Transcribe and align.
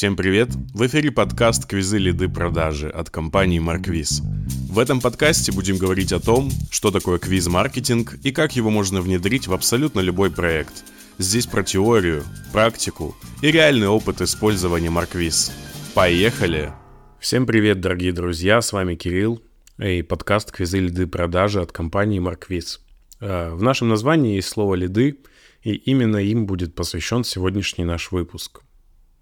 Всем 0.00 0.16
привет! 0.16 0.48
В 0.72 0.86
эфире 0.86 1.12
подкаст 1.12 1.66
«Квизы 1.66 1.98
лиды 1.98 2.30
продажи» 2.30 2.88
от 2.88 3.10
компании 3.10 3.58
Марквиз. 3.58 4.22
В 4.70 4.78
этом 4.78 4.98
подкасте 4.98 5.52
будем 5.52 5.76
говорить 5.76 6.14
о 6.14 6.20
том, 6.20 6.50
что 6.70 6.90
такое 6.90 7.18
квиз-маркетинг 7.18 8.14
и 8.24 8.32
как 8.32 8.56
его 8.56 8.70
можно 8.70 9.02
внедрить 9.02 9.46
в 9.46 9.52
абсолютно 9.52 10.00
любой 10.00 10.30
проект. 10.30 10.84
Здесь 11.18 11.44
про 11.44 11.62
теорию, 11.62 12.24
практику 12.50 13.14
и 13.42 13.50
реальный 13.50 13.88
опыт 13.88 14.22
использования 14.22 14.88
Марквиз. 14.88 15.52
Поехали! 15.92 16.72
Всем 17.18 17.44
привет, 17.44 17.82
дорогие 17.82 18.14
друзья, 18.14 18.62
с 18.62 18.72
вами 18.72 18.94
Кирилл 18.94 19.42
и 19.76 20.00
подкаст 20.00 20.50
«Квизы 20.50 20.78
лиды 20.78 21.08
продажи» 21.08 21.60
от 21.60 21.72
компании 21.72 22.20
Марквиз. 22.20 22.80
Э, 23.20 23.50
в 23.52 23.62
нашем 23.62 23.90
названии 23.90 24.36
есть 24.36 24.48
слово 24.48 24.76
«лиды», 24.76 25.18
и 25.62 25.74
именно 25.74 26.16
им 26.16 26.46
будет 26.46 26.74
посвящен 26.74 27.22
сегодняшний 27.22 27.84
наш 27.84 28.12
выпуск– 28.12 28.62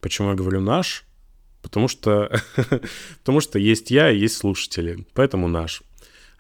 Почему 0.01 0.31
я 0.31 0.35
говорю 0.35 0.61
наш? 0.61 1.05
Потому 1.63 1.89
что, 1.89 2.31
потому 3.21 3.41
что 3.41 3.59
есть 3.59 3.91
я 3.91 4.11
и 4.11 4.19
есть 4.19 4.37
слушатели, 4.37 5.07
поэтому 5.15 5.49
наш. 5.49 5.83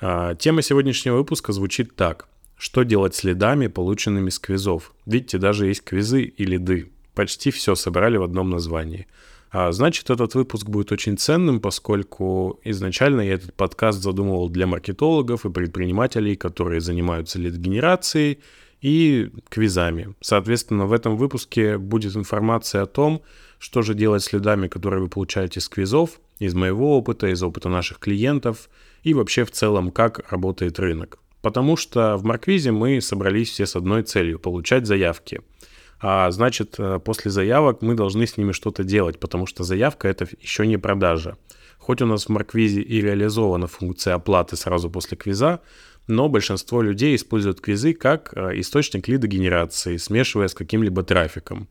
А, 0.00 0.34
тема 0.34 0.62
сегодняшнего 0.62 1.16
выпуска 1.16 1.52
звучит 1.52 1.96
так. 1.96 2.28
Что 2.56 2.82
делать 2.82 3.14
с 3.14 3.24
лидами, 3.24 3.68
полученными 3.68 4.30
с 4.30 4.38
квизов? 4.38 4.92
Видите, 5.06 5.38
даже 5.38 5.66
есть 5.66 5.82
квизы 5.82 6.22
и 6.22 6.44
лиды. 6.44 6.90
Почти 7.14 7.50
все 7.50 7.74
собрали 7.74 8.16
в 8.16 8.22
одном 8.22 8.50
названии. 8.50 9.06
А, 9.50 9.72
значит, 9.72 10.10
этот 10.10 10.34
выпуск 10.34 10.66
будет 10.68 10.92
очень 10.92 11.16
ценным, 11.16 11.60
поскольку 11.60 12.60
изначально 12.64 13.22
я 13.22 13.34
этот 13.34 13.54
подкаст 13.54 14.02
задумывал 14.02 14.50
для 14.50 14.66
маркетологов 14.66 15.46
и 15.46 15.50
предпринимателей, 15.50 16.36
которые 16.36 16.80
занимаются 16.80 17.38
лид-генерацией 17.38 18.40
и 18.80 19.30
квизами. 19.48 20.14
Соответственно, 20.20 20.86
в 20.86 20.92
этом 20.92 21.16
выпуске 21.16 21.78
будет 21.78 22.14
информация 22.16 22.82
о 22.82 22.86
том, 22.86 23.22
что 23.58 23.82
же 23.82 23.94
делать 23.94 24.22
с 24.22 24.26
следами, 24.26 24.68
которые 24.68 25.02
вы 25.02 25.08
получаете 25.08 25.60
с 25.60 25.68
квизов, 25.68 26.20
из 26.38 26.54
моего 26.54 26.96
опыта, 26.96 27.28
из 27.28 27.42
опыта 27.42 27.68
наших 27.68 27.98
клиентов 27.98 28.68
и 29.02 29.14
вообще 29.14 29.44
в 29.44 29.50
целом, 29.50 29.90
как 29.90 30.30
работает 30.30 30.78
рынок. 30.78 31.18
Потому 31.42 31.76
что 31.76 32.16
в 32.16 32.24
Марквизе 32.24 32.72
мы 32.72 33.00
собрались 33.00 33.50
все 33.50 33.66
с 33.66 33.76
одной 33.76 34.02
целью– 34.02 34.38
получать 34.40 34.86
заявки. 34.86 35.40
А 36.00 36.30
значит, 36.30 36.76
э, 36.78 37.00
после 37.04 37.30
заявок 37.30 37.82
мы 37.82 37.94
должны 37.94 38.26
с 38.26 38.36
ними 38.36 38.52
что-то 38.52 38.84
делать, 38.84 39.18
потому 39.18 39.46
что 39.46 39.64
заявка– 39.64 40.08
это 40.08 40.28
еще 40.40 40.66
не 40.66 40.76
продажа. 40.76 41.36
Хоть 41.78 42.02
у 42.02 42.06
нас 42.06 42.26
в 42.26 42.28
Марквизе 42.28 42.82
и 42.82 43.00
реализована 43.00 43.66
функция 43.66 44.14
оплаты 44.14 44.56
сразу 44.56 44.90
после 44.90 45.16
квиза, 45.16 45.60
но 46.06 46.28
большинство 46.28 46.82
людей 46.82 47.16
используют 47.16 47.60
квизы 47.60 47.94
как 47.94 48.32
э, 48.34 48.60
источник 48.60 49.08
лидогенерации, 49.08 49.96
смешивая 49.96 50.48
с 50.48 50.54
каким-либо 50.54 51.02
трафиком. 51.02 51.68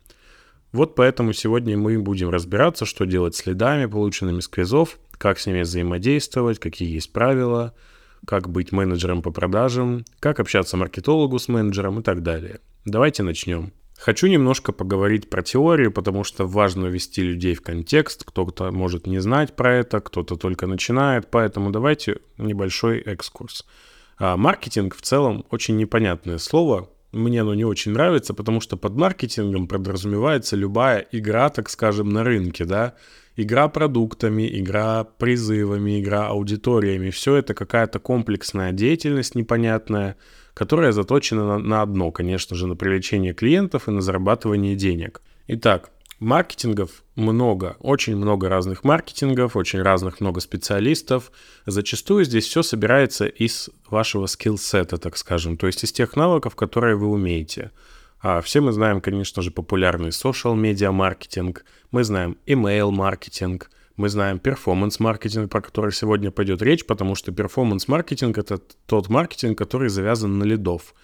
Вот 0.77 0.93
поэтому 0.93 1.33
сегодня 1.33 1.75
мы 1.75 1.97
будем 1.97 2.29
разбираться, 2.29 2.85
что 2.85 3.05
делать 3.05 3.33
с 3.33 3.39
следами, 3.39 3.87
полученными 3.87 4.41
с 4.41 4.47
квизов, 4.47 4.99
как 5.17 5.39
с 5.39 5.47
ними 5.47 5.61
взаимодействовать, 5.61 6.59
какие 6.59 6.93
есть 6.93 7.11
правила, 7.11 7.73
как 8.27 8.47
быть 8.47 8.71
менеджером 8.71 9.23
по 9.23 9.31
продажам, 9.31 10.05
как 10.19 10.39
общаться 10.39 10.77
маркетологу 10.77 11.39
с 11.39 11.47
менеджером 11.47 12.01
и 12.01 12.03
так 12.03 12.21
далее. 12.21 12.59
Давайте 12.85 13.23
начнем. 13.23 13.73
Хочу 13.97 14.27
немножко 14.27 14.71
поговорить 14.71 15.31
про 15.31 15.41
теорию, 15.41 15.91
потому 15.91 16.23
что 16.23 16.45
важно 16.45 16.85
ввести 16.85 17.23
людей 17.23 17.55
в 17.55 17.63
контекст. 17.63 18.23
Кто-то 18.23 18.69
может 18.71 19.07
не 19.07 19.17
знать 19.17 19.55
про 19.55 19.73
это, 19.73 19.99
кто-то 19.99 20.35
только 20.35 20.67
начинает, 20.67 21.31
поэтому 21.31 21.71
давайте 21.71 22.19
небольшой 22.37 22.99
экскурс. 22.99 23.65
А 24.19 24.37
маркетинг 24.37 24.95
в 24.95 25.01
целом 25.01 25.43
очень 25.49 25.75
непонятное 25.75 26.37
слово, 26.37 26.87
мне 27.17 27.41
оно 27.41 27.53
не 27.53 27.65
очень 27.65 27.91
нравится, 27.91 28.33
потому 28.33 28.61
что 28.61 28.77
под 28.77 28.95
маркетингом 28.95 29.67
подразумевается 29.67 30.55
любая 30.55 31.05
игра, 31.11 31.49
так 31.49 31.69
скажем, 31.69 32.09
на 32.09 32.23
рынке, 32.23 32.65
да, 32.65 32.95
игра 33.35 33.67
продуктами, 33.67 34.47
игра 34.59 35.03
призывами, 35.03 36.01
игра 36.01 36.27
аудиториями. 36.27 37.09
Все 37.09 37.35
это 37.35 37.53
какая-то 37.53 37.99
комплексная 37.99 38.71
деятельность 38.71 39.35
непонятная, 39.35 40.15
которая 40.53 40.91
заточена 40.91 41.45
на, 41.45 41.59
на 41.59 41.81
одно, 41.81 42.11
конечно 42.11 42.55
же, 42.55 42.67
на 42.67 42.75
привлечение 42.75 43.33
клиентов 43.33 43.87
и 43.87 43.91
на 43.91 44.01
зарабатывание 44.01 44.75
денег. 44.75 45.21
Итак, 45.47 45.91
Маркетингов 46.19 47.03
много, 47.15 47.77
очень 47.79 48.15
много 48.15 48.49
разных 48.49 48.83
маркетингов, 48.83 49.55
очень 49.55 49.83
разных 49.83 50.19
много 50.19 50.39
специалистов. 50.39 51.31
Зачастую 51.67 52.25
здесь 52.25 52.47
все 52.47 52.63
собирается 52.63 53.27
из 53.27 53.69
вашего 53.87 54.25
скилл-сета, 54.25 54.97
так 54.97 55.15
скажем, 55.15 55.57
то 55.57 55.67
есть 55.67 55.83
из 55.83 55.91
тех 55.91 56.15
навыков, 56.15 56.55
которые 56.55 56.95
вы 56.95 57.07
умеете. 57.07 57.69
А 58.19 58.41
все 58.41 58.61
мы 58.61 58.71
знаем, 58.71 58.99
конечно 58.99 59.43
же, 59.43 59.51
популярный 59.51 60.09
social 60.09 60.55
media 60.55 60.91
маркетинг, 60.91 61.63
мы 61.91 62.03
знаем 62.03 62.37
email 62.47 62.89
маркетинг, 62.89 63.69
мы 63.95 64.09
знаем 64.09 64.39
performance-маркетинг, 64.39 65.51
про 65.51 65.61
который 65.61 65.91
сегодня 65.91 66.31
пойдет 66.31 66.63
речь, 66.63 66.85
потому 66.85 67.13
что 67.13 67.31
performance-маркетинг — 67.31 68.39
это 68.39 68.59
тот 68.87 69.09
маркетинг, 69.09 69.55
который 69.55 69.89
завязан 69.89 70.39
на 70.39 70.45
лидов. 70.45 70.95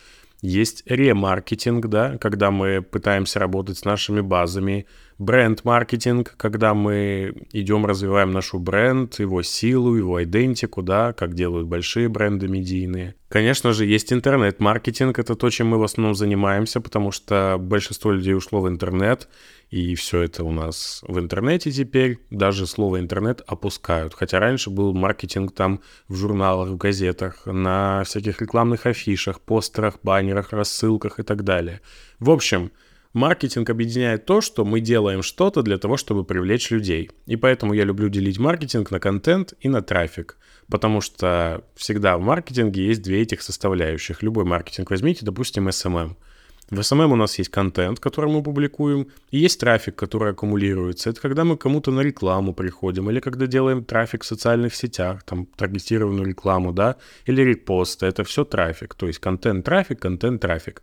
Есть 0.44 0.84
ремаркетинг, 0.88 1.88
да, 1.88 2.18
когда 2.18 2.52
мы 2.52 2.82
пытаемся 2.82 3.40
работать 3.40 3.78
с 3.78 3.86
нашими 3.86 4.20
базами. 4.20 4.86
Бренд-маркетинг, 5.18 6.34
когда 6.38 6.74
мы 6.74 7.34
идем, 7.52 7.86
развиваем 7.86 8.32
нашу 8.32 8.60
бренд, 8.60 9.20
его 9.20 9.42
силу, 9.44 9.96
его 9.96 10.24
айдентику, 10.24 10.82
да, 10.82 11.14
как 11.14 11.34
делают 11.34 11.68
большие 11.68 12.10
бренды 12.10 12.48
медийные. 12.48 13.16
Конечно 13.30 13.74
же, 13.74 13.86
есть 13.86 14.14
интернет-маркетинг, 14.14 15.18
это 15.18 15.36
то, 15.36 15.50
чем 15.50 15.68
мы 15.68 15.80
в 15.80 15.84
основном 15.84 16.14
занимаемся, 16.14 16.82
потому 16.82 17.12
что 17.12 17.58
большинство 17.60 18.12
людей 18.12 18.36
ушло 18.36 18.62
в 18.62 18.68
интернет, 18.68 19.28
и 19.72 19.96
все 19.96 20.22
это 20.22 20.44
у 20.44 20.52
нас 20.52 21.04
в 21.08 21.18
интернете 21.18 21.72
теперь. 21.72 22.20
Даже 22.30 22.68
слово 22.68 23.00
интернет 23.00 23.42
опускают. 23.48 24.14
Хотя 24.14 24.40
раньше 24.40 24.70
был 24.70 24.94
маркетинг 24.94 25.52
там 25.56 25.82
в 26.08 26.16
журналах, 26.16 26.70
в 26.70 26.78
газетах, 26.78 27.48
на 27.48 28.04
всяких 28.04 28.40
рекламных 28.40 28.86
афишах, 28.86 29.42
постерах, 29.42 29.96
баннерах, 30.04 30.54
рассылках 30.54 31.20
и 31.20 31.24
так 31.24 31.44
далее. 31.44 31.82
В 32.20 32.30
общем, 32.30 32.72
маркетинг 33.14 33.70
объединяет 33.70 34.26
то, 34.26 34.42
что 34.42 34.66
мы 34.66 34.80
делаем 34.80 35.24
что-то 35.24 35.62
для 35.62 35.78
того, 35.78 35.98
чтобы 35.98 36.24
привлечь 36.24 36.72
людей. 36.72 37.12
И 37.26 37.36
поэтому 37.36 37.74
я 37.74 37.84
люблю 37.84 38.10
делить 38.10 38.40
маркетинг 38.40 38.92
на 38.92 39.00
контент 39.00 39.54
и 39.62 39.70
на 39.70 39.82
трафик. 39.82 40.38
Потому 40.70 41.02
что 41.02 41.64
всегда 41.76 42.18
в 42.18 42.22
маркетинге 42.22 42.86
есть 42.86 43.02
две 43.02 43.22
этих 43.22 43.42
составляющих. 43.42 44.24
Любой 44.24 44.46
маркетинг 44.46 44.90
возьмите, 44.90 45.26
допустим, 45.26 45.68
SMM. 45.68 46.16
В 46.70 46.80
SMM 46.80 47.12
у 47.12 47.16
нас 47.16 47.38
есть 47.38 47.52
контент, 47.52 48.00
который 48.00 48.32
мы 48.32 48.42
публикуем, 48.42 49.08
и 49.30 49.38
есть 49.38 49.60
трафик, 49.60 49.96
который 49.96 50.32
аккумулируется. 50.32 51.10
Это 51.10 51.22
когда 51.22 51.44
мы 51.44 51.58
кому-то 51.58 51.92
на 51.92 52.00
рекламу 52.00 52.54
приходим, 52.54 53.10
или 53.10 53.20
когда 53.20 53.46
делаем 53.46 53.84
трафик 53.84 54.24
в 54.24 54.26
социальных 54.26 54.74
сетях, 54.74 55.24
там, 55.24 55.46
таргетированную 55.46 56.26
рекламу, 56.26 56.72
да, 56.72 56.96
или 57.26 57.42
репосты. 57.44 58.06
Это 58.06 58.24
все 58.24 58.46
трафик. 58.46 58.96
То 58.96 59.08
есть 59.08 59.20
контент-трафик, 59.20 60.00
контент-трафик. 60.00 60.82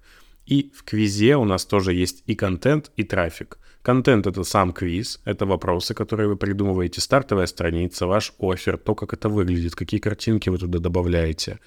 И 0.50 0.72
в 0.74 0.82
квизе 0.82 1.36
у 1.36 1.44
нас 1.44 1.64
тоже 1.64 1.94
есть 1.94 2.24
и 2.26 2.34
контент, 2.34 2.90
и 2.96 3.04
трафик. 3.04 3.58
Контент— 3.82 4.26
это 4.26 4.42
сам 4.42 4.72
квиз, 4.72 5.20
это 5.24 5.46
вопросы, 5.46 5.94
которые 5.94 6.28
вы 6.28 6.36
придумываете, 6.36 7.00
стартовая 7.00 7.46
страница, 7.46 8.08
ваш 8.08 8.32
офер, 8.40 8.76
то, 8.76 8.96
как 8.96 9.12
это 9.12 9.28
выглядит, 9.28 9.76
какие 9.76 10.00
картинки 10.00 10.50
вы 10.50 10.58
туда 10.58 10.80
добавляете. 10.80 11.60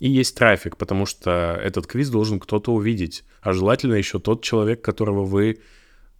И 0.00 0.10
есть 0.10 0.36
трафик, 0.36 0.76
потому 0.76 1.06
что 1.06 1.58
этот 1.64 1.86
квиз 1.86 2.10
должен 2.10 2.38
кто-то 2.38 2.74
увидеть, 2.74 3.24
а 3.40 3.54
желательно 3.54 3.94
еще 3.94 4.18
тот 4.18 4.44
человек, 4.44 4.82
которого 4.82 5.24
вы, 5.24 5.60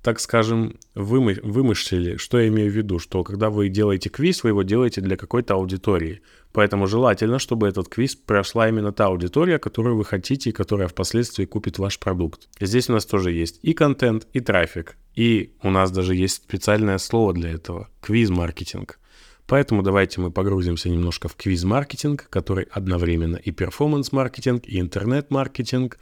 так 0.06 0.21
скажем, 0.21 0.78
вымы 0.94 1.37
вымышлили. 1.43 2.17
Что 2.17 2.39
я 2.39 2.47
имею 2.47 2.71
в 2.71 2.77
виду? 2.77 3.00
Что 3.00 3.25
когда 3.25 3.50
вы 3.50 3.69
делаете 3.69 4.09
квиз, 4.09 4.44
вы 4.44 4.50
его 4.50 4.62
делаете 4.62 5.00
для 5.00 5.17
какой-то 5.17 5.55
аудитории. 5.55 6.21
Поэтому 6.53 6.87
желательно, 6.87 7.41
чтобы 7.41 7.67
этот 7.67 7.89
квиз 7.89 8.15
прошла 8.15 8.69
именно 8.69 8.93
та 8.93 9.06
аудитория, 9.06 9.59
которую 9.59 9.97
вы 9.97 10.05
хотите 10.05 10.50
и 10.50 10.53
которая 10.53 10.87
впоследствии 10.87 11.44
купит 11.44 11.81
ваш 11.81 11.99
продукт. 11.99 12.49
Здесь 12.61 12.89
у 12.89 12.93
нас 12.93 13.05
тоже 13.05 13.33
есть 13.33 13.59
и 13.62 13.72
контент, 13.72 14.28
и 14.33 14.39
трафик. 14.39 14.97
И 15.17 15.56
у 15.65 15.71
нас 15.71 15.91
даже 15.91 16.15
есть 16.15 16.37
специальное 16.37 16.99
слово 16.99 17.33
для 17.33 17.50
этого– 17.50 17.88
квиз-маркетинг– 18.00 19.00
Поэтому 19.49 19.82
давайте 19.82 20.20
мы 20.20 20.32
погрузимся 20.32 20.88
немножко 20.88 21.29
в 21.29 21.37
квиз-маркетинг, 21.37 22.26
который 22.31 22.67
одновременно 22.70 23.37
и 23.37 23.52
перформанс-маркетинг, 23.52 24.64
и 24.67 24.81
интернет-маркетинг, 24.81 25.99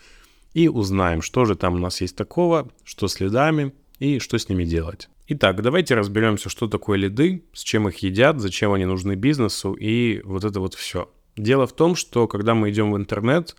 и 0.54 0.68
узнаем, 0.68 1.20
что 1.20 1.44
же 1.44 1.54
там 1.54 1.74
у 1.74 1.78
нас 1.78 2.00
есть 2.00 2.16
такого, 2.16 2.70
что 2.84 3.06
с 3.06 3.20
лидами 3.20 3.72
и 3.98 4.18
что 4.18 4.38
с 4.38 4.48
ними 4.48 4.64
делать. 4.64 5.08
Итак, 5.28 5.62
давайте 5.62 5.94
разберемся, 5.94 6.48
что 6.48 6.68
такое 6.68 6.98
лиды, 6.98 7.44
с 7.52 7.62
чем 7.62 7.88
их 7.88 7.98
едят, 7.98 8.40
зачем 8.40 8.72
они 8.72 8.84
нужны 8.84 9.14
бизнесу 9.14 9.72
и 9.72 10.20
вот 10.22 10.44
это 10.44 10.60
вот 10.60 10.74
все. 10.74 11.10
Дело 11.36 11.66
в 11.66 11.72
том, 11.72 11.96
что 11.96 12.28
когда 12.28 12.54
мы 12.54 12.70
идем 12.70 12.92
в 12.92 12.96
интернет, 12.96 13.56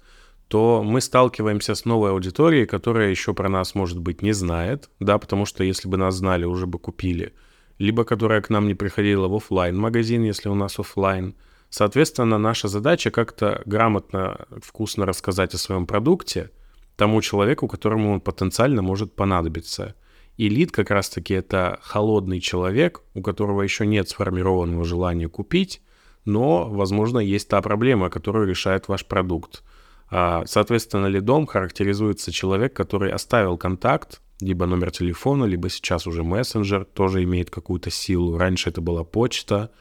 то 0.48 0.84
мы 0.84 1.02
сталкиваемся 1.02 1.74
с 1.74 1.86
новой 1.86 2.12
аудиторией, 2.12 2.66
которая 2.66 3.10
еще 3.10 3.34
про 3.34 3.50
нас, 3.50 3.74
может 3.76 4.00
быть, 4.00 4.22
не 4.22 4.32
знает, 4.32 4.90
да, 5.00 5.18
потому 5.18 5.46
что 5.46 5.64
если 5.64 5.88
бы 5.88 5.98
нас 5.98 6.16
знали, 6.16 6.46
уже 6.46 6.68
бы 6.68 6.80
купили– 6.80 7.34
либо 7.78 8.04
которая 8.04 8.42
к 8.42 8.50
нам 8.50 8.68
не 8.68 8.76
приходила 8.76 9.28
в 9.28 9.36
офлайн 9.36 9.78
магазин, 9.78 10.24
если 10.24 10.50
у 10.50 10.56
нас 10.56 10.80
офлайн. 10.80 11.36
Соответственно, 11.70 12.38
наша 12.38 12.68
задача 12.68 13.12
как-то 13.12 13.62
грамотно, 13.66 14.46
вкусно 14.62 15.06
рассказать 15.06 15.54
о 15.54 15.58
своем 15.58 15.86
продукте 15.86 16.52
тому 16.96 17.22
человеку, 17.22 17.68
которому 17.68 18.14
он 18.14 18.22
потенциально 18.22 18.82
может 18.82 19.14
понадобиться. 19.14 19.96
И 20.38 20.50
лид 20.50 20.72
как 20.72 20.92
раз-таки 20.92 21.34
это 21.34 21.80
холодный 21.82 22.40
человек, 22.40 23.02
у 23.14 23.22
которого 23.22 23.62
еще 23.62 23.86
нет 23.86 24.10
сформированного 24.10 24.84
желания 24.84 25.30
купить, 25.30 25.82
но, 26.26 26.68
возможно, 26.70 27.20
есть 27.20 27.48
та 27.48 27.62
проблема, 27.62 28.10
которую 28.10 28.48
решает 28.48 28.88
ваш 28.88 29.06
продукт. 29.06 29.64
А, 30.10 30.44
соответственно, 30.46 31.08
лидом 31.08 31.46
характеризуется 31.46 32.32
человек, 32.32 32.74
который 32.74 33.12
оставил 33.12 33.58
контакт, 33.58 34.22
либо 34.42 34.66
номер 34.66 34.92
телефона, 34.92 35.46
либо 35.46 35.70
сейчас 35.70 36.08
уже 36.08 36.24
мессенджер, 36.24 36.86
тоже 36.86 37.24
имеет 37.24 37.50
какую-то 37.50 37.90
силу. 37.90 38.38
Раньше 38.38 38.70
это 38.70 38.82
была 38.82 39.04
почта, 39.04 39.72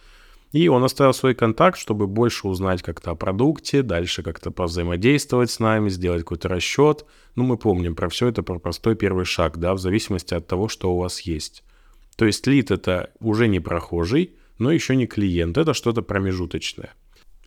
и 0.55 0.69
он 0.69 0.85
оставил 0.85 1.13
свой 1.13 1.35
контакт, 1.35 1.77
чтобы 1.77 2.07
больше 2.07 2.47
узнать 2.47 2.81
как-то 2.81 3.11
о 3.11 3.17
продукте, 3.17 3.83
дальше 3.83 4.23
как-то 4.23 4.53
повзаимодействовать 4.53 5.51
с 5.51 5.59
нами, 5.59 5.89
сделать 5.89 6.21
какой-то 6.21 6.49
расчет. 6.49 7.05
Ну, 7.35 7.43
мы 7.43 7.57
помним 7.57 7.97
про 7.97 8.09
все 8.09 8.29
это, 8.29 8.45
про 8.45 8.61
простой 8.61 8.95
первый 8.95 9.25
шаг, 9.25 9.59
да, 9.59 9.75
в 9.75 9.81
зависимости 9.81 10.33
от 10.33 10.47
того, 10.47 10.69
что 10.69 10.95
у 10.95 10.99
вас 11.01 11.23
есть. 11.23 11.65
То 12.15 12.25
есть 12.25 12.47
лид 12.47 12.71
это 12.71 13.11
уже 13.19 13.49
не 13.49 13.59
прохожий, 13.59 14.37
но 14.59 14.71
еще 14.71 14.95
не 14.95 15.09
клиент, 15.09 15.59
это 15.59 15.75
что-то 15.75 16.03
промежуточное. 16.03 16.95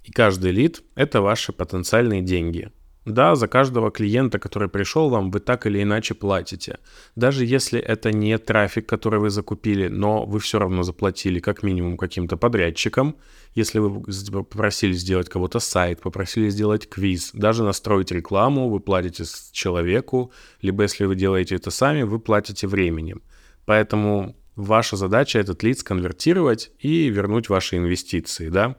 И 0.04 0.12
каждый 0.12 0.52
лид— 0.52 0.84
это 0.96 1.22
ваши 1.22 1.54
потенциальные 1.54 2.22
деньги. 2.22 2.72
Да, 3.08 3.36
за 3.36 3.48
каждого 3.48 3.90
клиента, 3.90 4.38
который 4.38 4.68
пришел 4.68 5.10
вам, 5.10 5.32
вы 5.32 5.40
так 5.40 5.66
или 5.66 5.82
иначе 5.82 6.14
платите. 6.14 6.78
Даже 7.16 7.46
если 7.46 7.80
это 7.80 8.12
не 8.12 8.38
трафик, 8.38 8.86
который 8.86 9.22
вы 9.22 9.30
закупили, 9.30 9.88
но 9.88 10.26
вы 10.26 10.40
все 10.40 10.60
равно 10.60 10.84
заплатили 10.84 11.40
как 11.40 11.64
минимум 11.64 11.96
каким-то 11.96 12.36
подрядчикам. 12.36 13.16
Если 13.56 13.80
вы 13.80 14.04
попросили 14.44 14.92
сделать 14.92 15.30
кого-то 15.30 15.60
сайт, 15.60 16.02
попросили 16.02 16.50
сделать 16.50 16.90
квиз, 16.90 17.32
даже 17.34 17.64
настроить 17.64 18.12
рекламу, 18.12 18.70
вы 18.70 18.82
платите 18.82 19.24
человеку, 19.54 20.34
либо 20.62 20.84
если 20.84 21.06
вы 21.06 21.16
делаете 21.16 21.56
это 21.56 21.72
сами, 21.72 22.04
вы 22.04 22.20
платите 22.20 22.68
временем. 22.68 23.22
Поэтому 23.66 24.36
ваша 24.58 24.98
задача 24.98 25.40
этот 25.40 25.64
лид 25.64 25.80
сконвертировать 25.80 26.72
и 26.80 27.08
вернуть 27.08 27.48
ваши 27.48 27.78
инвестиции, 27.78 28.50
да. 28.50 28.76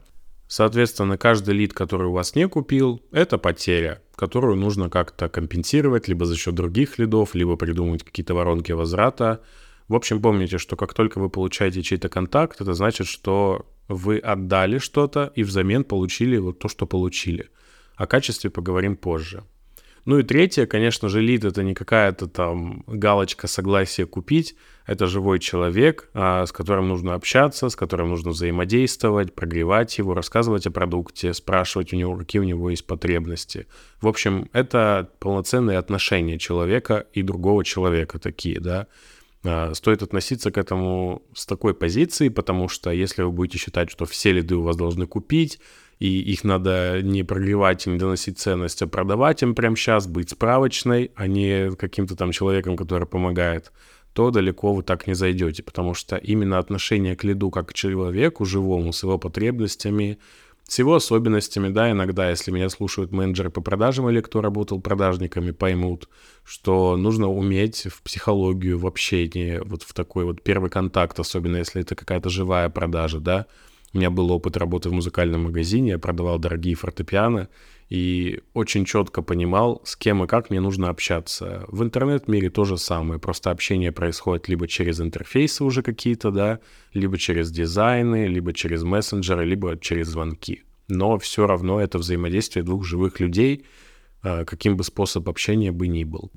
Соответственно, 0.48 1.18
каждый 1.18 1.54
лид, 1.54 1.74
который 1.74 2.08
у 2.08 2.12
вас 2.12 2.34
не 2.34 2.48
купил, 2.48 3.02
это 3.12 3.36
потеря, 3.36 4.00
которую 4.16 4.56
нужно 4.56 4.88
как-то 4.88 5.28
компенсировать 5.28 6.08
либо 6.08 6.24
за 6.24 6.36
счет 6.36 6.54
других 6.54 6.98
лидов, 6.98 7.34
либо 7.34 7.56
придумать 7.56 8.02
какие-то 8.02 8.34
воронки 8.34 8.72
возврата. 8.72 9.42
В 9.88 9.94
общем, 9.94 10.22
помните, 10.22 10.56
что 10.56 10.74
как 10.74 10.94
только 10.94 11.18
вы 11.18 11.28
получаете 11.28 11.82
чей-то 11.82 12.08
контакт, 12.08 12.62
это 12.62 12.72
значит, 12.72 13.06
что 13.06 13.66
вы 13.88 14.18
отдали 14.18 14.78
что-то 14.78 15.32
и 15.34 15.42
взамен 15.42 15.84
получили 15.84 16.38
вот 16.38 16.58
то, 16.58 16.68
что 16.68 16.86
получили. 16.86 17.50
О 17.96 18.06
качестве 18.06 18.48
поговорим 18.48 18.96
позже. 18.96 19.44
Ну 20.08 20.18
и 20.18 20.22
третье, 20.22 20.64
конечно 20.64 21.10
же, 21.10 21.20
лид 21.20 21.44
это 21.44 21.62
не 21.62 21.74
какая-то 21.74 22.28
там 22.28 22.82
галочка 22.86 23.46
согласия 23.46 24.06
купить, 24.06 24.56
это 24.86 25.06
живой 25.06 25.38
человек, 25.38 26.08
а, 26.14 26.46
с 26.46 26.50
которым 26.50 26.88
нужно 26.88 27.12
общаться, 27.12 27.68
с 27.68 27.76
которым 27.76 28.08
нужно 28.08 28.30
взаимодействовать, 28.30 29.34
прогревать 29.34 29.98
его, 29.98 30.14
рассказывать 30.14 30.66
о 30.66 30.70
продукте, 30.70 31.34
спрашивать 31.34 31.92
у 31.92 31.96
него, 31.96 32.16
какие 32.16 32.40
у 32.40 32.46
него 32.46 32.70
есть 32.70 32.86
потребности. 32.86 33.66
В 34.00 34.08
общем, 34.08 34.48
это 34.54 35.10
полноценные 35.18 35.76
отношения 35.76 36.38
человека 36.38 37.04
и 37.12 37.20
другого 37.20 37.62
человека 37.62 38.18
такие, 38.18 38.60
да. 38.60 38.86
А, 39.44 39.74
стоит 39.74 40.02
относиться 40.02 40.50
к 40.50 40.56
этому 40.56 41.20
с 41.34 41.44
такой 41.44 41.74
позиции, 41.74 42.30
потому 42.30 42.70
что 42.70 42.90
если 42.90 43.24
вы 43.24 43.30
будете 43.30 43.58
считать, 43.58 43.90
что 43.90 44.06
все 44.06 44.32
лиды 44.32 44.56
у 44.56 44.62
вас 44.62 44.74
должны 44.74 45.06
купить, 45.06 45.60
и 45.98 46.20
их 46.20 46.44
надо 46.44 47.00
не 47.02 47.24
прогревать 47.24 47.86
и 47.86 47.90
не 47.90 47.98
доносить 47.98 48.38
ценность, 48.38 48.82
а 48.82 48.86
продавать 48.86 49.42
им 49.42 49.54
прямо 49.54 49.76
сейчас, 49.76 50.06
быть 50.06 50.30
справочной, 50.30 51.10
а 51.16 51.26
не 51.26 51.70
каким-то 51.76 52.16
там 52.16 52.32
человеком, 52.32 52.76
который 52.76 53.06
помогает, 53.06 53.72
то 54.12 54.30
далеко 54.30 54.72
вы 54.72 54.82
так 54.82 55.06
не 55.06 55.14
зайдете, 55.14 55.62
потому 55.62 55.94
что 55.94 56.16
именно 56.16 56.58
отношение 56.58 57.16
к 57.16 57.24
лиду 57.24 57.50
как 57.50 57.68
к 57.68 57.74
человеку 57.74 58.44
живому, 58.44 58.92
с 58.92 59.02
его 59.02 59.18
потребностями, 59.18 60.18
с 60.68 60.78
его 60.78 60.94
особенностями, 60.96 61.68
да, 61.68 61.90
иногда, 61.90 62.28
если 62.28 62.50
меня 62.50 62.68
слушают 62.68 63.10
менеджеры 63.10 63.50
по 63.50 63.62
продажам 63.62 64.10
или 64.10 64.20
кто 64.20 64.42
работал 64.42 64.80
продажниками, 64.80 65.50
поймут, 65.50 66.08
что 66.44 66.96
нужно 66.96 67.28
уметь 67.28 67.86
в 67.90 68.02
психологию, 68.02 68.78
в 68.78 68.86
общении, 68.86 69.60
вот 69.64 69.82
в 69.82 69.94
такой 69.94 70.24
вот 70.24 70.42
первый 70.42 70.68
контакт, 70.68 71.18
особенно 71.18 71.56
если 71.56 71.80
это 71.80 71.94
какая-то 71.94 72.28
живая 72.28 72.68
продажа, 72.68 73.18
да, 73.18 73.46
у 73.94 73.98
меня 73.98 74.10
был 74.10 74.30
опыт 74.30 74.56
работы 74.56 74.90
в 74.90 74.92
музыкальном 74.92 75.44
магазине, 75.44 75.92
я 75.92 75.98
продавал 75.98 76.38
дорогие 76.38 76.74
фортепиано 76.74 77.48
и 77.88 78.42
очень 78.52 78.84
четко 78.84 79.22
понимал, 79.22 79.80
с 79.84 79.96
кем 79.96 80.22
и 80.22 80.26
как 80.26 80.50
мне 80.50 80.60
нужно 80.60 80.90
общаться. 80.90 81.64
В 81.68 81.82
интернет-мире 81.82 82.50
то 82.50 82.64
же 82.64 82.76
самое, 82.76 83.18
просто 83.18 83.50
общение 83.50 83.92
происходит 83.92 84.48
либо 84.48 84.68
через 84.68 85.00
интерфейсы 85.00 85.64
уже 85.64 85.82
какие-то, 85.82 86.30
да, 86.30 86.60
либо 86.92 87.16
через 87.16 87.50
дизайны, 87.50 88.26
либо 88.26 88.52
через 88.52 88.82
мессенджеры, 88.82 89.46
либо 89.46 89.78
через 89.78 90.08
звонки. 90.08 90.64
Но 90.88 91.18
все 91.18 91.46
равно 91.46 91.80
это 91.80 91.96
взаимодействие 91.98 92.62
двух 92.62 92.84
живых 92.84 93.20
людей, 93.20 93.64
а, 94.22 94.44
каким 94.44 94.76
бы 94.76 94.84
способ 94.84 95.26
общения 95.28 95.72
бы 95.72 95.88
ни 95.88 96.04
был. 96.04 96.30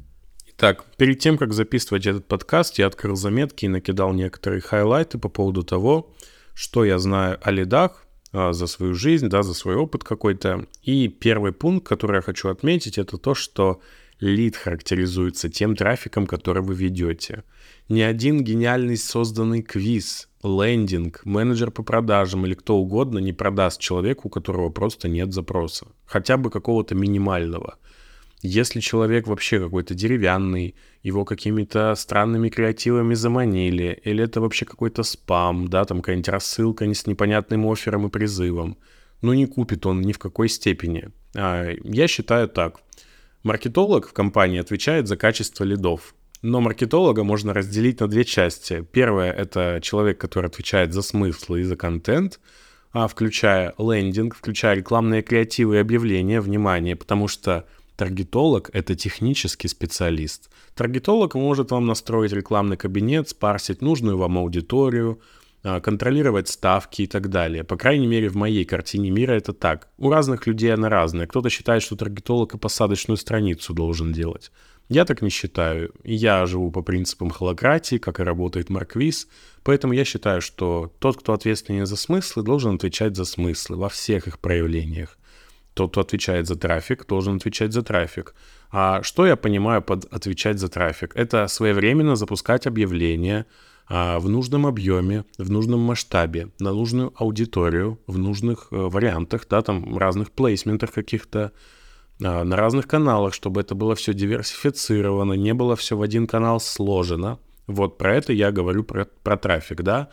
Итак, 0.47 0.85
перед 0.97 1.19
тем, 1.19 1.37
как 1.37 1.53
записывать 1.53 2.05
этот 2.05 2.27
подкаст, 2.27 2.79
я 2.79 2.87
открыл 2.87 3.15
заметки 3.15 3.65
и 3.65 3.69
накидал 3.69 4.13
некоторые 4.13 4.61
хайлайты 4.61 5.17
по 5.17 5.27
поводу 5.27 5.63
того, 5.63 6.13
что 6.53 6.85
я 6.85 6.99
знаю 6.99 7.39
о 7.41 7.51
лидах 7.51 8.05
а, 8.33 8.53
за 8.53 8.67
свою 8.67 8.93
жизнь, 8.93 9.29
да, 9.29 9.43
за 9.43 9.53
свой 9.53 9.75
опыт 9.75 10.03
какой-то. 10.03 10.67
И 10.83 11.07
первый 11.07 11.51
пункт, 11.51 11.87
который 11.87 12.17
я 12.17 12.21
хочу 12.21 12.49
отметить, 12.49 12.97
это 12.97 13.17
то, 13.17 13.35
что 13.35 13.81
лид 14.19 14.55
характеризуется 14.55 15.49
тем 15.49 15.75
трафиком, 15.75 16.27
который 16.27 16.63
вы 16.63 16.75
ведете. 16.75 17.43
Ни 17.89 18.01
один 18.01 18.43
гениальный 18.43 18.95
созданный 18.95 19.63
квиз, 19.63 20.29
лендинг, 20.43 21.21
менеджер 21.25 21.71
по 21.71 21.83
продажам 21.83 22.45
или 22.45 22.53
кто 22.53 22.77
угодно 22.77 23.19
не 23.19 23.33
продаст 23.33 23.79
человеку, 23.79 24.27
у 24.27 24.31
которого 24.31 24.69
просто 24.69 25.09
нет 25.09 25.33
запроса. 25.33 25.87
Хотя 26.05 26.37
бы 26.37 26.49
какого-то 26.49 26.95
минимального. 26.95 27.77
Если 28.43 28.79
человек 28.79 29.27
вообще 29.27 29.59
какой-то 29.59 29.93
деревянный, 29.93 30.75
его 31.03 31.25
какими-то 31.25 31.95
странными 31.95 32.49
креативами 32.49 33.15
заманили, 33.15 33.99
или 34.03 34.23
это 34.23 34.41
вообще 34.41 34.65
какой-то 34.65 35.03
спам, 35.03 35.67
да, 35.67 35.85
там 35.85 36.01
какая-нибудь 36.01 36.29
рассылка 36.29 36.85
с 36.93 37.07
непонятным 37.07 37.65
оффером 37.65 38.07
и 38.07 38.09
призывом, 38.09 38.77
ну 39.21 39.33
не 39.33 39.47
купит 39.47 39.85
он 39.85 40.01
ни 40.01 40.13
в 40.13 40.19
какой 40.19 40.49
степени. 40.49 41.09
А, 41.35 41.71
я 41.83 42.07
считаю 42.07 42.47
так. 42.47 42.81
Маркетолог 43.43 44.07
в 44.07 44.13
компании 44.13 44.59
отвечает 44.59 45.07
за 45.07 45.17
качество 45.17 45.63
лидов. 45.63 46.13
Но 46.43 46.59
маркетолога 46.59 47.23
можно 47.23 47.53
разделить 47.53 47.99
на 47.99 48.07
две 48.07 48.25
части. 48.25 48.85
Первое— 48.91 49.31
это 49.33 49.79
человек, 49.81 50.19
который 50.19 50.47
отвечает 50.47 50.91
за 50.93 51.01
смысл 51.01 51.55
и 51.55 51.63
за 51.63 51.75
контент, 51.75 52.39
а, 52.93 53.07
включая 53.07 53.73
лендинг, 53.77 54.35
включая 54.35 54.75
рекламные 54.75 55.21
креативы 55.21 55.75
и 55.75 55.79
объявления, 55.79 56.41
внимание, 56.41 56.95
потому 56.95 57.27
что 57.27 57.67
Таргетолог— 58.01 58.71
это 58.73 58.95
технический 58.95 59.67
специалист. 59.67 60.49
Таргетолог 60.73 61.35
может 61.35 61.69
вам 61.69 61.85
настроить 61.85 62.31
рекламный 62.33 62.75
кабинет, 62.75 63.29
спарсить 63.29 63.83
нужную 63.83 64.17
вам 64.17 64.39
аудиторию, 64.39 65.21
а, 65.61 65.79
контролировать 65.81 66.47
ставки 66.47 67.03
и 67.03 67.05
так 67.05 67.29
далее. 67.29 67.63
По 67.63 67.77
крайней 67.77 68.07
мере, 68.07 68.27
в 68.29 68.35
моей 68.35 68.65
картине 68.65 69.11
мира 69.11 69.33
это 69.33 69.53
так. 69.53 69.89
У 69.99 70.09
разных 70.09 70.47
людей 70.47 70.73
она 70.73 70.89
разная. 70.89 71.27
Кто-то 71.27 71.51
считает, 71.51 71.83
что 71.83 71.95
таргетолог 71.95 72.55
и 72.55 72.57
посадочную 72.57 73.17
страницу 73.17 73.75
должен 73.75 74.13
делать. 74.13 74.51
Я 74.89 75.05
так 75.05 75.21
не 75.21 75.29
считаю. 75.29 75.93
Я 76.03 76.47
живу 76.47 76.71
по 76.71 76.81
принципам 76.81 77.29
холократии, 77.29 77.99
как 77.99 78.19
и 78.19 78.23
работает 78.23 78.71
Марквиз, 78.71 79.27
поэтому 79.61 79.93
я 79.93 80.05
считаю, 80.05 80.41
что 80.41 80.91
тот, 80.97 81.17
кто 81.17 81.33
ответственен 81.33 81.85
за 81.85 81.97
смыслы, 81.97 82.41
должен 82.41 82.77
отвечать 82.77 83.15
за 83.15 83.25
смыслы 83.25 83.77
во 83.77 83.89
всех 83.89 84.25
их 84.25 84.39
проявлениях. 84.39 85.19
Тот, 85.73 85.91
кто 85.91 86.01
отвечает 86.01 86.47
за 86.47 86.55
трафик, 86.55 87.07
должен 87.07 87.37
отвечать 87.37 87.71
за 87.71 87.81
трафик. 87.81 88.35
А 88.71 89.03
что 89.03 89.25
я 89.25 89.35
понимаю 89.35 89.81
под 89.81 90.05
отвечать 90.13 90.59
за 90.59 90.69
трафик? 90.69 91.15
Это 91.15 91.47
своевременно 91.47 92.15
запускать 92.15 92.67
объявления 92.67 93.45
а, 93.87 94.19
в 94.19 94.29
нужном 94.29 94.65
объеме, 94.65 95.25
в 95.37 95.49
нужном 95.49 95.79
масштабе, 95.81 96.49
на 96.59 96.71
нужную 96.71 97.13
аудиторию, 97.15 97.99
в 98.07 98.17
нужных 98.17 98.67
а, 98.71 98.89
вариантах, 98.89 99.45
да, 99.49 99.61
там 99.61 99.97
разных 99.97 100.31
плейсментах 100.31 100.91
каких-то, 100.91 101.51
а, 102.23 102.43
на 102.43 102.55
разных 102.55 102.87
каналах, 102.87 103.33
чтобы 103.33 103.61
это 103.61 103.75
было 103.75 103.95
все 103.95 104.13
диверсифицировано, 104.13 105.33
не 105.33 105.53
было 105.53 105.75
все 105.75 105.97
в 105.97 106.01
один 106.01 106.27
канал 106.27 106.59
сложено. 106.59 107.39
Вот 107.67 107.97
про 107.97 108.15
это 108.15 108.33
я 108.33 108.51
говорю 108.51 108.83
про, 108.83 109.05
про 109.23 109.37
трафик, 109.37 109.81
да. 109.83 110.09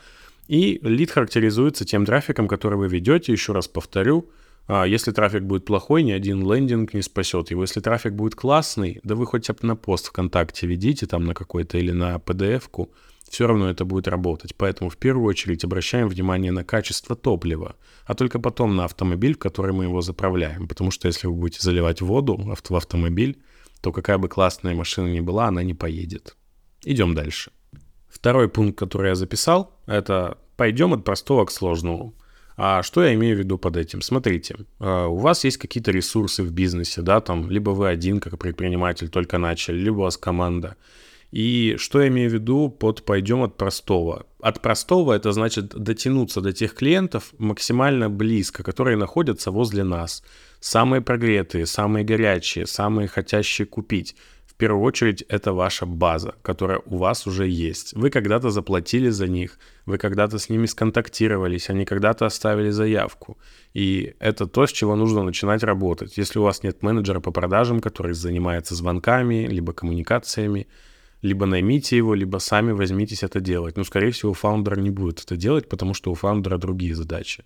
И 0.47 0.79
лид 0.81 1.11
характеризуется 1.11 1.85
тем 1.85 2.05
трафиком, 2.05 2.47
который 2.47 2.77
вы 2.77 2.87
ведете, 2.87 3.31
еще 3.31 3.53
раз 3.53 3.67
повторю, 3.67 4.29
если 4.85 5.11
трафик 5.11 5.43
будет 5.43 5.65
плохой, 5.65 6.03
ни 6.03 6.11
один 6.11 6.49
лендинг 6.49 6.93
не 6.93 7.01
спасет 7.01 7.49
его. 7.49 7.63
Если 7.63 7.81
трафик 7.81 8.13
будет 8.13 8.35
классный, 8.35 8.99
да 9.03 9.15
вы 9.15 9.25
хоть 9.25 9.49
на 9.61 9.75
пост 9.75 10.07
ВКонтакте 10.07 10.67
ведите 10.67 11.07
там 11.07 11.25
на 11.25 11.33
какой-то 11.33 11.77
или 11.77 11.91
на 11.91 12.17
PDF-ку, 12.17 12.91
все 13.27 13.47
равно 13.47 13.69
это 13.69 13.85
будет 13.85 14.07
работать. 14.07 14.55
Поэтому 14.55 14.89
в 14.89 14.97
первую 14.97 15.27
очередь 15.27 15.63
обращаем 15.63 16.07
внимание 16.07 16.51
на 16.51 16.63
качество 16.63 17.15
топлива, 17.15 17.75
а 18.05 18.13
только 18.15 18.39
потом 18.39 18.75
на 18.75 18.85
автомобиль, 18.85 19.35
в 19.35 19.39
который 19.39 19.71
мы 19.73 19.85
его 19.85 20.01
заправляем. 20.01 20.67
Потому 20.67 20.91
что 20.91 21.07
если 21.07 21.27
вы 21.27 21.33
будете 21.33 21.61
заливать 21.61 22.01
воду 22.01 22.37
в 22.37 22.75
автомобиль, 22.75 23.41
то 23.81 23.91
какая 23.91 24.17
бы 24.17 24.27
классная 24.27 24.75
машина 24.75 25.07
ни 25.07 25.19
была, 25.19 25.47
она 25.47 25.63
не 25.63 25.73
поедет. 25.73 26.35
Идем 26.83 27.15
дальше. 27.15 27.51
Второй 28.07 28.49
пункт, 28.49 28.77
который 28.77 29.09
я 29.09 29.15
записал, 29.15 29.79
это 29.85 30.37
пойдем 30.57 30.93
от 30.93 31.03
простого 31.03 31.45
к 31.45 31.51
сложному. 31.51 32.15
А 32.61 32.83
что 32.83 33.01
я 33.01 33.13
имею 33.13 33.37
в 33.37 33.39
виду 33.39 33.57
под 33.57 33.77
этим? 33.77 34.01
Смотрите, 34.01 34.57
э, 34.81 35.05
у 35.05 35.15
вас 35.15 35.45
есть 35.45 35.55
какие-то 35.55 35.91
ресурсы 35.91 36.43
в 36.43 36.51
бизнесе, 36.51 37.01
да, 37.01 37.21
там, 37.21 37.49
либо 37.49 37.69
вы 37.69 37.87
один 37.87 38.19
как 38.19 38.37
предприниматель 38.37 39.07
только 39.07 39.37
начали, 39.37 39.77
либо 39.77 39.99
у 39.99 40.01
вас 40.01 40.17
команда. 40.17 40.75
И 41.31 41.75
что 41.77 42.01
я 42.01 42.09
имею 42.09 42.29
в 42.29 42.33
виду 42.33 42.67
под 42.69 43.05
«пойдем 43.05 43.43
от 43.43 43.55
простого»? 43.55 44.25
От 44.41 44.61
простого 44.61 45.13
это 45.13 45.31
значит 45.31 45.69
дотянуться 45.69 46.41
до 46.41 46.51
тех 46.51 46.73
клиентов 46.73 47.33
максимально 47.37 48.09
близко, 48.09 48.61
которые 48.61 48.97
находятся 48.97 49.51
возле 49.51 49.85
нас. 49.85 50.21
Самые 50.59 50.99
прогретые, 51.01 51.65
самые 51.65 52.03
горячие, 52.03 52.67
самые 52.67 53.07
хотящие 53.07 53.67
купить 53.67 54.17
первую 54.59 54.83
очередь 54.83 55.23
это 55.29 55.53
ваша 55.53 55.85
база, 55.85 56.35
которая 56.41 56.81
у 56.85 56.97
вас 56.97 57.27
уже 57.27 57.47
есть. 57.47 57.93
Вы 57.93 58.09
когда-то 58.09 58.49
заплатили 58.49 59.09
за 59.09 59.27
них, 59.27 59.57
вы 59.85 59.97
когда-то 59.97 60.37
с 60.37 60.49
ними 60.49 60.67
сконтактировались, 60.67 61.69
они 61.69 61.85
когда-то 61.85 62.25
оставили 62.25 62.69
заявку. 62.69 63.37
И 63.73 64.15
это 64.19 64.47
то, 64.47 64.67
с 64.67 64.71
чего 64.71 64.95
нужно 64.95 65.23
начинать 65.23 65.63
работать. 65.63 66.17
Если 66.17 66.39
у 66.39 66.43
вас 66.43 66.63
нет 66.63 66.83
менеджера 66.83 67.21
по 67.21 67.31
продажам, 67.31 67.79
который 67.79 68.13
занимается 68.13 68.75
звонками, 68.75 69.47
либо 69.47 69.71
коммуникациями, 69.71 70.67
либо 71.21 71.45
наймите 71.45 71.97
его, 71.97 72.13
либо 72.13 72.39
сами 72.39 72.73
возьмитесь 72.73 73.23
это 73.23 73.39
делать. 73.39 73.77
Но, 73.77 73.85
скорее 73.85 74.11
всего, 74.11 74.33
фаундер 74.33 74.77
не 74.77 74.89
будет 74.89 75.23
это 75.23 75.37
делать, 75.37 75.69
потому 75.69 75.93
что 75.93 76.11
у 76.11 76.15
фаундера 76.15 76.57
другие 76.57 76.95
задачи. 76.95 77.45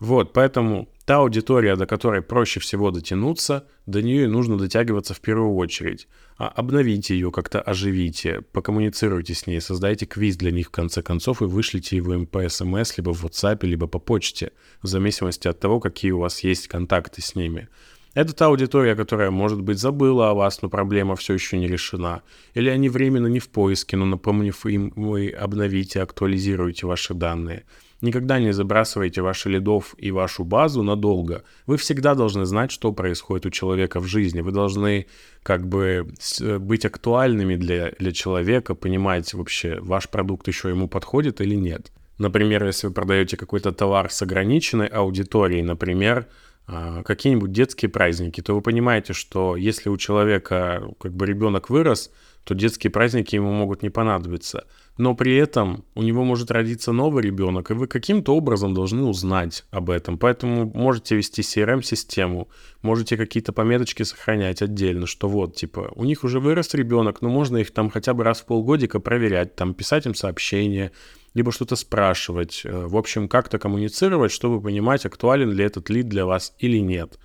Вот, 0.00 0.32
поэтому 0.32 0.88
та 1.04 1.18
аудитория, 1.18 1.76
до 1.76 1.86
которой 1.86 2.22
проще 2.22 2.60
всего 2.60 2.90
дотянуться, 2.90 3.66
до 3.86 4.02
нее 4.02 4.24
и 4.24 4.28
нужно 4.28 4.58
дотягиваться 4.58 5.14
в 5.14 5.20
первую 5.20 5.54
очередь. 5.54 6.08
А 6.36 6.48
обновите 6.48 7.14
ее, 7.14 7.30
как-то 7.30 7.60
оживите, 7.60 8.40
покоммуницируйте 8.52 9.34
с 9.34 9.46
ней, 9.46 9.60
создайте 9.60 10.06
квиз 10.06 10.36
для 10.36 10.50
них 10.50 10.68
в 10.68 10.70
конце 10.70 11.00
концов 11.02 11.42
и 11.42 11.44
вышлите 11.44 11.96
его 11.96 12.14
им 12.14 12.26
по 12.26 12.48
смс, 12.48 12.96
либо 12.96 13.14
в 13.14 13.24
WhatsApp, 13.24 13.64
либо 13.64 13.86
по 13.86 13.98
почте, 13.98 14.52
в 14.82 14.88
зависимости 14.88 15.46
от 15.46 15.60
того, 15.60 15.78
какие 15.78 16.10
у 16.10 16.18
вас 16.18 16.40
есть 16.40 16.66
контакты 16.66 17.22
с 17.22 17.36
ними. 17.36 17.68
Это 18.14 18.32
та 18.32 18.46
аудитория, 18.46 18.94
которая, 18.94 19.30
может 19.30 19.60
быть, 19.60 19.78
забыла 19.78 20.30
о 20.30 20.34
вас, 20.34 20.62
но 20.62 20.68
проблема 20.68 21.16
все 21.16 21.34
еще 21.34 21.58
не 21.58 21.66
решена. 21.66 22.22
Или 22.54 22.68
они 22.68 22.88
временно 22.88 23.26
не 23.26 23.40
в 23.40 23.48
поиске, 23.48 23.96
но 23.96 24.06
напомнив 24.06 24.66
им, 24.66 24.92
вы 24.94 25.30
обновите, 25.30 26.00
актуализируете 26.00 26.86
ваши 26.86 27.12
данные. 27.12 27.64
Никогда 28.04 28.38
не 28.38 28.52
забрасывайте 28.52 29.22
ваши 29.22 29.48
лидов 29.48 29.94
и 29.96 30.10
вашу 30.10 30.44
базу 30.44 30.82
надолго. 30.82 31.42
Вы 31.66 31.78
всегда 31.78 32.14
должны 32.14 32.44
знать, 32.44 32.70
что 32.70 32.92
происходит 32.92 33.46
у 33.46 33.50
человека 33.50 33.98
в 33.98 34.04
жизни. 34.04 34.42
Вы 34.42 34.52
должны 34.52 35.06
как 35.42 35.66
бы 35.66 36.06
быть 36.58 36.84
актуальными 36.84 37.56
для, 37.56 37.92
для 37.98 38.12
человека, 38.12 38.74
понимать 38.74 39.32
вообще, 39.32 39.78
ваш 39.80 40.10
продукт 40.10 40.46
еще 40.48 40.68
ему 40.68 40.86
подходит 40.86 41.40
или 41.40 41.54
нет. 41.54 41.92
Например, 42.18 42.66
если 42.66 42.88
вы 42.88 42.92
продаете 42.92 43.38
какой-то 43.38 43.72
товар 43.72 44.10
с 44.10 44.20
ограниченной 44.20 44.88
аудиторией, 44.88 45.62
например, 45.62 46.26
а, 46.66 47.02
какие-нибудь 47.04 47.52
детские 47.52 47.88
праздники, 47.88 48.42
то 48.42 48.54
вы 48.54 48.60
понимаете, 48.60 49.14
что 49.14 49.56
если 49.56 49.88
у 49.88 49.96
человека 49.96 50.90
как 51.00 51.14
бы 51.14 51.24
ребенок 51.24 51.70
вырос, 51.70 52.10
то 52.44 52.54
детские 52.54 52.90
праздники 52.90 53.34
ему 53.34 53.50
могут 53.50 53.82
не 53.82 53.88
понадобиться– 53.88 54.66
но 54.96 55.14
при 55.14 55.34
этом 55.34 55.84
у 55.94 56.02
него 56.02 56.24
может 56.24 56.50
родиться 56.50 56.92
новый 56.92 57.22
ребенок, 57.24 57.70
и 57.70 57.74
вы 57.74 57.88
каким-то 57.88 58.34
образом 58.36 58.74
должны 58.74 59.02
узнать 59.02 59.64
об 59.70 59.90
этом. 59.90 60.18
Поэтому 60.18 60.70
можете 60.72 61.16
вести 61.16 61.42
CRM-систему, 61.42 62.48
можете 62.82 63.16
какие-то 63.16 63.52
пометочки 63.52 64.04
сохранять 64.04 64.62
отдельно, 64.62 65.06
что 65.06 65.28
вот, 65.28 65.56
типа, 65.56 65.92
у 65.96 66.04
них 66.04 66.22
уже 66.22 66.38
вырос 66.38 66.74
ребенок, 66.74 67.22
но 67.22 67.28
можно 67.28 67.56
их 67.56 67.72
там 67.72 67.90
хотя 67.90 68.14
бы 68.14 68.22
раз 68.22 68.40
в 68.40 68.46
полгодика 68.46 69.00
проверять, 69.00 69.56
там, 69.56 69.74
писать 69.74 70.06
им 70.06 70.14
сообщения, 70.14 70.92
либо 71.34 71.50
что-то 71.50 71.74
спрашивать. 71.74 72.62
Э, 72.64 72.86
в 72.86 72.96
общем, 72.96 73.28
как-то 73.28 73.58
коммуницировать, 73.58 74.30
чтобы 74.30 74.60
понимать, 74.60 75.04
актуален 75.04 75.50
ли 75.50 75.64
этот 75.64 75.90
лид 75.90 76.08
для 76.08 76.24
вас 76.24 76.54
или 76.58 76.78
нет. 76.78 77.18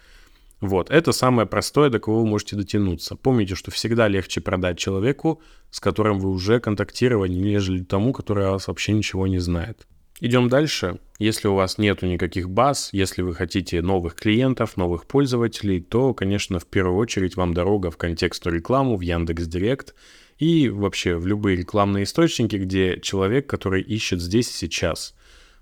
Вот, 0.62 0.90
это 0.90 1.14
самое 1.14 1.48
простое, 1.48 1.90
до 1.90 2.00
кого 2.00 2.22
вы 2.22 2.28
можете 2.28 2.58
дотянуться. 2.58 3.16
Помните, 3.16 3.56
что 3.56 3.72
всегда 3.72 4.08
легче 4.10 4.42
продать 4.42 4.78
человеку, 4.78 5.42
с 5.72 5.80
которым 5.80 6.20
вы 6.20 6.30
уже 6.30 6.60
контактировали, 6.60 7.32
нежели 7.34 7.84
тому, 7.84 8.12
который 8.12 8.48
о 8.48 8.52
вас 8.52 8.68
вообще 8.68 8.92
ничего 8.92 9.26
не 9.26 9.40
знает. 9.40 9.88
Идем 10.20 10.50
дальше. 10.50 11.00
Если 11.18 11.48
у 11.48 11.56
вас 11.56 11.78
нету 11.78 12.06
никаких 12.06 12.50
баз, 12.50 12.90
если 12.92 13.22
вы 13.22 13.34
хотите 13.34 13.82
новых 13.82 14.16
клиентов, 14.16 14.76
новых 14.76 15.06
пользователей, 15.06 15.80
то, 15.80 16.14
конечно, 16.14 16.60
в 16.60 16.66
первую 16.66 16.98
очередь 16.98 17.38
вам 17.38 17.54
дорога 17.54 17.90
в 17.90 17.96
контекстную 17.96 18.58
рекламу, 18.58 18.98
в 18.98 19.02
Яндекс 19.02 19.46
Директ 19.46 19.96
и 20.38 20.68
вообще 20.68 21.16
в 21.16 21.26
любые 21.26 21.56
рекламные 21.56 22.04
источники, 22.04 22.58
где 22.58 23.00
человек, 23.00 23.48
который 23.48 23.82
ищет 23.82 24.20
здесь 24.22 24.50
и 24.50 24.54
сейчас– 24.54 25.16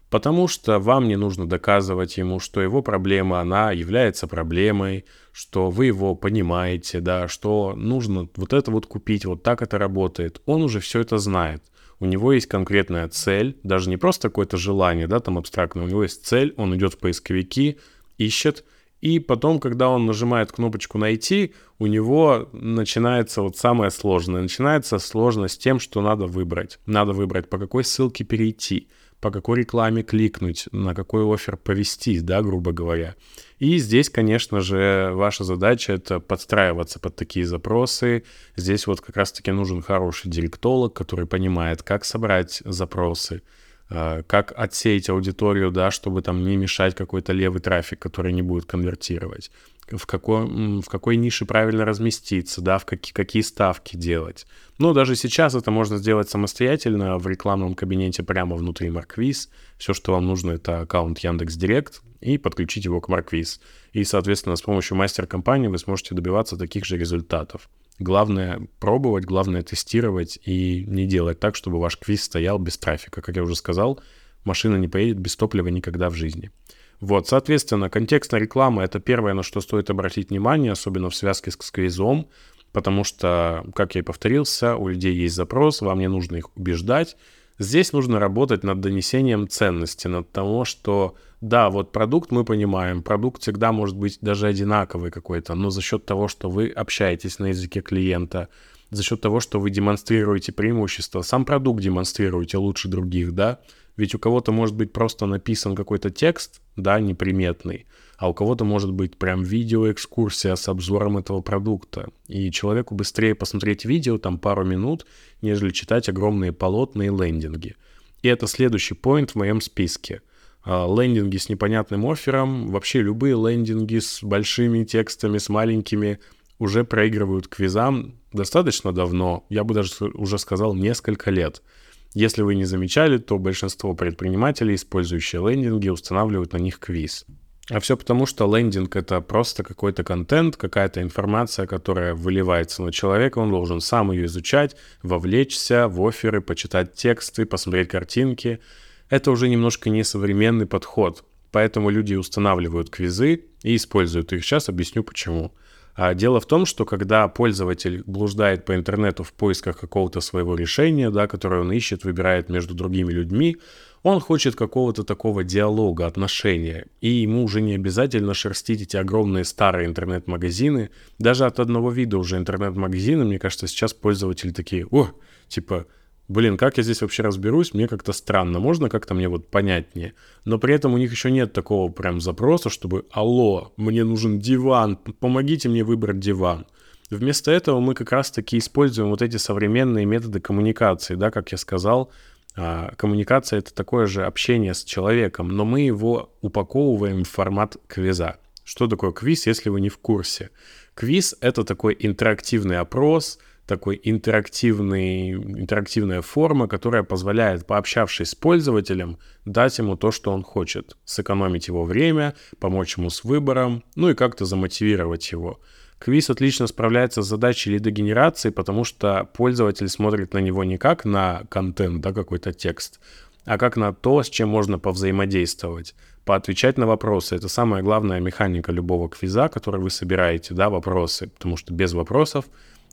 Потому 0.09 0.47
что 0.47 0.79
вам 0.79 1.07
не 1.09 1.17
нужно 1.17 1.47
доказывать 1.47 2.17
ему, 2.17 2.39
что 2.39 2.61
его 2.61 2.81
проблема, 2.81 3.41
она 3.41 3.71
является 3.71 4.25
проблемой, 4.27 5.05
что 5.33 5.69
вы 5.69 5.87
его 5.87 6.15
понимаете, 6.15 7.01
да, 7.01 7.27
что 7.27 7.73
нужно 7.75 8.29
вот 8.37 8.53
это 8.53 8.71
вот 8.71 8.85
купить, 8.85 9.25
вот 9.25 9.43
так 9.43 9.61
это 9.61 9.77
работает. 9.77 10.41
Он 10.45 10.63
уже 10.63 10.79
все 10.79 11.01
это 11.01 11.17
знает. 11.17 11.61
У 11.99 12.05
него 12.05 12.31
есть 12.31 12.47
конкретная 12.47 13.09
цель, 13.09 13.57
даже 13.63 13.89
не 13.89 13.97
просто 13.97 14.29
какое-то 14.29 14.55
желание, 14.55 15.07
да, 15.07 15.19
там 15.19 15.37
абстрактное, 15.37 15.83
у 15.83 15.87
него 15.87 16.03
есть 16.03 16.25
цель, 16.25 16.53
он 16.55 16.75
идет 16.75 16.93
в 16.93 16.99
поисковики, 16.99 17.77
ищет, 18.17 18.63
и 19.01 19.19
потом, 19.19 19.59
когда 19.59 19.89
он 19.89 20.05
нажимает 20.05 20.51
кнопочку 20.51 20.97
«Найти», 20.97 21.53
у 21.79 21.85
него 21.85 22.49
начинается 22.51 23.43
вот 23.43 23.55
самое 23.55 23.91
сложное. 23.91 24.41
Начинается 24.41 24.97
сложность 24.97 25.55
с 25.55 25.57
тем, 25.59 25.79
что 25.79 26.01
надо 26.01 26.25
выбрать. 26.25 26.79
Надо 26.87 27.13
выбрать, 27.13 27.47
по 27.47 27.59
какой 27.59 27.83
ссылке 27.83 28.23
перейти– 28.23 28.87
по 29.21 29.31
какой 29.31 29.59
рекламе 29.59 30.03
кликнуть, 30.03 30.67
на 30.71 30.93
какой 30.93 31.23
офер 31.33 31.57
повести, 31.57 32.19
да, 32.19 32.41
грубо 32.41 32.71
говоря. 32.71 33.15
И 33.59 33.77
здесь, 33.77 34.09
конечно 34.09 34.61
же, 34.61 35.11
ваша 35.13 35.43
задача— 35.43 35.93
это 35.93 36.19
подстраиваться 36.19 36.99
под 36.99 37.15
такие 37.15 37.45
запросы. 37.45 38.23
Здесь 38.55 38.85
вот 38.85 39.01
как 39.01 39.17
раз-таки 39.17 39.51
нужен 39.51 39.81
хороший 39.81 40.29
директолог, 40.29 40.93
который 40.93 41.25
понимает, 41.25 41.81
как 41.81 42.05
собрать 42.05 42.61
запросы, 42.65 43.41
э, 43.89 44.21
как 44.27 44.53
отсеять 44.55 45.09
аудиторию, 45.09 45.71
да, 45.71 45.89
чтобы 45.89 46.21
там 46.21 46.43
не 46.43 46.55
мешать 46.55 46.93
какой-то 46.93 47.33
левый 47.33 47.61
трафик, 47.61 47.99
который 47.99 48.33
не 48.33 48.43
будет 48.43 48.65
конвертировать 48.65 49.49
в 49.91 50.05
какой, 50.05 50.45
в 50.81 50.85
какой 50.87 51.15
нише 51.15 51.45
правильно 51.45 51.85
разместиться, 51.85 52.61
да, 52.61 52.77
в 52.77 52.85
какие, 52.85 53.13
какие 53.13 53.41
ставки 53.41 53.95
делать. 53.95 54.45
Но 54.77 54.93
даже 54.93 55.15
сейчас 55.15 55.55
это 55.55 55.71
можно 55.71 55.97
сделать 55.97 56.29
самостоятельно 56.29 57.17
в 57.17 57.27
рекламном 57.27 57.73
кабинете 57.73 58.23
прямо 58.23 58.55
внутри 58.55 58.89
Марквиз. 58.89 59.49
Все, 59.77 59.93
что 59.93 60.13
вам 60.13 60.25
нужно, 60.25 60.51
это 60.51 60.81
аккаунт 60.81 61.19
Яндекс 61.19 61.55
Директ 61.55 62.01
и 62.19 62.37
подключить 62.37 62.85
его 62.85 62.99
к 62.99 63.09
Марквиз. 63.09 63.61
И, 63.93 64.03
соответственно, 64.03 64.55
с 64.55 64.61
помощью 64.61 64.97
мастер-компании 64.97 65.67
вы 65.67 65.77
сможете 65.77 66.15
добиваться 66.15 66.57
таких 66.57 66.85
же 66.85 66.97
результатов. 66.97 67.69
Главное 67.99 68.67
пробовать, 68.79 69.25
главное 69.25 69.63
тестировать 69.63 70.39
и 70.45 70.85
не 70.87 71.07
делать 71.07 71.39
так, 71.39 71.55
чтобы 71.55 71.79
ваш 71.79 71.97
квиз 71.97 72.23
стоял 72.23 72.59
без 72.59 72.77
трафика. 72.77 73.21
Как 73.21 73.35
я 73.35 73.43
уже 73.43 73.55
сказал, 73.55 73.99
машина 74.43 74.75
не 74.75 74.87
поедет 74.87 75.19
без 75.19 75.35
топлива 75.35 75.67
никогда 75.69 76.09
в 76.09 76.13
жизни. 76.13 76.51
Вот, 76.99 77.27
соответственно, 77.27 77.89
контекстная 77.89 78.41
реклама— 78.41 78.83
это 78.85 78.99
первое, 78.99 79.33
на 79.33 79.43
что 79.43 79.61
стоит 79.61 79.89
обратить 79.89 80.29
внимание, 80.29 80.71
особенно 80.71 81.09
в 81.09 81.15
связке 81.15 81.51
с 81.51 81.57
сквизом, 81.59 82.27
потому 82.71 83.03
что, 83.03 83.65
как 83.75 83.95
я 83.95 84.01
и 84.01 84.03
повторился, 84.03 84.75
у 84.75 84.87
людей 84.87 85.13
есть 85.13 85.35
запрос, 85.35 85.81
вам 85.81 85.99
не 85.99 86.07
нужно 86.07 86.37
их 86.37 86.55
убеждать. 86.57 87.15
Здесь 87.59 87.93
нужно 87.93 88.19
работать 88.19 88.63
над 88.63 88.81
донесением 88.81 89.47
ценности, 89.47 90.07
над 90.07 90.31
того, 90.31 90.65
что 90.65 91.15
да, 91.41 91.69
вот 91.69 91.91
продукт 91.91 92.31
мы 92.31 92.43
понимаем, 92.43 93.03
продукт 93.03 93.41
всегда 93.41 93.71
может 93.71 93.95
быть 93.95 94.17
даже 94.21 94.47
одинаковый 94.47 95.11
какой-то, 95.11 95.53
но 95.53 95.69
за 95.69 95.81
счет 95.81 96.05
того, 96.05 96.27
что 96.27 96.49
вы 96.49 96.69
общаетесь 96.69 97.37
на 97.37 97.47
языке 97.47 97.81
клиента, 97.81 98.49
за 98.89 99.03
счет 99.03 99.21
того, 99.21 99.39
что 99.39 99.59
вы 99.59 99.69
демонстрируете 99.69 100.51
преимущества, 100.51 101.21
сам 101.21 101.45
продукт 101.45 101.81
демонстрируете 101.81 102.57
лучше 102.57 102.87
других, 102.87 103.33
да, 103.33 103.59
ведь 103.97 104.13
у 104.13 104.19
кого-то 104.19 104.51
может 104.51 104.75
быть 104.75 104.93
просто 104.93 105.25
написан 105.25 105.75
какой-то 105.75 106.11
текст, 106.11 106.61
да, 106.75 106.99
неприметный, 106.99 107.87
а 108.17 108.29
у 108.29 108.33
кого-то 108.33 108.63
может 108.63 108.93
быть 108.93 109.17
прям 109.17 109.43
видеоэкскурсия 109.43 110.55
с 110.55 110.67
обзором 110.69 111.17
этого 111.17 111.41
продукта. 111.41 112.09
И 112.27 112.51
человеку 112.51 112.93
быстрее 112.93 113.33
посмотреть 113.33 113.85
видео, 113.85 114.19
там 114.19 114.37
пару 114.37 114.63
минут, 114.63 115.07
нежели 115.41 115.71
читать 115.71 116.07
огромные 116.09 116.53
полотна 116.53 117.03
и 117.03 117.09
лендинги. 117.09 117.75
И 118.21 118.27
это 118.27 118.47
следующий 118.47 118.93
поинт 118.93 119.31
в 119.31 119.35
моем 119.35 119.61
списке. 119.61 120.21
А, 120.63 120.87
лендинги 120.87 121.37
с 121.37 121.49
непонятным 121.49 122.05
оффером, 122.05 122.67
вообще 122.67 123.01
любые 123.01 123.33
лендинги 123.33 123.97
с 123.97 124.21
большими 124.21 124.83
текстами, 124.83 125.39
с 125.39 125.49
маленькими, 125.49 126.19
уже 126.59 126.83
проигрывают 126.83 127.47
квизам 127.47 128.15
достаточно 128.33 128.91
давно, 128.91 129.45
я 129.49 129.63
бы 129.63 129.73
даже 129.75 129.91
уже 130.13 130.37
сказал 130.37 130.75
несколько 130.75 131.31
лет– 131.31 131.63
если 132.17 132.41
вы 132.41 132.55
не 132.55 132.65
замечали, 132.65 133.19
то 133.19 133.37
большинство 133.37 133.93
предпринимателей, 133.93 134.73
использующие 134.73 135.47
лендинги, 135.47 135.89
устанавливают 135.89 136.53
на 136.53 136.57
них 136.57 136.79
квиз. 136.79 137.27
А 137.69 137.79
все 137.79 137.95
потому, 137.95 138.25
что 138.25 138.47
лендинг— 138.57 138.95
это 138.95 139.21
просто 139.21 139.61
какой-то 139.61 140.03
контент, 140.03 140.57
какая-то 140.57 141.03
информация, 141.03 141.67
которая 141.67 142.15
выливается 142.15 142.81
на 142.81 142.91
человека, 142.91 143.37
он 143.37 143.51
должен 143.51 143.81
сам 143.81 144.11
ее 144.11 144.25
изучать, 144.25 144.75
вовлечься 145.03 145.87
в 145.87 146.03
оферы, 146.07 146.41
почитать 146.41 146.95
тексты, 146.95 147.45
посмотреть 147.45 147.89
картинки. 147.89 148.61
Это 149.09 149.29
уже 149.29 149.47
немножко 149.47 149.91
несовременный 149.91 150.65
подход, 150.65 151.23
поэтому 151.51 151.91
люди 151.91 152.15
устанавливают 152.15 152.89
квизы 152.89 153.45
и 153.61 153.75
используют 153.75 154.33
их. 154.33 154.43
Сейчас 154.43 154.69
объясню 154.69 155.03
почему. 155.03 155.53
А 155.97 156.13
дело 156.13 156.39
в 156.39 156.45
том, 156.45 156.67
что 156.67 156.85
когда 156.85 157.27
пользователь 157.27 158.03
блуждает 158.05 158.65
по 158.65 158.75
интернету 158.75 159.23
в 159.23 159.33
поисках 159.33 159.79
какого-то 159.79 160.21
своего 160.21 160.53
решения, 160.53 161.09
да, 161.09 161.25
которое 161.25 161.61
он 161.61 161.71
ищет, 161.71 162.03
выбирает 162.03 162.49
между 162.49 162.75
другими 162.75 163.11
людьми, 163.11 163.57
он 164.03 164.19
хочет 164.19 164.55
какого-то 164.55 165.03
такого 165.03 165.43
диалога, 165.43 166.05
отношения, 166.05 166.85
и 167.01 167.09
ему 167.09 167.43
уже 167.43 167.61
не 167.61 167.73
обязательно 167.73 168.35
шерстить 168.35 168.83
эти 168.83 168.95
огромные 168.95 169.43
старые 169.43 169.87
интернет-магазины. 169.87 170.91
Даже 171.17 171.47
от 171.47 171.59
одного 171.59 171.89
вида 171.89 172.19
уже 172.19 172.37
интернет-магазина, 172.37 173.25
мне 173.25 173.39
кажется, 173.39 173.65
сейчас 173.65 173.95
пользователи 173.95 174.51
такие, 174.51 174.85
о, 174.91 175.09
типа, 175.47 175.87
блин, 176.27 176.57
как 176.57 176.77
я 176.77 176.83
здесь 176.83 177.01
вообще 177.01 177.23
разберусь, 177.23 177.73
мне 177.73 177.87
как-то 177.87 178.13
странно, 178.13 178.59
можно 178.59 178.89
как-то 178.89 179.13
мне 179.13 179.29
вот 179.29 179.49
понятнее. 179.49 180.13
Но 180.45 180.57
при 180.57 180.73
этом 180.73 180.93
у 180.93 180.97
них 180.97 181.11
еще 181.11 181.31
нет 181.31 181.53
такого 181.53 181.91
прям 181.91 182.19
запроса, 182.21 182.69
чтобы, 182.69 183.05
алло, 183.11 183.73
мне 183.77 184.03
нужен 184.03 184.39
диван, 184.39 184.97
помогите 184.97 185.69
мне 185.69 185.83
выбрать 185.83 186.19
диван. 186.19 186.65
Вместо 187.09 187.51
этого 187.51 187.79
мы 187.79 187.93
как 187.93 188.11
раз-таки 188.11 188.57
используем 188.57 189.09
вот 189.09 189.21
эти 189.21 189.37
современные 189.37 190.05
методы 190.05 190.41
коммуникации, 190.41 191.15
да, 191.15 191.31
как 191.31 191.51
я 191.51 191.57
сказал, 191.57 192.11
а, 192.57 192.93
коммуникация— 192.97 193.59
это 193.59 193.73
такое 193.73 194.07
же 194.07 194.25
общение 194.25 194.73
с 194.73 194.83
человеком, 194.83 195.49
но 195.49 195.63
мы 195.63 195.81
его 195.81 196.33
упаковываем 196.41 197.23
в 197.23 197.29
формат 197.29 197.77
квиза. 197.87 198.37
Что 198.63 198.87
такое 198.87 199.11
квиз, 199.11 199.47
если 199.47 199.69
вы 199.69 199.79
не 199.79 199.89
в 199.89 199.99
курсе? 199.99 200.49
Квиз— 200.93 201.35
это 201.39 201.63
такой 201.63 201.95
интерактивный 201.97 202.79
опрос, 202.79 203.39
такой 203.67 203.99
интерактивный, 204.01 205.33
интерактивная 205.33 206.21
форма, 206.21 206.67
которая 206.67 207.03
позволяет, 207.03 207.67
пообщавшись 207.67 208.29
с 208.29 208.35
пользователем, 208.35 209.19
дать 209.45 209.77
ему 209.77 209.97
то, 209.97 210.11
что 210.11 210.31
он 210.31 210.41
хочет, 210.41 210.95
сэкономить 211.03 211.67
его 211.67 211.83
время, 211.83 212.33
помочь 212.59 212.97
ему 212.97 213.09
с 213.09 213.23
выбором, 213.23 213.83
ну 213.95 214.09
и 214.09 214.15
как-то 214.15 214.45
замотивировать 214.45 215.31
его. 215.31 215.59
Квиз 215.99 216.29
отлично 216.29 216.67
справляется 216.67 217.21
с 217.21 217.27
задачей 217.27 217.71
лидогенерации, 217.71 218.51
потому 218.51 218.83
что 218.83 219.29
пользователь 219.33 219.89
смотрит 219.89 220.33
на 220.33 220.39
него 220.39 220.63
не 220.63 220.77
как 220.77 221.05
на 221.05 221.43
контент, 221.49 222.01
да, 222.01 222.13
какой-то 222.13 222.53
текст, 222.53 222.99
а 223.45 223.57
как 223.57 223.77
на 223.77 223.93
то, 223.93 224.23
с 224.23 224.29
чем 224.29 224.49
можно 224.49 224.79
повзаимодействовать, 224.79 225.95
поотвечать 226.23 226.77
на 226.77 226.85
вопросы. 226.85 227.35
Это 227.35 227.49
самая 227.49 227.81
главная 227.81 228.19
механика 228.19 228.71
любого 228.71 229.09
квиза, 229.09 229.49
который 229.49 229.81
вы 229.81 229.89
собираете, 229.89 230.53
да, 230.53 230.69
вопросы, 230.69 231.27
потому 231.27 231.57
что 231.57 231.73
без 231.73 231.93
вопросов 231.93 232.45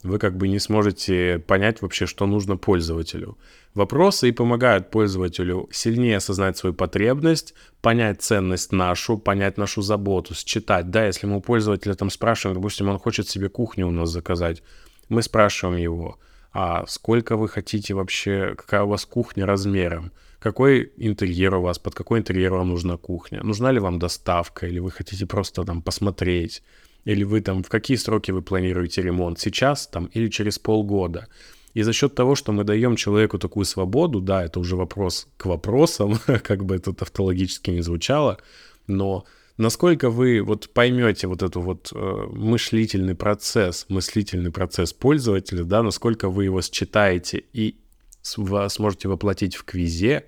вы 0.05 0.19
как 0.19 0.37
бы 0.37 0.49
не 0.49 0.59
сможете 0.59 1.39
понять 1.39 1.81
вообще, 1.81 2.07
что 2.07 2.27
нужно 2.27 2.57
пользователю. 2.59 3.39
Вопросы 3.73 4.29
и 4.29 4.33
помогают 4.33 4.91
пользователю 4.91 5.69
сильнее 5.73 6.19
осознать 6.19 6.59
свою 6.59 6.75
потребность, 6.75 7.55
понять 7.81 8.21
ценность 8.23 8.71
нашу, 8.71 9.17
понять 9.17 9.57
нашу 9.57 9.81
заботу, 9.81 10.35
считать. 10.35 10.91
Да, 10.91 11.07
если 11.07 11.27
мы 11.27 11.39
у 11.39 11.41
пользователя 11.41 11.95
там 11.95 12.11
спрашиваем, 12.11 12.61
допустим, 12.61 12.89
он 12.91 12.99
хочет 12.99 13.29
себе 13.29 13.49
кухню 13.49 13.89
у 13.89 13.91
нас 13.91 14.11
заказать, 14.11 14.63
мы 15.09 15.23
спрашиваем 15.23 15.79
его, 15.79 16.19
а 16.53 16.85
сколько 16.87 17.37
вы 17.39 17.49
хотите 17.49 17.95
вообще, 17.95 18.55
какая 18.57 18.83
у 18.83 18.89
вас 18.89 19.07
кухня 19.07 19.47
размером, 19.47 20.13
какой 20.39 20.93
интерьер 20.99 21.55
у 21.55 21.63
вас, 21.63 21.79
под 21.79 21.95
какой 21.95 22.19
интерьер 22.19 22.53
вам 22.53 22.69
нужна 22.69 22.99
кухня, 22.99 23.43
нужна 23.43 23.73
ли 23.73 23.81
вам 23.81 23.99
доставка, 23.99 24.67
или 24.67 24.81
вы 24.81 24.91
хотите 24.91 25.25
просто 25.25 25.65
там 25.65 25.81
посмотреть, 25.81 26.63
или 27.05 27.25
вы 27.25 27.41
там, 27.41 27.63
в 27.63 27.69
какие 27.69 27.97
сроки 27.97 28.31
вы 28.31 28.43
планируете 28.43 29.03
ремонт? 29.03 29.39
Сейчас 29.39 29.87
там 29.87 30.07
или 30.07 30.29
через 30.29 30.59
полгода? 30.59 31.29
И 31.75 31.83
за 31.83 31.93
счет 31.93 32.15
того, 32.15 32.35
что 32.37 32.53
мы 32.53 32.65
даем 32.65 32.97
человеку 32.97 33.39
такую 33.39 33.65
свободу, 33.65 34.21
да, 34.21 34.45
это 34.45 34.61
уже 34.61 34.77
вопрос 34.77 35.27
к 35.37 35.47
вопросам, 35.47 36.19
как 36.43 36.65
бы 36.65 36.77
это 36.77 36.93
тавтологически 36.93 37.71
не 37.71 37.83
звучало, 37.83 38.39
но 38.87 39.25
насколько 39.57 40.09
вы 40.09 40.41
вот 40.41 40.71
поймете 40.73 41.27
вот 41.27 41.43
эту 41.43 41.61
вот 41.61 41.91
э, 41.93 42.27
мыслительный 42.31 43.17
процесс, 43.17 43.87
мыслительный 43.89 44.53
процесс 44.53 44.93
пользователя, 44.93 45.65
да, 45.65 45.83
насколько 45.83 46.29
вы 46.29 46.45
его 46.45 46.63
считаете 46.63 47.45
и 47.53 47.77
сможете 48.23 49.09
воплотить 49.09 49.57
в 49.57 49.65
квизе, 49.65 50.25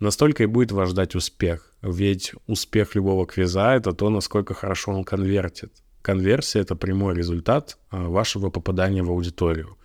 настолько 0.00 0.42
и 0.42 0.46
будет 0.46 0.72
вас 0.72 0.90
ждать 0.90 1.14
успех. 1.14 1.72
Ведь 1.82 2.32
успех 2.46 2.94
любого 2.94 3.26
квиза— 3.26 3.74
это 3.76 3.92
то, 3.92 4.10
насколько 4.10 4.54
хорошо 4.54 4.92
он 4.92 5.04
конвертит. 5.04 5.72
Конверсия— 6.06 6.60
это 6.62 6.76
прямой 6.76 7.16
результат 7.16 7.78
а, 7.90 8.08
вашего 8.08 8.48
попадания 8.48 9.02
в 9.02 9.10
аудиторию. 9.10 9.76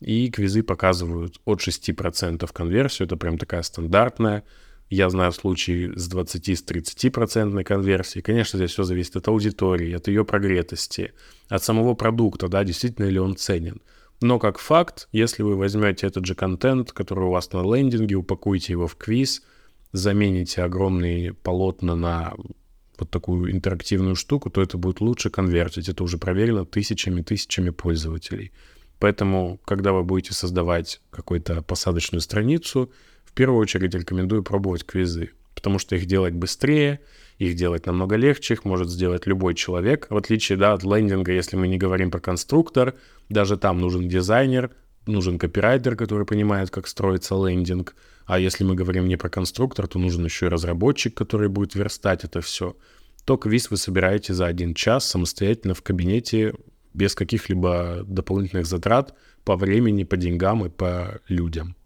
И 0.00 0.28
квизы 0.28 0.64
показывают 0.64 1.40
от 1.44 1.60
6% 1.60 2.50
конверсию, 2.52 3.06
это 3.06 3.16
прям 3.16 3.38
такая 3.38 3.62
стандартная. 3.62 4.42
Я 4.90 5.08
знаю 5.08 5.30
случаи 5.30 5.92
с 5.94 6.12
20-30% 6.12 7.62
конверсией. 7.62 8.22
Конечно, 8.24 8.56
здесь 8.56 8.72
все 8.72 8.82
зависит 8.82 9.14
от 9.14 9.28
аудитории, 9.28 9.92
от 9.92 10.08
ее 10.08 10.24
прогретости, 10.24 11.12
от 11.48 11.62
самого 11.62 11.94
продукта, 11.94 12.48
да, 12.48 12.64
действительно 12.64 13.06
ли 13.06 13.20
он 13.20 13.36
ценен. 13.36 13.80
Но 14.20 14.40
как 14.40 14.58
факт, 14.58 15.08
если 15.12 15.44
вы 15.44 15.54
возьмете 15.54 16.08
этот 16.08 16.26
же 16.26 16.34
контент, 16.34 16.90
который 16.90 17.26
у 17.26 17.30
вас 17.30 17.52
на 17.52 17.62
лендинге, 17.62 18.16
упакуете 18.16 18.72
его 18.72 18.88
в 18.88 18.96
квиз, 18.96 19.42
замените 19.92 20.62
огромные 20.62 21.34
полотна 21.34 21.94
на 21.94 22.34
вот 22.98 23.10
такую 23.10 23.52
интерактивную 23.52 24.16
штуку, 24.16 24.50
то 24.50 24.60
это 24.60 24.76
будет 24.76 25.00
лучше 25.00 25.30
конвертить. 25.30 25.88
Это 25.88 26.02
уже 26.02 26.18
проверено 26.18 26.64
тысячами-тысячами 26.64 27.70
пользователей. 27.70 28.52
Поэтому, 28.98 29.60
когда 29.64 29.92
вы 29.92 30.02
будете 30.02 30.34
создавать 30.34 31.00
какую-то 31.10 31.62
посадочную 31.62 32.20
страницу, 32.20 32.90
в 33.24 33.32
первую 33.32 33.60
очередь 33.60 33.94
рекомендую 33.94 34.42
пробовать 34.42 34.84
квизы, 34.84 35.30
потому 35.54 35.78
что 35.78 35.94
их 35.96 36.06
делать 36.06 36.34
быстрее, 36.34 37.00
их 37.38 37.54
делать 37.54 37.86
намного 37.86 38.16
легче, 38.16 38.54
их 38.54 38.64
может 38.64 38.90
сделать 38.90 39.26
любой 39.26 39.54
человек. 39.54 40.08
В 40.10 40.16
отличие 40.16 40.58
да, 40.58 40.72
от 40.72 40.82
лендинга, 40.82 41.32
если 41.32 41.56
мы 41.56 41.68
не 41.68 41.78
говорим 41.78 42.10
про 42.10 42.20
конструктор, 42.20 42.94
даже 43.28 43.56
там 43.56 43.80
нужен 43.80 44.08
дизайнер, 44.08 44.72
нужен 45.08 45.38
копирайтер, 45.38 45.96
который 45.96 46.26
понимает, 46.26 46.70
как 46.70 46.86
строится 46.86 47.34
лендинг. 47.34 47.96
А 48.26 48.38
если 48.38 48.64
мы 48.64 48.74
говорим 48.74 49.08
не 49.08 49.16
про 49.16 49.28
конструктор, 49.28 49.86
то 49.86 49.98
нужен 49.98 50.24
еще 50.24 50.46
и 50.46 50.50
разработчик, 50.50 51.14
который 51.14 51.48
будет 51.48 51.74
верстать 51.74 52.24
это 52.24 52.40
все. 52.40 52.76
То 53.24 53.36
квиз 53.36 53.70
вы 53.70 53.76
собираете 53.76 54.34
за 54.34 54.46
один 54.46 54.74
час 54.74 55.06
самостоятельно 55.06 55.74
в 55.74 55.82
кабинете 55.82 56.54
без 56.94 57.14
каких-либо 57.14 58.04
дополнительных 58.06 58.66
затрат 58.66 59.14
по 59.44 59.56
времени, 59.56 60.04
по 60.04 60.16
деньгам 60.16 60.64
и 60.64 60.70
по 60.70 61.20
людям. 61.28 61.76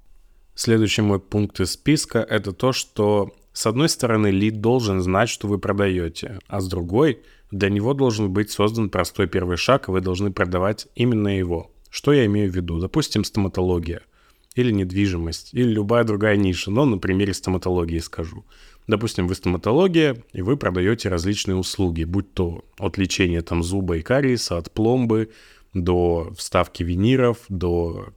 Следующий 0.54 1.02
мой 1.02 1.18
пункт 1.18 1.60
из 1.60 1.72
списка— 1.72 2.18
это 2.30 2.52
то, 2.52 2.72
что 2.72 3.34
с 3.52 3.66
одной 3.66 3.88
стороны 3.88 4.28
лид 4.28 4.60
должен 4.60 5.00
знать, 5.00 5.28
что 5.28 5.48
вы 5.48 5.58
продаете, 5.58 6.38
а 6.46 6.60
с 6.60 6.68
другой 6.68 7.22
для 7.50 7.68
него 7.68 7.94
должен 7.94 8.32
быть 8.32 8.50
создан 8.50 8.88
простой 8.88 9.26
первый 9.26 9.56
шаг, 9.56 9.88
и 9.88 9.90
вы 9.90 10.00
должны 10.00 10.32
продавать 10.32 10.88
именно 10.94 11.36
его. 11.36 11.71
Что 11.92 12.14
я 12.14 12.24
имею 12.24 12.50
в 12.50 12.56
виду? 12.56 12.78
Допустим, 12.78 13.22
стоматология 13.22 14.00
или 14.54 14.72
недвижимость, 14.72 15.52
или 15.52 15.68
любая 15.68 16.04
другая 16.04 16.36
ниша, 16.36 16.70
но 16.70 16.86
на 16.86 16.96
примере 16.96 17.34
стоматологии 17.34 17.98
скажу. 17.98 18.46
Допустим, 18.86 19.28
вы 19.28 19.34
стоматология, 19.34 20.16
и 20.32 20.40
вы 20.40 20.56
продаете 20.56 21.10
различные 21.10 21.54
услуги, 21.54 22.04
будь 22.04 22.32
то 22.32 22.64
от 22.78 22.96
лечения 22.96 23.42
там 23.42 23.62
зуба 23.62 23.98
и 23.98 24.00
кариеса, 24.00 24.56
от 24.56 24.72
пломбы, 24.72 25.32
до 25.74 26.32
вставки 26.34 26.82
виниров, 26.82 27.40
до 27.50 28.08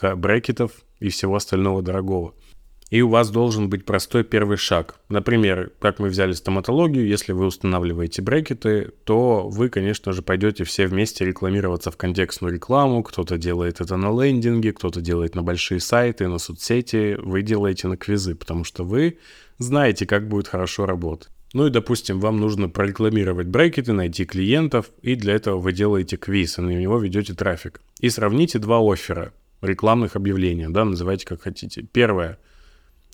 брекетов 0.00 0.70
и 1.00 1.08
всего 1.08 1.34
остального 1.34 1.82
дорогого– 1.82 2.32
и 2.90 3.02
у 3.02 3.08
вас 3.08 3.30
должен 3.30 3.68
быть 3.68 3.84
простой 3.84 4.22
первый 4.22 4.56
шаг. 4.56 5.00
Например, 5.08 5.72
как 5.80 5.98
мы 5.98 6.08
взяли 6.08 6.32
стоматологию, 6.32 7.06
если 7.06 7.32
вы 7.32 7.46
устанавливаете 7.46 8.22
брекеты, 8.22 8.92
то 9.04 9.48
вы, 9.48 9.68
конечно 9.68 10.12
же, 10.12 10.22
пойдете 10.22 10.62
все 10.64 10.86
вместе 10.86 11.24
рекламироваться 11.24 11.90
в 11.90 11.96
контекстную 11.96 12.54
рекламу. 12.54 13.02
Кто-то 13.02 13.38
делает 13.38 13.80
это 13.80 13.96
на 13.96 14.10
лендинге, 14.10 14.72
кто-то 14.72 15.00
делает 15.00 15.34
на 15.34 15.42
большие 15.42 15.80
сайты, 15.80 16.28
на 16.28 16.38
соцсети. 16.38 17.16
Вы 17.20 17.42
делаете 17.42 17.88
на 17.88 17.96
квизы, 17.96 18.36
потому 18.36 18.62
что 18.62 18.84
вы 18.84 19.18
знаете, 19.58 20.06
как 20.06 20.28
будет 20.28 20.46
хорошо 20.46 20.86
работать. 20.86 21.28
Ну 21.54 21.66
и, 21.66 21.70
допустим, 21.70 22.20
вам 22.20 22.38
нужно 22.38 22.68
прорекламировать 22.68 23.46
брекеты, 23.46 23.92
найти 23.92 24.24
клиентов, 24.26 24.90
и 25.00 25.14
для 25.14 25.34
этого 25.34 25.58
вы 25.58 25.72
делаете 25.72 26.16
квиз, 26.16 26.58
и 26.58 26.62
на 26.62 26.70
него 26.70 26.98
ведете 26.98 27.34
трафик. 27.34 27.80
И 28.00 28.10
сравните 28.10 28.58
два 28.58 28.78
оффера 28.80 29.32
рекламных 29.62 30.16
объявлений, 30.16 30.66
да, 30.68 30.84
называйте 30.84 31.24
как 31.26 31.42
хотите. 31.42 31.82
Первое– 31.82 32.38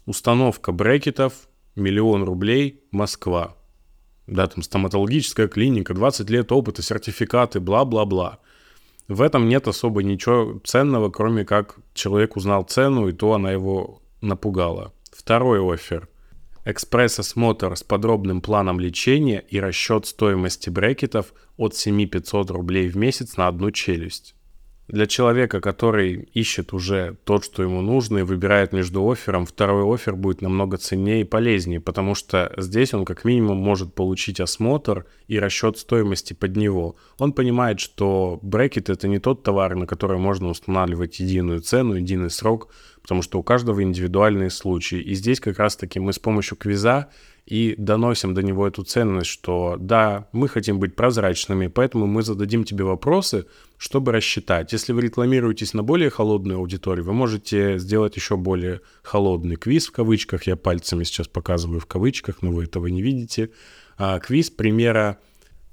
Установка 0.05 0.73
брекетов, 0.73 1.49
миллион 1.77 2.25
рублей, 2.25 2.83
Москва. 2.91 3.57
Да, 4.27 4.49
там 4.49 4.62
стоматологическая 4.62 5.47
клиника, 5.47 5.95
20 5.95 6.29
лет 6.29 6.51
опыта, 6.51 6.83
сертификаты, 6.83 7.61
бла-бла-бла. 7.61 8.41
В 9.07 9.21
этом 9.21 9.49
нет 9.49 9.69
особо 9.69 10.03
ничего 10.03 10.61
ценного, 10.65 11.11
кроме 11.11 11.45
как 11.45 11.77
человек 11.95 12.37
узнал 12.37 12.65
цену, 12.65 13.09
и 13.09 13.12
то 13.12 13.35
она 13.35 13.53
его 13.53 14.03
напугала. 14.21 14.93
Второй 15.12 15.61
офер. 15.73 16.09
экспресс-осмотр 16.65 17.77
с 17.77 17.83
подробным 17.83 18.41
планом 18.41 18.81
лечения 18.81 19.45
и 19.49 19.61
расчет 19.61 20.07
стоимости 20.07 20.71
брекетов 20.71 21.33
от 21.57 21.77
7500 21.77 22.51
рублей 22.51 22.88
в 22.88 22.97
месяц 22.97 23.37
на 23.37 23.49
одну 23.49 23.71
челюсть. 23.73 24.35
Для 24.88 25.07
человека, 25.07 25.61
который 25.61 26.29
ищет 26.35 26.73
уже 26.73 27.16
тот, 27.25 27.45
что 27.45 27.62
ему 27.62 27.81
нужно, 27.83 28.18
и 28.18 28.23
выбирает 28.23 28.73
между 28.73 29.09
оффером, 29.09 29.47
второй 29.47 29.85
оффер 29.95 30.16
будет 30.16 30.42
намного 30.42 30.77
ценнее 30.77 31.21
и 31.21 31.25
полезнее, 31.25 31.81
потому 31.81 32.14
что 32.14 32.53
здесь 32.57 32.92
он 32.92 33.05
как 33.05 33.25
минимум 33.25 33.59
может 33.59 33.95
получить 33.95 34.40
осмотр 34.40 35.07
и 35.29 35.38
расчет 35.38 35.79
стоимости 35.79 36.33
под 36.35 36.57
него. 36.57 36.97
Он 37.18 37.33
понимает, 37.33 37.79
что 37.79 38.40
брекет 38.42 38.90
это 38.90 39.07
не 39.07 39.21
тот 39.21 39.45
товар, 39.45 39.77
на 39.77 39.87
который 39.87 40.18
можно 40.18 40.49
устанавливать 40.49 41.21
единую 41.21 41.61
цену, 41.61 41.95
единый 41.95 42.31
срок, 42.31 42.68
потому 43.01 43.23
что 43.23 43.38
у 43.38 43.42
каждого 43.45 43.83
индивидуальные 43.83 44.51
случаи. 44.51 45.01
И 45.01 45.14
здесь 45.14 45.38
как 45.38 45.59
раз-таки 45.59 46.01
мы 46.01 46.12
с 46.12 46.18
помощью 46.18 46.57
квиза 46.57 47.09
и 47.46 47.74
доносим 47.76 48.35
до 48.35 48.42
него 48.42 48.66
эту 48.66 48.85
ценность, 48.85 49.31
что 49.31 49.76
да, 49.78 50.28
мы 50.33 50.48
хотим 50.48 50.78
быть 50.78 50.94
прозрачными, 50.94 51.66
поэтому 51.66 52.07
мы 52.07 52.22
зададим 52.22 52.64
тебе 52.64 52.85
вопросы, 52.85 53.46
чтобы 53.78 54.12
рассчитать. 54.12 54.72
Если 54.72 54.92
вы 54.92 55.02
рекламируетесь 55.02 55.74
на 55.74 55.83
более 55.83 56.11
холодную 56.11 56.59
аудиторию, 56.59 57.05
вы 57.05 57.12
можете 57.12 57.78
сделать 57.78 58.16
еще 58.16 58.37
более 58.37 58.81
холодный 59.02 59.57
квиз 59.57 59.88
в 59.88 59.92
кавычках. 59.92 60.46
Я 60.46 60.57
пальцами 60.57 61.02
сейчас 61.05 61.26
показываю 61.26 61.81
в 61.81 61.87
кавычках, 61.87 62.42
но 62.42 62.52
вы 62.52 62.64
этого 62.64 62.87
не 62.87 63.02
видите. 63.02 63.50
А, 63.98 64.20
квиз 64.20 64.50
примера 64.50 65.18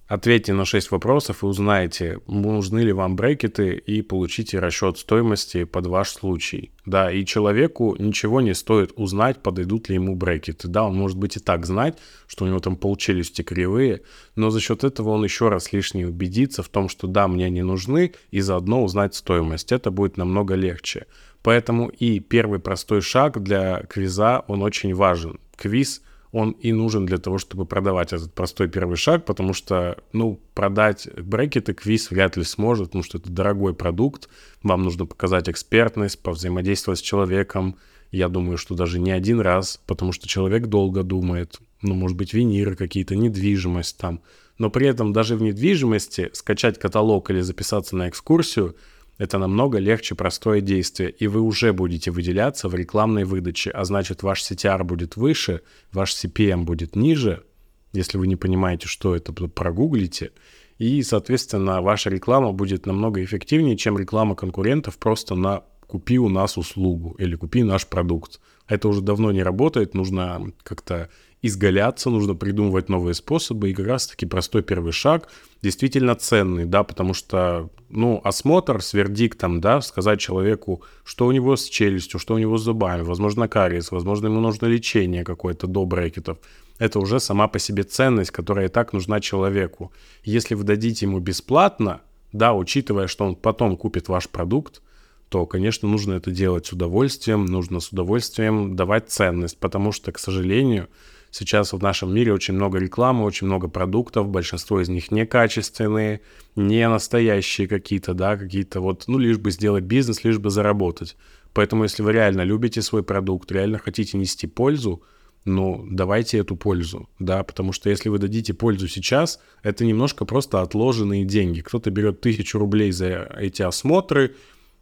Ответьте 0.09 0.53
на 0.53 0.65
6 0.65 0.89
вопросов 0.89 1.43
и 1.43 1.45
узнаете, 1.45 2.19
нужны 2.25 2.79
ли 2.79 2.91
вам 2.91 3.15
брекеты 3.15 3.75
и 3.75 4.01
получите 4.01 4.57
расчет 4.57 4.97
стоимости 4.97 5.65
под 5.65 5.85
ваш 5.85 6.09
случай. 6.09 6.71
Да, 6.87 7.11
и 7.11 7.23
человеку 7.23 7.95
ничего 7.99 8.41
не 8.41 8.55
стоит 8.55 8.91
узнать, 8.95 9.43
подойдут 9.43 9.87
ли 9.87 9.95
ему 9.95 10.15
брекеты. 10.15 10.67
Да, 10.67 10.85
он 10.85 10.97
может 10.97 11.15
быть 11.15 11.37
и 11.37 11.39
так 11.39 11.67
знать, 11.67 11.99
что 12.25 12.45
у 12.45 12.47
него 12.47 12.57
там 12.57 12.75
полчелюсти 12.75 13.43
кривые, 13.43 14.01
но 14.35 14.49
за 14.49 14.59
счет 14.59 14.83
этого 14.83 15.09
он 15.09 15.23
еще 15.23 15.47
раз 15.49 15.71
лишний 15.73 16.07
убедится 16.07 16.63
в 16.63 16.69
том, 16.69 16.89
что 16.89 17.05
да, 17.05 17.27
мне 17.27 17.45
они 17.45 17.61
нужны, 17.61 18.13
и 18.31 18.41
заодно 18.41 18.83
узнать 18.83 19.13
стоимость. 19.13 19.71
Это 19.71 19.91
будет 19.91 20.17
намного 20.17 20.55
легче. 20.55 21.05
Поэтому 21.43 21.87
и 21.87 22.19
первый 22.19 22.57
простой 22.57 23.01
шаг 23.01 23.43
для 23.43 23.83
квиза, 23.83 24.43
он 24.47 24.63
очень 24.63 24.95
важен. 24.95 25.39
Квиз— 25.55 26.01
он 26.31 26.51
и 26.51 26.71
нужен 26.71 27.05
для 27.05 27.17
того, 27.17 27.37
чтобы 27.37 27.65
продавать 27.65 28.13
этот 28.13 28.33
простой 28.33 28.69
первый 28.69 28.97
шаг, 28.97 29.25
потому 29.25 29.53
что, 29.53 29.97
ну, 30.13 30.39
продать 30.53 31.07
брекеты 31.17 31.73
квиз 31.73 32.11
вряд 32.11 32.37
ли 32.37 32.43
сможет, 32.43 32.87
потому 32.87 33.03
что 33.03 33.17
это 33.17 33.31
дорогой 33.31 33.73
продукт, 33.73 34.29
вам 34.61 34.83
нужно 34.83 35.05
показать 35.05 35.49
экспертность, 35.49 36.21
повзаимодействовать 36.21 36.99
с 36.99 37.03
человеком, 37.03 37.77
я 38.11 38.27
думаю, 38.27 38.57
что 38.57 38.75
даже 38.75 38.99
не 38.99 39.11
один 39.11 39.39
раз, 39.39 39.81
потому 39.85 40.11
что 40.11 40.27
человек 40.27 40.67
долго 40.67 41.03
думает, 41.03 41.59
ну, 41.81 41.95
может 41.95 42.17
быть, 42.17 42.33
виниры 42.33 42.75
какие-то, 42.75 43.15
недвижимость 43.15 43.97
там, 43.97 44.21
но 44.57 44.69
при 44.69 44.87
этом 44.87 45.13
даже 45.13 45.35
в 45.35 45.41
недвижимости 45.41 46.29
скачать 46.33 46.79
каталог 46.79 47.31
или 47.31 47.41
записаться 47.41 47.95
на 47.95 48.09
экскурсию– 48.09 48.75
это 49.19 49.37
намного 49.37 49.77
легче 49.77 50.15
простое 50.15 50.61
действие, 50.61 51.11
и 51.11 51.27
вы 51.27 51.41
уже 51.41 51.73
будете 51.73 52.09
выделяться 52.09 52.69
в 52.69 52.73
рекламной 52.73 53.25
выдаче, 53.25 53.69
а 53.69 53.83
значит 53.83 54.23
ваш 54.23 54.41
CTR 54.41 54.83
будет 54.83 55.17
выше, 55.17 55.61
ваш 55.91 56.15
CPM 56.15 56.63
будет 56.63 56.95
ниже. 56.95 57.43
Если 57.91 58.17
вы 58.17 58.27
не 58.27 58.37
понимаете, 58.37 58.87
что 58.87 59.15
это, 59.15 59.33
прогуглите. 59.33 60.31
И, 60.77 61.03
соответственно, 61.03 61.81
ваша 61.81 62.09
реклама 62.09 62.53
будет 62.53 62.85
намного 62.85 63.21
эффективнее, 63.21 63.75
чем 63.75 63.97
реклама 63.97 64.35
конкурентов 64.35 64.97
просто 64.97 65.35
на 65.35 65.63
«купи 65.89 66.19
у 66.19 66.29
нас 66.29 66.57
услугу» 66.57 67.15
или 67.17 67.35
«купи 67.35 67.63
наш 67.63 67.87
продукт». 67.87 68.39
Это 68.67 68.87
уже 68.87 69.01
давно 69.01 69.31
не 69.31 69.43
работает, 69.43 69.95
нужно 69.95 70.51
как-то 70.63 71.09
изгаляться, 71.41 72.09
нужно 72.09 72.35
придумывать 72.35 72.89
новые 72.89 73.13
способы, 73.15 73.69
и 73.69 73.73
как 73.73 73.87
раз-таки 73.87 74.25
простой 74.25 74.61
первый 74.61 74.91
шаг 74.91 75.29
действительно 75.61 76.15
ценный, 76.15 76.65
да, 76.65 76.83
потому 76.83 77.13
что, 77.13 77.69
ну, 77.89 78.21
осмотр 78.23 78.81
с 78.81 78.93
вердиктом, 78.93 79.61
да, 79.61 79.81
сказать 79.81 80.19
человеку, 80.19 80.83
что 81.03 81.25
у 81.25 81.31
него 81.31 81.55
с 81.55 81.67
челюстью, 81.67 82.19
что 82.19 82.35
у 82.35 82.37
него 82.37 82.57
с 82.57 82.63
зубами, 82.63 83.01
возможно, 83.01 83.47
кариес, 83.47 83.91
возможно, 83.91 84.27
ему 84.27 84.41
нужно 84.41 84.67
лечение 84.67 85.23
какое-то 85.23 85.67
до 85.67 85.85
брекетов, 85.85 86.37
это 86.77 86.99
уже 86.99 87.19
сама 87.19 87.47
по 87.47 87.59
себе 87.59 87.83
ценность, 87.83 88.31
которая 88.31 88.67
и 88.67 88.69
так 88.69 88.93
нужна 88.93 89.19
человеку. 89.19 89.91
Если 90.23 90.55
вы 90.55 90.63
дадите 90.63 91.05
ему 91.05 91.19
бесплатно, 91.19 92.01
да, 92.31 92.53
учитывая, 92.53 93.07
что 93.07 93.25
он 93.25 93.35
потом 93.35 93.75
купит 93.75 94.07
ваш 94.07 94.29
продукт, 94.29 94.81
то, 95.29 95.45
конечно, 95.45 95.87
нужно 95.87 96.13
это 96.13 96.31
делать 96.31 96.65
с 96.65 96.73
удовольствием, 96.73 97.45
нужно 97.45 97.79
с 97.79 97.89
удовольствием 97.89 98.75
давать 98.75 99.09
ценность, 99.09 99.59
потому 99.59 99.91
что, 99.91 100.11
к 100.11 100.19
сожалению, 100.19 100.89
Сейчас 101.31 101.73
в 101.73 101.81
нашем 101.81 102.13
мире 102.13 102.33
очень 102.33 102.55
много 102.55 102.79
рекламы, 102.79 103.23
очень 103.23 103.45
много 103.45 103.67
продуктов, 103.67 104.29
большинство 104.29 104.81
из 104.81 104.89
них 104.89 105.11
некачественные, 105.11 106.21
не 106.55 106.87
настоящие 106.89 107.67
какие-то, 107.67 108.13
да, 108.13 108.35
какие-то 108.35 108.81
вот, 108.81 109.03
ну, 109.07 109.19
лишь 109.19 109.37
бы 109.37 109.51
сделать 109.51 109.83
бизнес, 109.83 110.23
лишь 110.23 110.39
бы 110.39 110.49
заработать. 110.49 111.15
Поэтому, 111.53 111.83
если 111.83 112.01
вы 112.01 112.13
реально 112.13 112.41
любите 112.41 112.81
свой 112.81 113.03
продукт, 113.03 113.51
реально 113.51 113.77
хотите 113.77 114.17
нести 114.17 114.47
пользу, 114.47 115.03
ну, 115.45 115.85
давайте 115.89 116.39
эту 116.39 116.55
пользу, 116.55 117.09
да, 117.19 117.43
потому 117.43 117.73
что 117.73 117.89
если 117.89 118.09
вы 118.09 118.17
дадите 118.17 118.53
пользу 118.53 118.87
сейчас, 118.87 119.39
это 119.61 119.85
немножко 119.85 120.25
просто 120.25 120.61
отложенные 120.61 121.25
деньги. 121.25 121.61
Кто-то 121.61 121.91
берет 121.91 122.21
тысячу 122.21 122.57
рублей 122.57 122.91
за 122.91 123.29
эти 123.37 123.61
осмотры 123.61 124.35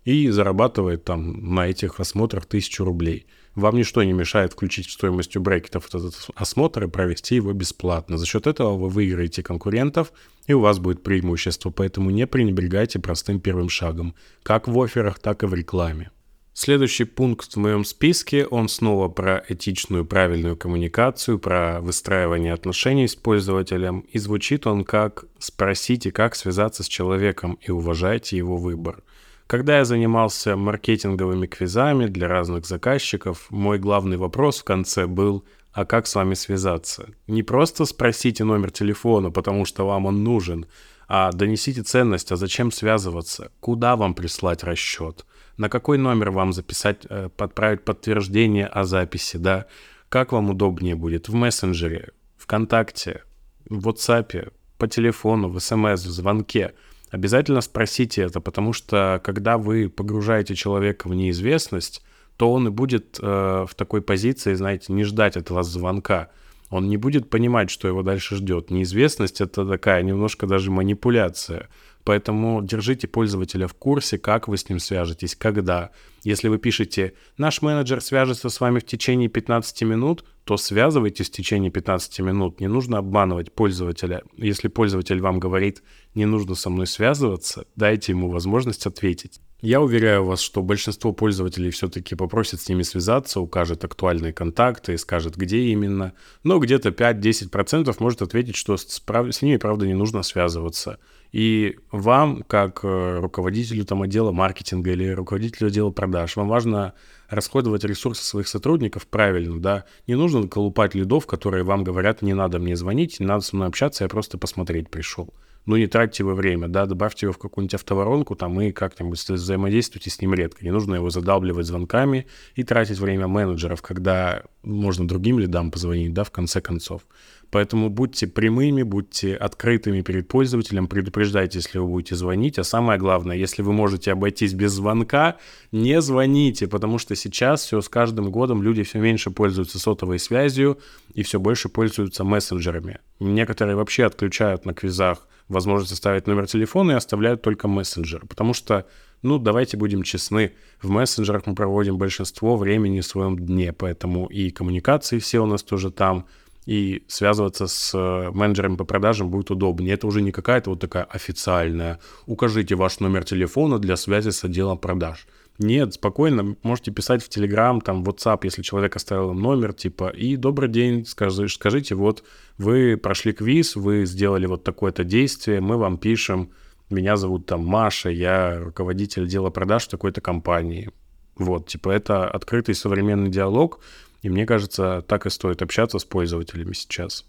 и 0.08 0.30
зарабатывает 0.30 1.04
там 1.04 1.54
на 1.54 1.68
этих 1.68 2.00
осмотрах 2.00 2.46
тысячу 2.46 2.86
рублей. 2.86 3.28
Вам 3.56 3.76
ничто 3.76 4.02
не 4.04 4.14
мешает 4.14 4.54
включить 4.54 4.88
в 4.88 4.94
стоимостью 4.94 5.42
брекетов 5.42 5.88
этот 5.88 6.30
осмотр 6.34 6.86
и 6.86 6.88
провести 6.88 7.36
его 7.36 7.52
бесплатно. 7.52 8.18
За 8.18 8.26
счет 8.26 8.48
этого 8.48 8.78
вы 8.78 8.88
выиграете 8.88 9.44
конкурентов, 9.44 10.14
и 10.46 10.54
у 10.54 10.62
вас 10.62 10.80
будет 10.80 11.04
преимущество, 11.04 11.72
поэтому 11.72 12.10
не 12.10 12.26
пренебрегайте 12.26 13.00
простым 13.00 13.42
первым 13.42 13.68
шагом, 13.68 14.16
как 14.44 14.70
в 14.70 14.82
офферах, 14.82 15.20
так 15.20 15.44
и 15.44 15.46
в 15.46 15.54
рекламе. 15.54 16.10
Следующий 16.54 17.04
пункт 17.04 17.54
в 17.54 17.58
моем 17.58 17.84
списке, 17.84 18.46
он 18.46 18.70
снова 18.70 19.10
про 19.10 19.44
этичную 19.50 20.06
правильную 20.06 20.56
коммуникацию, 20.56 21.38
про 21.38 21.82
выстраивание 21.82 22.54
отношений 22.54 23.10
с 23.10 23.16
пользователем, 23.18 24.06
и 24.10 24.20
звучит 24.20 24.68
он 24.68 24.86
как 24.86 25.26
«спросите, 25.38 26.14
как 26.14 26.34
связаться 26.36 26.84
с 26.84 26.88
человеком 26.88 27.60
и 27.60 27.72
уважайте 27.72 28.38
его 28.38 28.56
выбор». 28.56 29.04
Когда 29.48 29.78
я 29.78 29.86
занимался 29.86 30.58
маркетинговыми 30.58 31.48
квизами 31.48 32.08
для 32.08 32.28
разных 32.28 32.66
заказчиков, 32.66 33.48
мой 33.50 33.80
главный 33.80 34.18
вопрос 34.18 34.60
в 34.60 34.66
конце 34.66 35.08
был 35.08 35.46
«А 35.72 35.86
как 35.86 36.06
с 36.06 36.16
вами 36.16 36.34
связаться?» 36.34 37.12
Не 37.28 37.44
просто 37.44 37.86
спросите 37.86 38.44
номер 38.44 38.72
телефона, 38.72 39.32
потому 39.32 39.64
что 39.64 39.88
вам 39.88 40.06
он 40.06 40.22
нужен, 40.22 40.66
а 41.08 41.32
донесите 41.32 41.82
ценность, 41.84 42.30
а 42.34 42.36
зачем 42.36 42.74
связываться, 42.74 43.52
куда 43.62 43.96
вам 43.96 44.16
прислать 44.16 44.66
расчет, 44.66 45.26
на 45.56 45.70
какой 45.70 45.98
номер 45.98 46.32
вам 46.32 46.52
записать, 46.52 47.06
э, 47.10 47.30
подправить 47.30 47.86
подтверждение 47.86 48.68
о 48.68 48.84
записи, 48.84 49.38
да, 49.38 49.68
как 50.10 50.34
вам 50.34 50.50
удобнее 50.50 50.96
будет? 50.96 51.30
В 51.30 51.36
мессенджере, 51.36 52.10
ВКонтакте, 52.38 53.24
в 53.70 53.88
WhatsApp, 53.88 54.52
по 54.78 54.90
телефону, 54.90 55.48
в 55.48 55.58
СМС, 55.62 56.04
в 56.04 56.12
звонке– 56.12 56.74
Обязательно 57.10 57.62
спросите 57.62 58.24
это, 58.24 58.42
потому 58.42 58.74
что 58.74 59.22
когда 59.24 59.58
вы 59.58 59.90
погружаете 59.90 60.56
человека 60.56 61.08
в 61.08 61.16
неизвестность, 61.16 62.04
то 62.36 62.52
он 62.52 62.68
и 62.68 62.72
будет 62.72 63.20
э, 63.22 63.66
в 63.68 63.74
такой 63.76 64.02
позиции, 64.02 64.54
знаете, 64.54 64.94
не 64.94 65.04
ждать 65.04 65.38
от 65.38 65.50
вас 65.50 65.68
звонка. 65.68 66.30
Он 66.70 66.90
не 66.90 66.98
будет 66.98 67.30
понимать, 67.30 67.70
что 67.70 67.88
его 67.88 68.04
дальше 68.04 68.36
ждет. 68.36 68.70
Неизвестность 68.72 69.42
это 69.42 69.66
такая 69.66 70.04
немножко 70.04 70.48
даже 70.48 70.70
манипуляция. 70.70 71.70
Поэтому 72.08 72.62
держите 72.64 73.06
пользователя 73.06 73.68
в 73.68 73.74
курсе, 73.74 74.18
как 74.18 74.48
вы 74.48 74.56
с 74.56 74.70
ним 74.70 74.80
свяжетесь, 74.80 75.36
когда. 75.36 75.90
Если 76.24 76.48
вы 76.48 76.58
пишете 76.58 77.16
«Наш 77.38 77.62
менеджер 77.62 78.00
свяжется 78.00 78.48
с 78.48 78.62
вами 78.62 78.80
в 78.80 78.86
течение 78.86 79.28
15 79.28 79.82
минут», 79.82 80.24
то 80.46 80.56
связывайтесь 80.56 81.28
в 81.28 81.34
течение 81.34 81.70
15 81.70 82.22
минут. 82.22 82.62
Не 82.62 82.70
нужно 82.70 83.00
обманывать 83.00 83.52
пользователя. 83.52 84.24
Если 84.38 84.70
пользователь 84.70 85.20
вам 85.20 85.38
говорит 85.38 85.84
«не 86.16 86.24
нужно 86.26 86.56
со 86.56 86.70
мной 86.70 86.88
связываться», 86.88 87.66
дайте 87.76 88.14
ему 88.14 88.30
возможность 88.30 88.86
ответить. 88.86 89.42
Я 89.60 89.82
уверяю 89.82 90.24
вас, 90.24 90.40
что 90.40 90.62
большинство 90.62 91.14
пользователей 91.14 91.72
все-таки 91.72 92.14
попросит 92.14 92.62
с 92.62 92.70
ними 92.70 92.84
связаться, 92.84 93.42
укажет 93.42 93.84
актуальные 93.84 94.32
контакты 94.32 94.94
и 94.94 94.98
скажет, 94.98 95.36
где 95.36 95.58
именно. 95.58 96.14
Но 96.44 96.60
где-то 96.60 96.90
5-10% 96.90 97.94
может 98.00 98.22
ответить, 98.22 98.56
что 98.56 98.78
с, 98.78 99.02
ними, 99.42 99.58
правда, 99.58 99.88
не 99.88 99.96
нужно 99.96 100.22
связываться. 100.22 101.00
И 101.32 101.78
вам, 101.92 102.44
как 102.48 102.80
э, 102.84 103.20
руководителю 103.20 103.86
там, 103.86 104.02
отдела 104.02 104.32
маркетинга 104.32 104.92
или 104.92 105.10
руководителю 105.10 105.68
отдела 105.68 105.92
продаж, 105.92 106.36
вам 106.36 106.48
важно 106.48 106.94
расходовать 107.30 107.84
ресурсы 107.84 108.24
своих 108.24 108.48
сотрудников 108.48 109.08
правильно, 109.08 109.60
да. 109.60 109.86
Не 110.08 110.16
нужно 110.16 110.48
колупать 110.48 110.96
лидов, 110.96 111.28
которые 111.28 111.64
вам 111.64 111.84
говорят, 111.84 112.22
не 112.22 112.34
надо 112.34 112.60
мне 112.60 112.76
звонить, 112.76 113.20
не 113.20 113.26
надо 113.26 113.42
со 113.42 113.56
мной 113.56 113.68
общаться, 113.68 114.04
я 114.06 114.10
просто 114.10 114.38
посмотреть 114.38 114.90
пришел. 114.90 115.34
ну, 115.66 115.76
не 115.76 115.88
тратьте 115.88 116.24
вы 116.24 116.34
время, 116.34 116.70
да, 116.70 116.86
добавьте 116.86 117.26
его 117.26 117.34
в 117.34 117.38
какую-нибудь 117.38 117.74
автоворонку 117.74 118.36
там 118.36 118.60
и 118.62 118.72
как-нибудь 118.72 119.30
взаимодействуйте 119.30 120.10
с 120.10 120.22
ним 120.22 120.34
редко. 120.34 120.64
Не 120.64 120.72
нужно 120.72 120.96
его 120.96 121.10
задалбливать 121.10 121.66
звонками 121.66 122.26
и 122.56 122.64
тратить 122.64 123.00
время 123.00 123.28
менеджеров, 123.28 123.82
когда 123.82 124.44
можно 124.64 125.06
другим 125.06 125.40
лидам 125.40 125.70
позвонить, 125.72 126.14
да, 126.14 126.24
в 126.24 126.32
конце 126.32 126.62
концов. 126.62 127.02
Поэтому 127.50 127.90
будьте 127.90 128.28
прямыми, 128.28 128.84
будьте 128.84 129.36
открытыми 129.36 130.02
перед 130.02 130.28
пользователем, 130.28 130.88
предупреждайте, 130.88 131.60
если 131.60 131.80
вы 131.80 131.88
будете 131.88 132.16
звонить. 132.16 132.60
А 132.60 132.64
самое 132.64 133.00
главное, 133.00 133.38
если 133.38 133.62
вы 133.62 133.74
можете 133.74 134.12
обойтись 134.12 134.54
без 134.54 134.74
звонка, 134.74 135.38
не 135.72 136.02
звоните, 136.02 136.68
потому 136.68 136.98
что 136.98 137.16
сейчас 137.16 137.64
все 137.64 137.82
с 137.82 137.90
каждым 137.90 138.32
годом 138.32 138.62
люди 138.62 138.84
все 138.84 139.00
меньше 139.00 139.32
пользуются 139.32 139.80
сотовой 139.80 140.20
связью 140.20 140.80
и 141.14 141.24
все 141.24 141.40
больше 141.40 141.70
пользуются 141.70 142.24
мессенджерами. 142.24 143.00
Некоторые 143.20 143.76
вообще 143.76 144.06
отключают 144.06 144.66
на 144.66 144.74
квизах 144.74 145.28
возможность 145.48 145.94
оставить 145.94 146.28
номер 146.28 146.48
телефона 146.48 146.92
и 146.92 146.96
оставляют 146.96 147.42
только 147.42 147.68
мессенджер, 147.68 148.26
потому 148.28 148.54
что 148.54 148.86
ну, 149.24 149.40
давайте 149.40 149.78
будем 149.78 150.04
честны, 150.04 150.54
в 150.82 150.90
мессенджерах 150.90 151.48
мы 151.48 151.56
проводим 151.56 151.98
большинство 151.98 152.56
времени 152.56 153.00
в 153.00 153.06
своем 153.06 153.38
дне, 153.38 153.74
поэтому 153.74 154.28
и 154.28 154.52
коммуникации 154.52 155.18
все 155.18 155.40
у 155.40 155.48
нас 155.48 155.64
тоже 155.64 155.90
там, 155.90 156.28
и 156.68 157.06
связываться 157.08 157.66
с 157.68 157.98
э, 157.98 158.32
менеджером 158.32 158.76
по 158.76 158.84
продажам 158.84 159.30
будет 159.32 159.50
удобнее. 159.52 159.94
Это 159.94 160.06
уже 160.06 160.22
не 160.22 160.34
какая-то 160.34 160.70
вот 160.72 160.82
такая 160.82 161.06
официальная 161.06 162.00
«укажите 162.26 162.76
ваш 162.76 163.00
номер 163.00 163.24
телефона 163.24 163.80
для 163.80 163.96
связи 163.96 164.32
с 164.32 164.44
отделом 164.44 164.78
продаж». 164.78 165.28
Нет, 165.60 165.94
спокойно, 165.94 166.58
можете 166.64 166.92
писать 166.92 167.24
в 167.24 167.30
Telegram, 167.30 167.82
там, 167.82 168.04
WhatsApp, 168.04 168.42
если 168.44 168.62
человек 168.62 168.98
оставил 168.98 169.34
номер, 169.34 169.74
типа, 169.74 170.10
и 170.10 170.36
добрый 170.36 170.70
день, 170.70 171.06
скажи, 171.06 171.48
скажите, 171.48 171.96
вот 171.96 172.24
вы 172.58 172.98
прошли 172.98 173.32
квиз, 173.32 173.78
вы 173.78 174.06
сделали 174.06 174.46
вот 174.46 174.66
такое-то 174.66 175.06
действие, 175.06 175.62
мы 175.62 175.78
вам 175.78 175.98
пишем, 175.98 176.52
меня 176.90 177.16
зовут 177.16 177.46
там 177.46 177.66
Маша, 177.66 178.10
я 178.10 178.60
руководитель 178.60 179.24
отдела 179.24 179.50
продаж 179.50 179.86
в 179.86 179.90
такой-то 179.90 180.20
компании. 180.20 180.92
Вот, 181.38 181.68
типа, 181.68 181.90
это 181.90 182.30
открытый 182.30 182.76
современный 182.76 183.30
диалог, 183.30 183.80
и 184.22 184.30
мне 184.30 184.46
кажется, 184.46 185.04
так 185.08 185.26
и 185.26 185.30
стоит 185.30 185.62
общаться 185.62 186.00
с 186.00 186.06
пользователями 186.06 186.74
сейчас. 186.74 187.26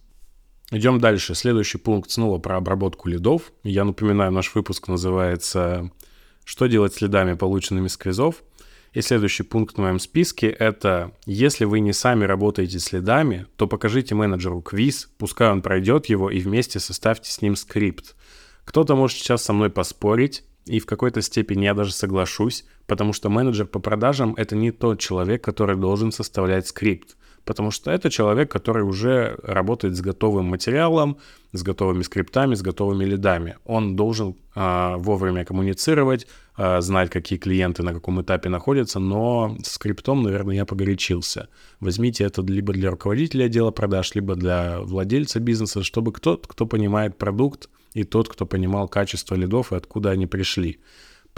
Идем 0.71 1.01
дальше. 1.01 1.35
Следующий 1.35 1.79
пункт 1.79 2.11
снова 2.11 2.39
про 2.39 2.57
обработку 2.57 3.09
лидов. 3.09 3.53
Я 3.63 3.85
напоминаю, 3.85 4.33
наш 4.33 4.55
выпуск 4.55 4.89
называется 4.89 5.91
«Что 6.45 6.67
делать 6.67 6.95
с 6.95 7.01
лидами, 7.01 7.35
полученными 7.35 7.89
с 7.89 7.97
квизов?». 7.97 8.43
И 8.93 9.01
следующий 9.01 9.43
пункт 9.43 9.77
в 9.77 9.81
моем 9.81 9.99
списке— 9.99 10.49
это 10.59 11.13
если 11.27 11.65
вы 11.65 11.81
не 11.81 11.93
сами 11.93 12.25
работаете 12.25 12.79
с 12.81 12.93
лидами, 12.93 13.47
то 13.57 13.67
покажите 13.67 14.15
менеджеру 14.15 14.61
квиз, 14.63 15.11
пускай 15.19 15.51
он 15.51 15.63
пройдет 15.63 16.07
его 16.07 16.31
и 16.31 16.41
вместе 16.41 16.81
составьте 16.81 17.31
с 17.31 17.43
ним 17.43 17.55
скрипт. 17.55 18.17
Кто-то 18.65 18.97
может 18.97 19.19
сейчас 19.19 19.45
со 19.45 19.53
мной 19.53 19.71
поспорить, 19.71 20.45
и 20.67 20.81
в 20.81 20.87
какой-то 20.87 21.23
степени 21.23 21.65
я 21.65 21.75
даже 21.75 21.93
соглашусь, 21.93 22.65
потому 22.89 23.13
что 23.13 23.29
менеджер 23.29 23.67
по 23.67 23.79
продажам— 23.79 24.35
это 24.37 24.57
не 24.57 24.73
тот 24.73 24.99
человек, 24.99 25.45
который 25.45 25.77
должен 25.77 26.11
составлять 26.11 26.67
скрипт. 26.67 27.17
Потому 27.45 27.71
что 27.71 27.91
это 27.91 28.11
человек, 28.11 28.51
который 28.51 28.83
уже 28.83 29.39
работает 29.43 29.95
с 29.95 30.01
готовым 30.01 30.47
материалом, 30.47 31.17
с 31.53 31.63
готовыми 31.63 32.03
скриптами, 32.03 32.55
с 32.55 32.63
готовыми 32.63 33.05
лидами. 33.05 33.57
Он 33.65 33.97
должен 33.97 34.37
э, 34.55 34.97
вовремя 34.99 35.45
коммуницировать, 35.45 36.27
э, 36.59 36.81
знать, 36.81 37.11
какие 37.11 37.39
клиенты 37.39 37.83
на 37.83 37.93
каком 37.93 38.21
этапе 38.21 38.49
находятся, 38.49 39.01
но 39.01 39.57
с 39.63 39.73
скриптом, 39.73 40.23
наверное, 40.23 40.57
я 40.57 40.65
погорячился. 40.65 41.49
Возьмите 41.81 42.25
это 42.25 42.43
либо 42.43 42.73
для 42.73 42.91
руководителя 42.91 43.45
отдела 43.45 43.71
продаж, 43.71 44.15
либо 44.15 44.35
для 44.35 44.81
владельца 44.81 45.41
бизнеса, 45.41 45.83
чтобы 45.83 46.13
кто-то, 46.13 46.49
кто 46.49 46.67
понимает 46.67 47.17
продукт, 47.17 47.69
и 47.95 48.05
тот, 48.05 48.29
кто 48.29 48.47
понимал 48.47 48.89
качество 48.89 49.35
лидов 49.35 49.73
и 49.73 49.77
откуда 49.77 50.11
они 50.11 50.27
пришли. 50.27 50.79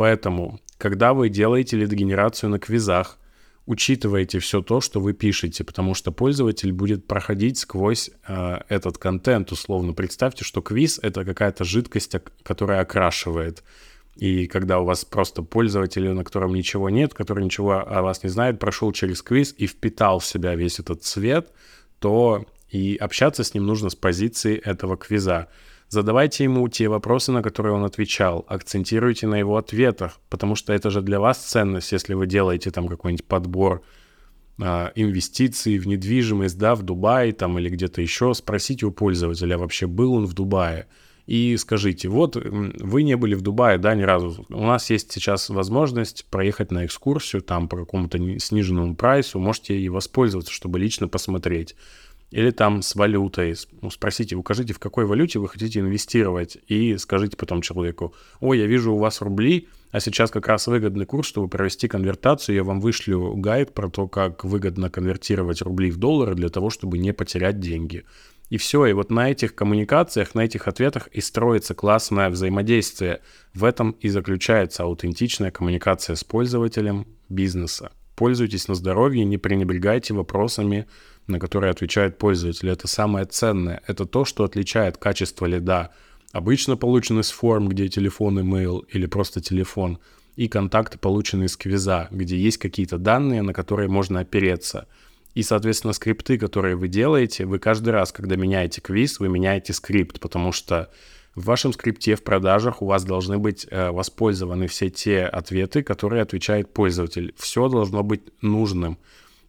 Поэтому, 0.01 0.61
когда 0.79 1.13
вы 1.13 1.29
делаете 1.29 1.77
лидогенерацию 1.77 2.49
на 2.49 2.59
квизах, 2.59 3.19
учитывайте 3.67 4.39
все 4.39 4.63
то, 4.63 4.81
что 4.81 4.99
вы 4.99 5.13
пишете, 5.13 5.63
потому 5.63 5.93
что 5.93 6.11
пользователь 6.11 6.73
будет 6.73 7.07
проходить 7.07 7.59
сквозь 7.59 8.11
э, 8.27 8.61
этот 8.71 8.97
контент. 8.97 9.53
Условно, 9.53 9.93
представьте, 9.93 10.43
что 10.43 10.63
квиз— 10.63 10.99
это 11.03 11.27
какая-то 11.27 11.65
жидкость, 11.65 12.17
которая 12.43 12.81
окрашивает. 12.81 13.63
И 14.17 14.47
когда 14.47 14.81
у 14.81 14.87
вас 14.87 15.05
просто 15.05 15.43
пользователь, 15.43 16.09
на 16.09 16.25
котором 16.25 16.55
ничего 16.55 16.89
нет, 16.89 17.13
который 17.13 17.45
ничего 17.45 17.87
о 17.87 18.01
вас 18.01 18.23
не 18.23 18.31
знает, 18.31 18.59
прошел 18.59 18.93
через 18.93 19.21
квиз 19.21 19.55
и 19.59 19.67
впитал 19.67 20.21
в 20.21 20.25
себя 20.25 20.55
весь 20.55 20.79
этот 20.79 21.05
цвет, 21.05 21.53
то 21.99 22.47
и 22.71 22.97
общаться 22.97 23.45
с 23.45 23.53
ним 23.53 23.67
нужно 23.67 23.91
с 23.91 23.95
позиции 23.95 24.57
этого 24.57 24.97
квиза. 24.97 25.49
Задавайте 25.91 26.45
ему 26.45 26.69
те 26.69 26.89
вопросы, 26.89 27.33
на 27.33 27.43
которые 27.43 27.75
он 27.75 27.85
отвечал. 27.85 28.45
Акцентируйте 28.47 29.27
на 29.27 29.35
его 29.35 29.57
ответах, 29.57 30.21
потому 30.29 30.55
что 30.55 30.73
это 30.73 30.89
же 30.89 31.03
для 31.03 31.19
вас 31.19 31.39
ценность, 31.39 31.91
если 31.91 32.15
вы 32.15 32.29
делаете 32.29 32.71
там 32.71 32.87
какой-нибудь 32.87 33.27
подбор 33.27 33.83
а, 34.63 34.93
инвестиций 34.95 35.79
в 35.79 35.89
недвижимость, 35.89 36.57
да, 36.57 36.77
в 36.77 36.83
Дубае 36.83 37.33
там 37.33 37.59
или 37.59 37.69
где-то 37.69 38.01
еще. 38.03 38.35
Спросите 38.35 38.87
у 38.87 38.93
пользователя, 38.93 39.59
вообще 39.59 39.89
был 39.89 40.15
он 40.15 40.27
в 40.27 40.33
Дубае. 40.33 40.87
И 41.27 41.57
скажите, 41.57 42.09
вот 42.09 42.37
вы 42.37 43.03
не 43.03 43.17
были 43.17 43.35
в 43.35 43.41
Дубае, 43.41 43.77
да, 43.79 43.93
ни 43.97 44.03
разу. 44.03 44.47
У 44.49 44.65
нас 44.65 44.91
есть 44.91 45.11
сейчас 45.11 45.49
возможность 45.49 46.25
проехать 46.31 46.71
на 46.71 46.87
экскурсию 46.87 47.43
там 47.43 47.69
по 47.69 47.77
какому-то 47.77 48.39
сниженному 48.39 48.95
прайсу. 48.95 49.41
Можете 49.41 49.77
и 49.77 49.89
воспользоваться, 49.89 50.53
чтобы 50.53 50.79
лично 50.79 51.09
посмотреть 51.09 51.75
или 52.31 52.51
там 52.51 52.83
с 52.83 52.95
валютой. 52.95 53.57
Ну, 53.81 53.91
спросите, 53.91 54.37
укажите, 54.37 54.73
в 54.73 54.79
какой 54.79 55.05
валюте 55.05 55.39
вы 55.39 55.49
хотите 55.49 55.81
инвестировать, 55.81 56.59
и 56.69 56.97
скажите 56.97 57.37
потом 57.37 57.61
человеку, 57.61 58.15
ой, 58.41 58.59
я 58.59 58.67
вижу 58.67 58.93
у 58.95 58.99
вас 58.99 59.21
рубли, 59.21 59.69
а 59.91 60.01
сейчас 60.01 60.31
как 60.31 60.47
раз 60.47 60.67
выгодный 60.69 61.07
курс, 61.07 61.27
чтобы 61.27 61.49
провести 61.49 61.89
конвертацию, 61.89 62.55
я 62.55 62.65
вам 62.65 62.81
вышлю 62.81 63.35
гайд 63.37 63.75
про 63.75 63.89
то, 63.89 64.07
как 64.07 64.45
выгодно 64.45 64.91
конвертировать 64.91 65.63
рубли 65.63 65.91
в 65.91 65.97
доллары 65.97 66.35
для 66.35 66.49
того, 66.49 66.71
чтобы 66.71 66.99
не 66.99 67.13
потерять 67.13 67.59
деньги. 67.59 68.05
И 68.51 68.57
все, 68.57 68.87
и 68.87 68.93
вот 68.93 69.11
на 69.11 69.31
этих 69.31 69.55
коммуникациях, 69.55 70.35
на 70.35 70.41
этих 70.41 70.67
ответах 70.67 71.07
и 71.09 71.21
строится 71.21 71.75
классное 71.75 72.31
взаимодействие. 72.31 73.21
В 73.55 73.65
этом 73.65 73.93
и 73.93 74.09
заключается 74.09 74.83
аутентичная 74.83 75.53
коммуникация 75.53 76.17
с 76.17 76.25
пользователем 76.25 77.07
бизнеса. 77.29 77.93
Пользуйтесь 78.17 78.69
на 78.69 78.75
здоровье, 78.75 79.25
не 79.25 79.39
пренебрегайте 79.39 80.15
вопросами 80.15 80.87
на 81.27 81.39
которые 81.39 81.71
отвечает 81.71 82.19
пользователь. 82.19 82.69
Это 82.69 82.89
самое 82.89 83.27
ценное. 83.27 83.83
Это 83.87 84.07
то, 84.07 84.25
что 84.25 84.45
отличает 84.45 84.97
качество 84.97 85.47
лида. 85.47 85.91
Обычно 86.33 86.77
полученный 86.77 87.25
с 87.25 87.31
форм, 87.31 87.69
где 87.69 87.89
телефон, 87.89 88.41
имейл 88.41 88.79
или 88.79 89.07
просто 89.07 89.41
телефон, 89.41 89.99
и 90.37 90.49
контакты, 90.49 90.99
полученные 90.99 91.47
из 91.47 91.57
квиза, 91.57 92.09
где 92.11 92.37
есть 92.37 92.59
какие-то 92.59 92.99
данные, 92.99 93.43
на 93.43 93.53
которые 93.53 93.89
можно 93.89 94.21
опереться. 94.21 94.87
И, 95.35 95.43
соответственно, 95.43 95.93
скрипты, 95.93 96.39
которые 96.39 96.77
вы 96.77 96.89
делаете, 96.89 97.47
вы 97.47 97.59
каждый 97.59 97.91
раз, 97.91 98.13
когда 98.13 98.37
меняете 98.37 98.81
квиз, 98.81 99.21
вы 99.21 99.29
меняете 99.29 99.73
скрипт, 99.73 100.19
потому 100.19 100.53
что 100.53 100.91
в 101.35 101.45
вашем 101.45 101.73
скрипте 101.73 102.17
в 102.17 102.25
продажах 102.25 102.83
у 102.83 102.87
вас 102.87 103.05
должны 103.05 103.39
быть 103.39 103.67
э, 103.71 103.91
воспользованы 103.91 104.67
все 104.67 104.91
те 104.91 105.25
ответы, 105.25 105.83
которые 105.83 106.23
отвечает 106.23 106.73
пользователь. 106.73 107.33
Все 107.37 107.69
должно 107.69 108.03
быть 108.03 108.23
нужным. 108.43 108.99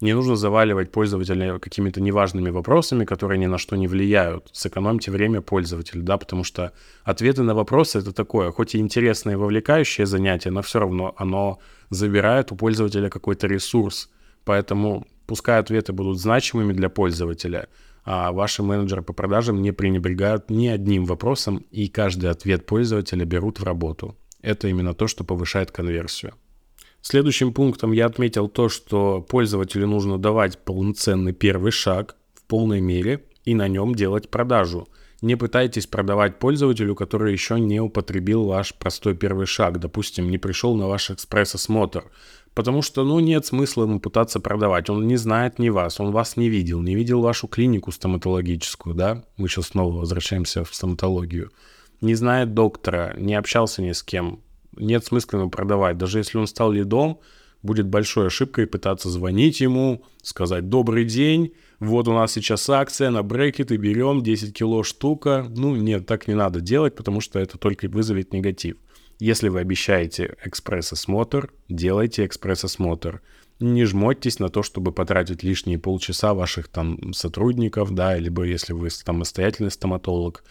Не 0.01 0.13
нужно 0.13 0.35
заваливать 0.35 0.91
пользователя 0.91 1.59
какими-то 1.59 2.01
неважными 2.01 2.49
вопросами, 2.49 3.05
которые 3.05 3.37
ни 3.37 3.45
на 3.45 3.59
что 3.59 3.75
не 3.75 3.87
влияют. 3.87 4.49
Сэкономьте 4.51 5.11
время 5.11 5.41
пользователя, 5.41 6.01
да, 6.01 6.17
потому 6.17 6.43
что 6.43 6.73
ответы 7.03 7.43
на 7.43 7.53
вопросы 7.53 7.99
это 7.99 8.11
такое, 8.11 8.51
хоть 8.51 8.73
и 8.73 8.79
интересное 8.79 9.33
и 9.33 9.37
вовлекающее 9.37 10.07
занятие, 10.07 10.49
но 10.49 10.63
все 10.63 10.79
равно 10.79 11.13
оно 11.17 11.59
забирает 11.91 12.51
у 12.51 12.55
пользователя 12.55 13.09
какой-то 13.09 13.45
ресурс. 13.45 14.09
Поэтому 14.43 15.05
пускай 15.27 15.59
ответы 15.59 15.93
будут 15.93 16.19
значимыми 16.19 16.73
для 16.73 16.89
пользователя, 16.89 17.67
а 18.03 18.31
ваши 18.31 18.63
менеджеры 18.63 19.03
по 19.03 19.13
продажам 19.13 19.61
не 19.61 19.71
пренебрегают 19.71 20.49
ни 20.49 20.65
одним 20.65 21.05
вопросом, 21.05 21.63
и 21.69 21.87
каждый 21.87 22.31
ответ 22.31 22.65
пользователя 22.65 23.23
берут 23.23 23.59
в 23.59 23.63
работу. 23.63 24.17
Это 24.41 24.67
именно 24.67 24.95
то, 24.95 25.05
что 25.05 25.23
повышает 25.23 25.69
конверсию. 25.69 26.33
Следующим 27.01 27.51
пунктом 27.51 27.91
я 27.91 28.05
отметил 28.05 28.47
то, 28.47 28.69
что 28.69 29.21
пользователю 29.21 29.87
нужно 29.87 30.17
давать 30.19 30.59
полноценный 30.59 31.33
первый 31.33 31.71
шаг 31.71 32.15
в 32.35 32.43
полной 32.43 32.79
мере 32.79 33.23
и 33.43 33.55
на 33.55 33.67
нем 33.67 33.95
делать 33.95 34.29
продажу. 34.29 34.87
Не 35.21 35.35
пытайтесь 35.35 35.87
продавать 35.87 36.39
пользователю, 36.39 36.95
который 36.95 37.31
еще 37.31 37.59
не 37.59 37.79
употребил 37.79 38.45
ваш 38.45 38.73
простой 38.73 39.15
первый 39.15 39.45
шаг, 39.45 39.79
допустим, 39.79 40.31
не 40.31 40.37
пришел 40.37 40.75
на 40.75 40.87
ваш 40.87 41.11
экспресс-осмотр. 41.11 42.05
Потому 42.53 42.81
что, 42.81 43.03
ну, 43.03 43.19
нет 43.19 43.45
смысла 43.45 43.83
ему 43.83 43.99
пытаться 43.99 44.39
продавать. 44.39 44.89
Он 44.89 45.07
не 45.07 45.15
знает 45.15 45.57
ни 45.57 45.69
вас, 45.69 45.99
он 45.99 46.11
вас 46.11 46.37
не 46.37 46.49
видел, 46.49 46.81
не 46.81 46.95
видел 46.95 47.21
вашу 47.21 47.47
клинику 47.47 47.91
стоматологическую, 47.91 48.93
да? 48.93 49.23
Мы 49.37 49.47
сейчас 49.47 49.67
снова 49.67 49.99
возвращаемся 49.99 50.63
в 50.63 50.73
стоматологию. 50.73 51.51
Не 52.01 52.15
знает 52.15 52.53
доктора, 52.53 53.13
не 53.17 53.35
общался 53.35 53.81
ни 53.81 53.91
с 53.91 54.03
кем 54.03 54.41
нет 54.75 55.05
смысла 55.05 55.39
ему 55.39 55.49
продавать. 55.49 55.97
Даже 55.97 56.19
если 56.19 56.37
он 56.37 56.47
стал 56.47 56.71
лидом, 56.71 57.19
будет 57.61 57.87
большой 57.87 58.27
ошибкой 58.27 58.67
пытаться 58.67 59.09
звонить 59.09 59.61
ему, 59.61 60.03
сказать 60.21 60.69
«добрый 60.69 61.05
день», 61.05 61.53
вот 61.81 62.07
у 62.07 62.13
нас 62.13 62.31
сейчас 62.31 62.69
акция 62.69 63.09
на 63.09 63.23
брекеты, 63.23 63.75
берем 63.75 64.21
10 64.21 64.53
кило 64.53 64.83
штука. 64.83 65.47
Ну, 65.49 65.75
нет, 65.75 66.05
так 66.05 66.27
не 66.27 66.35
надо 66.35 66.61
делать, 66.61 66.95
потому 66.95 67.21
что 67.21 67.39
это 67.39 67.57
только 67.57 67.89
вызовет 67.89 68.33
негатив. 68.33 68.77
Если 69.19 69.49
вы 69.49 69.61
обещаете 69.61 70.35
экспресс-осмотр, 70.45 71.51
делайте 71.69 72.27
экспресс-осмотр. 72.27 73.23
Не 73.59 73.85
жмотьтесь 73.85 74.37
на 74.37 74.49
то, 74.49 74.61
чтобы 74.61 74.91
потратить 74.91 75.41
лишние 75.41 75.79
полчаса 75.79 76.35
ваших 76.35 76.67
там 76.67 77.13
сотрудников, 77.13 77.95
да, 77.95 78.15
либо 78.15 78.43
если 78.43 78.73
вы 78.73 78.91
самостоятельный 78.91 79.71
стоматолог, 79.71 80.43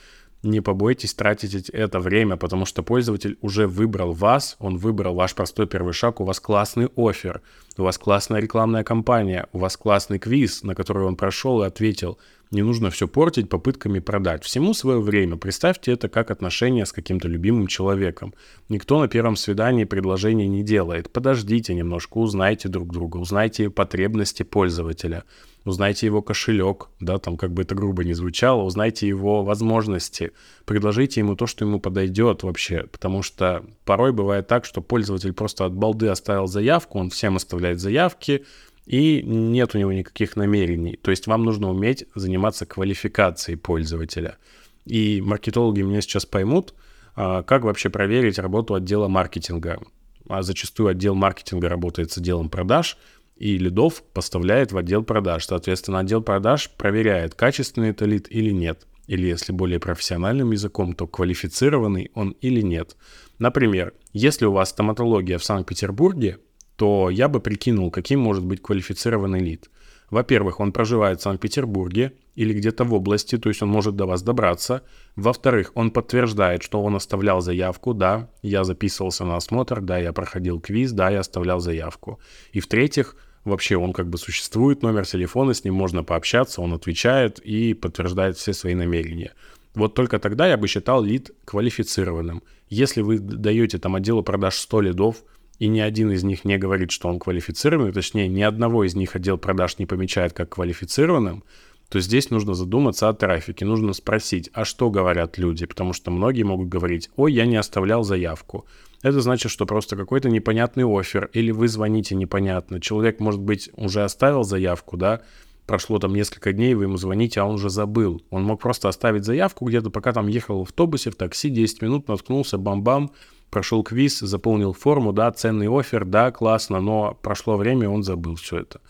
не 0.43 0.61
побойтесь 0.61 1.15
тратить 1.15 1.69
это 1.71 2.01
время, 2.01 2.37
потому 2.37 2.65
что 2.65 2.83
пользователь 2.83 3.39
уже 3.43 3.67
выбрал 3.67 4.13
вас, 4.13 4.57
он 4.59 4.79
выбрал 4.79 5.15
ваш 5.15 5.35
простой 5.35 5.67
первый 5.67 5.93
шаг, 5.93 6.21
у 6.21 6.25
вас 6.25 6.41
классный 6.41 6.89
офер, 6.97 7.43
у 7.77 7.83
вас 7.83 7.99
классная 7.99 8.41
рекламная 8.41 8.85
кампания, 8.85 9.47
у 9.53 9.59
вас 9.59 9.77
классный 9.77 10.19
квиз, 10.19 10.63
на 10.63 10.75
который 10.75 11.05
он 11.05 11.17
прошел 11.17 11.63
и 11.63 11.67
ответил. 11.67 12.19
Не 12.51 12.63
нужно 12.63 12.91
все 12.91 13.07
портить 13.07 13.49
попытками 13.49 14.01
продать. 14.01 14.43
Всему 14.43 14.75
свое 14.75 15.01
время. 15.01 15.37
Представьте 15.37 15.93
это 15.93 16.09
как 16.09 16.33
отношения 16.33 16.85
с 16.85 16.93
каким-то 16.93 17.29
любимым 17.29 17.69
человеком. 17.69 18.35
Никто 18.69 18.99
на 18.99 19.07
первом 19.07 19.37
свидании 19.37 19.85
предложений 19.85 20.49
не 20.49 20.65
делает. 20.65 21.13
Подождите 21.13 21.75
немножко, 21.75 22.19
узнайте 22.19 22.69
друг 22.69 22.93
друга, 22.93 23.19
узнайте 23.19 23.71
потребности 23.71 24.43
пользователя 24.43 25.25
узнайте 25.65 26.07
его 26.07 26.23
кошелек, 26.23 26.89
да, 27.01 27.19
там 27.19 27.37
как 27.37 27.53
бы 27.53 27.63
это 27.63 27.75
грубо 27.75 28.05
не 28.05 28.15
звучало, 28.15 28.63
узнайте 28.63 29.07
его 29.07 29.45
возможности, 29.45 30.33
предложите 30.65 31.21
ему 31.21 31.37
то, 31.37 31.47
что 31.47 31.65
ему 31.65 31.81
подойдет 31.81 32.43
вообще, 32.43 32.87
потому 32.91 33.23
что 33.23 33.65
порой 33.85 34.13
бывает 34.13 34.47
так, 34.47 34.65
что 34.65 34.81
пользователь 34.81 35.33
просто 35.33 35.67
от 35.67 35.75
балды 35.75 36.09
оставил 36.09 36.47
заявку, 36.47 36.99
он 36.99 37.11
всем 37.11 37.37
оставляет 37.37 37.81
заявки, 37.81 38.45
и 38.91 39.23
нет 39.23 39.77
у 39.77 39.79
него 39.79 39.93
никаких 39.93 40.35
намерений. 40.35 40.99
То 41.01 41.13
есть 41.13 41.29
вам 41.29 41.45
нужно 41.45 41.71
уметь 41.71 42.07
заниматься 42.17 42.67
квалификацией 42.67 43.57
пользователя. 43.57 44.37
И 44.85 45.23
маркетологи 45.25 45.83
меня 45.83 46.01
сейчас 46.01 46.27
поймут, 46.27 46.75
а, 47.15 47.45
как 47.45 47.63
вообще 47.63 47.89
проверить 47.89 48.41
работу 48.41 48.75
отдела 48.75 49.07
маркетинга. 49.07 49.81
А 50.29 50.43
зачастую 50.43 50.89
отдел 50.89 51.15
маркетинга 51.15 51.69
работает 51.69 52.11
с 52.11 52.19
отделом 52.19 52.49
продаж, 52.49 52.99
и 53.37 53.59
лидов 53.59 54.03
поставляет 54.13 54.73
в 54.73 54.77
отдел 54.77 55.05
продаж. 55.05 55.47
Соответственно, 55.47 56.01
отдел 56.01 56.21
продаж 56.21 56.69
проверяет, 56.77 57.37
качественный 57.37 57.91
это 57.91 58.07
лид 58.07 58.27
или 58.29 58.51
нет. 58.51 58.89
Или 59.07 59.29
если 59.29 59.53
более 59.53 59.79
профессиональным 59.79 60.51
языком, 60.51 60.95
то 60.95 61.07
квалифицированный 61.07 62.11
он 62.15 62.31
или 62.41 62.61
нет. 62.61 62.97
Например, 63.39 63.95
если 64.13 64.47
у 64.47 64.53
вас 64.53 64.71
стоматология 64.71 65.39
в 65.39 65.45
Санкт-Петербурге, 65.45 66.39
то 66.81 67.11
я 67.11 67.29
бы 67.29 67.41
прикинул, 67.41 67.91
каким 67.91 68.21
может 68.21 68.43
быть 68.43 68.63
квалифицированный 68.63 69.41
лид. 69.41 69.69
Во-первых, 70.09 70.61
он 70.61 70.73
проживает 70.73 71.21
в 71.21 71.23
Санкт-Петербурге 71.23 72.15
или 72.35 72.55
где-то 72.55 72.85
в 72.85 72.95
области, 72.95 73.37
то 73.37 73.51
есть 73.51 73.61
он 73.61 73.69
может 73.69 73.97
до 73.97 74.07
вас 74.07 74.23
добраться. 74.23 74.83
Во-вторых, 75.15 75.73
он 75.75 75.91
подтверждает, 75.91 76.63
что 76.63 76.83
он 76.83 76.97
оставлял 76.97 77.43
заявку, 77.43 77.93
да, 77.93 78.31
я 78.41 78.65
записывался 78.65 79.27
на 79.27 79.37
осмотр, 79.37 79.83
да, 79.83 79.99
я 79.99 80.15
проходил 80.15 80.59
квиз, 80.59 80.93
да, 80.93 81.11
я 81.11 81.21
оставлял 81.21 81.61
заявку. 81.61 82.19
И 82.53 82.61
в-третьих, 82.61 83.15
вообще 83.45 83.77
он 83.77 83.93
как 83.93 84.09
бы 84.09 84.17
существует, 84.17 84.83
номер 84.83 85.05
телефона, 85.05 85.53
с 85.53 85.65
ним 85.65 85.75
можно 85.75 86.03
пообщаться, 86.03 86.63
он 86.63 86.73
отвечает 86.73 87.41
и 87.41 87.75
подтверждает 87.75 88.39
все 88.39 88.55
свои 88.55 88.75
намерения. 88.75 89.35
Вот 89.75 89.93
только 89.93 90.19
тогда 90.19 90.49
я 90.49 90.57
бы 90.57 90.67
считал 90.67 91.03
лид 91.03 91.31
квалифицированным. 91.45 92.43
Если 92.71 93.03
вы 93.03 93.19
даете 93.19 93.77
там 93.77 93.97
отделу 93.97 94.23
продаж 94.23 94.55
100 94.55 94.81
лидов, 94.81 95.25
и 95.61 95.69
ни 95.69 95.79
один 95.79 96.11
из 96.11 96.25
них 96.25 96.45
не 96.45 96.59
говорит, 96.59 96.91
что 96.91 97.09
он 97.09 97.21
квалифицированный, 97.21 97.93
точнее, 97.93 98.27
ни 98.27 98.43
одного 98.43 98.83
из 98.83 98.97
них 98.97 99.15
отдел 99.15 99.39
продаж 99.39 99.79
не 99.79 99.87
помечает 99.87 100.33
как 100.33 100.49
квалифицированным, 100.49 101.45
то 101.91 102.01
здесь 102.01 102.31
нужно 102.31 102.55
задуматься 102.55 103.09
о 103.09 103.13
трафике, 103.13 103.67
нужно 103.67 103.93
спросить, 103.93 104.49
а 104.55 104.65
что 104.65 104.91
говорят 104.91 105.37
люди, 105.37 105.67
потому 105.67 105.93
что 105.93 106.11
многие 106.11 106.45
могут 106.45 106.69
говорить, 106.69 107.11
ой, 107.17 107.35
я 107.35 107.45
не 107.45 107.57
оставлял 107.57 108.05
заявку, 108.05 108.65
это 109.03 109.21
значит, 109.21 109.53
что 109.53 109.67
просто 109.67 109.97
какой-то 109.97 110.31
непонятный 110.31 110.85
офер, 110.85 111.29
или 111.35 111.51
вы 111.51 111.69
звоните 111.69 112.15
непонятно. 112.15 112.81
Человек, 112.81 113.21
может 113.21 113.41
быть, 113.41 113.71
уже 113.77 114.03
оставил 114.03 114.45
заявку, 114.45 114.97
да, 114.97 115.21
прошло 115.67 115.99
там 115.99 116.15
несколько 116.15 116.55
дней, 116.55 116.75
вы 116.75 116.85
ему 116.85 116.97
звоните, 116.97 117.41
а 117.41 117.45
он 117.45 117.57
уже 117.57 117.69
забыл. 117.69 118.23
Он 118.31 118.45
мог 118.45 118.61
просто 118.61 118.89
оставить 118.89 119.25
заявку 119.25 119.67
где-то, 119.67 119.91
пока 119.91 120.13
там 120.13 120.27
ехал 120.27 120.61
в 120.61 120.63
автобусе, 120.63 121.11
в 121.11 121.17
такси, 121.17 121.51
10 121.51 121.83
минут, 121.83 122.09
наткнулся, 122.09 122.57
бам-бам, 122.57 123.11
прошел 123.51 123.83
квиз, 123.83 124.21
заполнил 124.21 124.73
форму, 124.73 125.13
да, 125.13 125.31
ценный 125.33 125.69
офер, 125.69 126.05
да, 126.05 126.31
классно, 126.31 126.81
но 126.81 127.19
прошло 127.23 127.57
время, 127.57 127.89
он 127.89 128.03
забыл 128.03 128.37
все 128.37 128.59
это 128.59 128.81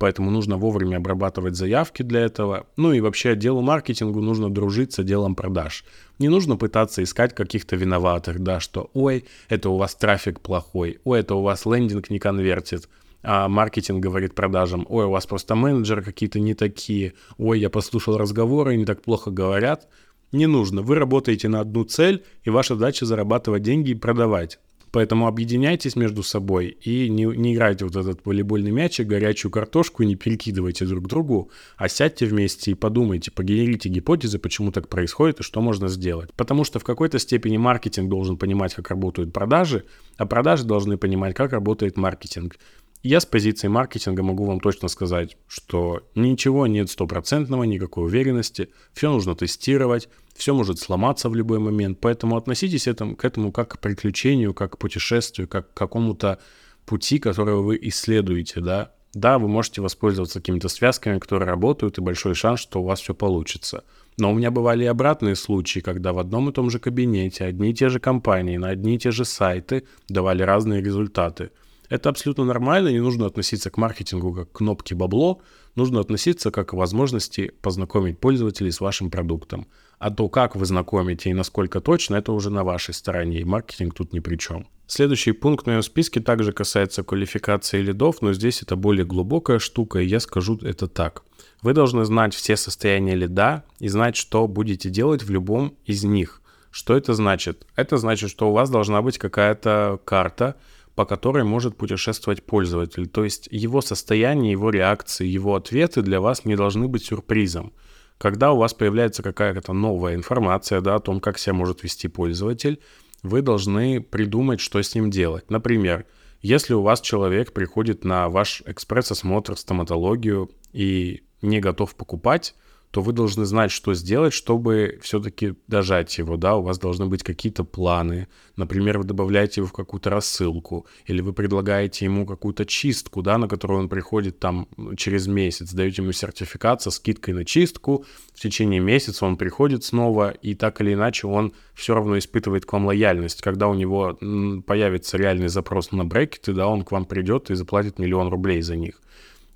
поэтому 0.00 0.30
нужно 0.30 0.56
вовремя 0.56 0.96
обрабатывать 0.96 1.56
заявки 1.56 2.02
для 2.02 2.20
этого. 2.20 2.66
Ну 2.76 2.92
и 2.92 3.00
вообще 3.00 3.30
отделу 3.30 3.60
маркетингу 3.60 4.22
нужно 4.22 4.48
дружить 4.48 4.94
с 4.94 4.98
отделом 4.98 5.34
продаж. 5.34 5.84
Не 6.18 6.28
нужно 6.30 6.56
пытаться 6.56 7.02
искать 7.02 7.34
каких-то 7.34 7.76
виноватых, 7.76 8.40
да, 8.40 8.60
что 8.60 8.90
ой, 8.94 9.26
это 9.50 9.68
у 9.68 9.76
вас 9.76 9.94
трафик 9.94 10.40
плохой, 10.40 11.00
ой, 11.04 11.20
это 11.20 11.34
у 11.34 11.42
вас 11.42 11.66
лендинг 11.66 12.08
не 12.08 12.18
конвертит, 12.18 12.88
а 13.22 13.48
маркетинг 13.48 14.02
говорит 14.02 14.34
продажам, 14.34 14.86
ой, 14.88 15.04
у 15.04 15.10
вас 15.10 15.26
просто 15.26 15.54
менеджеры 15.54 16.02
какие-то 16.02 16.40
не 16.40 16.54
такие, 16.54 17.12
ой, 17.36 17.60
я 17.60 17.68
послушал 17.68 18.16
разговоры, 18.16 18.72
они 18.72 18.86
так 18.86 19.02
плохо 19.02 19.30
говорят. 19.30 19.86
Не 20.32 20.46
нужно, 20.46 20.82
вы 20.82 20.94
работаете 20.94 21.48
на 21.48 21.60
одну 21.60 21.84
цель, 21.84 22.24
и 22.44 22.50
ваша 22.50 22.74
задача 22.74 23.06
зарабатывать 23.06 23.62
деньги 23.62 23.90
и 23.90 23.94
продавать. 23.94 24.58
Поэтому 24.92 25.28
объединяйтесь 25.28 25.94
между 25.94 26.22
собой 26.22 26.68
и 26.68 27.08
не, 27.08 27.24
не 27.24 27.54
играйте 27.54 27.84
вот 27.84 27.94
этот 27.94 28.24
волейбольный 28.24 28.72
мячик, 28.72 29.06
горячую 29.06 29.52
картошку, 29.52 30.02
не 30.02 30.16
перекидывайте 30.16 30.84
друг 30.84 31.06
другу, 31.06 31.50
а 31.76 31.88
сядьте 31.88 32.26
вместе 32.26 32.72
и 32.72 32.74
подумайте, 32.74 33.30
погенерите 33.30 33.88
гипотезы, 33.88 34.38
почему 34.40 34.72
так 34.72 34.88
происходит 34.88 35.40
и 35.40 35.42
что 35.44 35.60
можно 35.60 35.86
сделать. 35.88 36.32
Потому 36.34 36.64
что 36.64 36.80
в 36.80 36.84
какой-то 36.84 37.20
степени 37.20 37.56
маркетинг 37.56 38.08
должен 38.08 38.36
понимать, 38.36 38.74
как 38.74 38.90
работают 38.90 39.32
продажи, 39.32 39.84
а 40.16 40.26
продажи 40.26 40.64
должны 40.64 40.96
понимать, 40.96 41.34
как 41.34 41.52
работает 41.52 41.96
маркетинг. 41.96 42.56
Я 43.02 43.20
с 43.20 43.24
позиции 43.24 43.66
маркетинга 43.66 44.22
могу 44.22 44.44
вам 44.44 44.60
точно 44.60 44.88
сказать, 44.88 45.38
что 45.48 46.02
ничего 46.14 46.66
нет 46.66 46.90
стопроцентного, 46.90 47.64
никакой 47.64 48.04
уверенности, 48.04 48.68
все 48.92 49.10
нужно 49.10 49.34
тестировать, 49.34 50.10
все 50.34 50.52
может 50.52 50.78
сломаться 50.78 51.30
в 51.30 51.34
любой 51.34 51.60
момент, 51.60 51.98
поэтому 51.98 52.36
относитесь 52.36 52.86
этому, 52.86 53.16
к 53.16 53.24
этому 53.24 53.52
как 53.52 53.70
к 53.70 53.78
приключению, 53.78 54.52
как 54.52 54.72
к 54.72 54.78
путешествию, 54.78 55.48
как 55.48 55.72
к 55.72 55.76
какому-то 55.76 56.40
пути, 56.84 57.18
которого 57.18 57.62
вы 57.62 57.78
исследуете, 57.80 58.60
да. 58.60 58.92
Да, 59.14 59.38
вы 59.38 59.48
можете 59.48 59.80
воспользоваться 59.80 60.38
какими-то 60.38 60.68
связками, 60.68 61.18
которые 61.18 61.48
работают, 61.48 61.96
и 61.96 62.02
большой 62.02 62.34
шанс, 62.34 62.60
что 62.60 62.80
у 62.80 62.84
вас 62.84 63.00
все 63.00 63.14
получится. 63.14 63.82
Но 64.18 64.30
у 64.30 64.34
меня 64.34 64.50
бывали 64.50 64.84
и 64.84 64.86
обратные 64.86 65.36
случаи, 65.36 65.80
когда 65.80 66.12
в 66.12 66.18
одном 66.18 66.50
и 66.50 66.52
том 66.52 66.68
же 66.68 66.78
кабинете 66.78 67.46
одни 67.46 67.70
и 67.70 67.74
те 67.74 67.88
же 67.88 67.98
компании 67.98 68.58
на 68.58 68.68
одни 68.68 68.96
и 68.96 68.98
те 68.98 69.10
же 69.10 69.24
сайты 69.24 69.84
давали 70.10 70.42
разные 70.42 70.82
результаты– 70.82 71.50
это 71.90 72.08
абсолютно 72.08 72.44
нормально, 72.44 72.88
не 72.88 73.00
нужно 73.00 73.26
относиться 73.26 73.68
к 73.68 73.76
маркетингу 73.76 74.32
как 74.32 74.50
к 74.50 74.56
кнопке 74.58 74.94
бабло, 74.94 75.42
нужно 75.74 76.00
относиться 76.00 76.50
как 76.50 76.70
к 76.70 76.72
возможности 76.72 77.52
познакомить 77.60 78.18
пользователей 78.18 78.70
с 78.70 78.80
вашим 78.80 79.10
продуктом. 79.10 79.66
А 79.98 80.10
то, 80.10 80.28
как 80.28 80.56
вы 80.56 80.64
знакомите 80.64 81.30
и 81.30 81.34
насколько 81.34 81.80
точно, 81.80 82.14
это 82.14 82.32
уже 82.32 82.48
на 82.48 82.64
вашей 82.64 82.94
стороне, 82.94 83.40
и 83.40 83.44
маркетинг 83.44 83.94
тут 83.94 84.12
ни 84.12 84.20
при 84.20 84.36
чем. 84.36 84.66
Следующий 84.86 85.32
пункт 85.32 85.64
в 85.64 85.66
моем 85.66 85.82
списке 85.82 86.20
также 86.20 86.52
касается 86.52 87.02
квалификации 87.02 87.82
лидов, 87.82 88.22
но 88.22 88.32
здесь 88.32 88.62
это 88.62 88.76
более 88.76 89.04
глубокая 89.04 89.58
штука, 89.58 89.98
и 89.98 90.06
я 90.06 90.20
скажу 90.20 90.58
это 90.62 90.86
так. 90.86 91.24
Вы 91.60 91.74
должны 91.74 92.04
знать 92.04 92.34
все 92.34 92.56
состояния 92.56 93.14
лида 93.14 93.64
и 93.80 93.88
знать, 93.88 94.16
что 94.16 94.46
будете 94.46 94.90
делать 94.90 95.22
в 95.22 95.30
любом 95.30 95.76
из 95.84 96.04
них. 96.04 96.40
Что 96.70 96.96
это 96.96 97.14
значит? 97.14 97.66
Это 97.74 97.98
значит, 97.98 98.30
что 98.30 98.48
у 98.48 98.52
вас 98.52 98.70
должна 98.70 99.02
быть 99.02 99.18
какая-то 99.18 100.00
карта, 100.04 100.56
по 101.00 101.06
которой 101.06 101.44
может 101.44 101.78
путешествовать 101.78 102.42
пользователь. 102.42 103.08
То 103.08 103.24
есть 103.24 103.48
его 103.50 103.80
состояние, 103.80 104.52
его 104.52 104.68
реакции, 104.68 105.26
его 105.26 105.54
ответы 105.54 106.02
для 106.02 106.20
вас 106.20 106.44
не 106.44 106.56
должны 106.56 106.88
быть 106.88 107.06
сюрпризом. 107.06 107.72
Когда 108.18 108.52
у 108.52 108.58
вас 108.58 108.74
появляется 108.74 109.22
какая-то 109.22 109.72
новая 109.72 110.14
информация 110.14 110.82
да, 110.82 110.96
о 110.96 110.98
том, 110.98 111.20
как 111.20 111.38
себя 111.38 111.54
может 111.54 111.82
вести 111.84 112.06
пользователь, 112.06 112.82
вы 113.22 113.40
должны 113.40 114.02
придумать, 114.02 114.60
что 114.60 114.82
с 114.82 114.94
ним 114.94 115.10
делать. 115.10 115.50
Например, 115.50 116.04
если 116.42 116.74
у 116.74 116.82
вас 116.82 117.00
человек 117.00 117.54
приходит 117.54 118.04
на 118.04 118.28
ваш 118.28 118.62
экспресс-осмотр, 118.66 119.56
стоматологию 119.56 120.50
и 120.74 121.22
не 121.40 121.60
готов 121.60 121.94
покупать, 121.94 122.54
то 122.90 123.02
вы 123.02 123.12
должны 123.12 123.44
знать, 123.44 123.70
что 123.70 123.94
сделать, 123.94 124.32
чтобы 124.32 124.98
все-таки 125.00 125.54
дожать 125.68 126.18
его, 126.18 126.36
да, 126.36 126.56
у 126.56 126.62
вас 126.62 126.78
должны 126.78 127.06
быть 127.06 127.22
какие-то 127.22 127.62
планы, 127.62 128.26
например, 128.56 128.98
вы 128.98 129.04
добавляете 129.04 129.60
его 129.60 129.68
в 129.68 129.72
какую-то 129.72 130.10
рассылку, 130.10 130.86
или 131.06 131.20
вы 131.20 131.32
предлагаете 131.32 132.04
ему 132.04 132.26
какую-то 132.26 132.64
чистку, 132.64 133.22
да, 133.22 133.38
на 133.38 133.46
которую 133.46 133.80
он 133.80 133.88
приходит 133.88 134.40
там 134.40 134.66
через 134.96 135.28
месяц, 135.28 135.72
даете 135.72 136.02
ему 136.02 136.12
сертификат 136.12 136.82
со 136.82 136.90
скидкой 136.90 137.34
на 137.34 137.44
чистку, 137.44 138.04
в 138.34 138.40
течение 138.40 138.80
месяца 138.80 139.24
он 139.24 139.36
приходит 139.36 139.84
снова, 139.84 140.30
и 140.30 140.54
так 140.54 140.80
или 140.80 140.94
иначе 140.94 141.28
он 141.28 141.52
все 141.74 141.94
равно 141.94 142.18
испытывает 142.18 142.66
к 142.66 142.72
вам 142.72 142.86
лояльность, 142.86 143.40
когда 143.40 143.68
у 143.68 143.74
него 143.74 144.18
появится 144.66 145.16
реальный 145.16 145.48
запрос 145.48 145.92
на 145.92 146.04
брекеты, 146.04 146.54
да, 146.54 146.66
он 146.66 146.82
к 146.82 146.90
вам 146.90 147.04
придет 147.04 147.50
и 147.50 147.54
заплатит 147.54 148.00
миллион 148.00 148.28
рублей 148.28 148.62
за 148.62 148.74
них. 148.74 149.00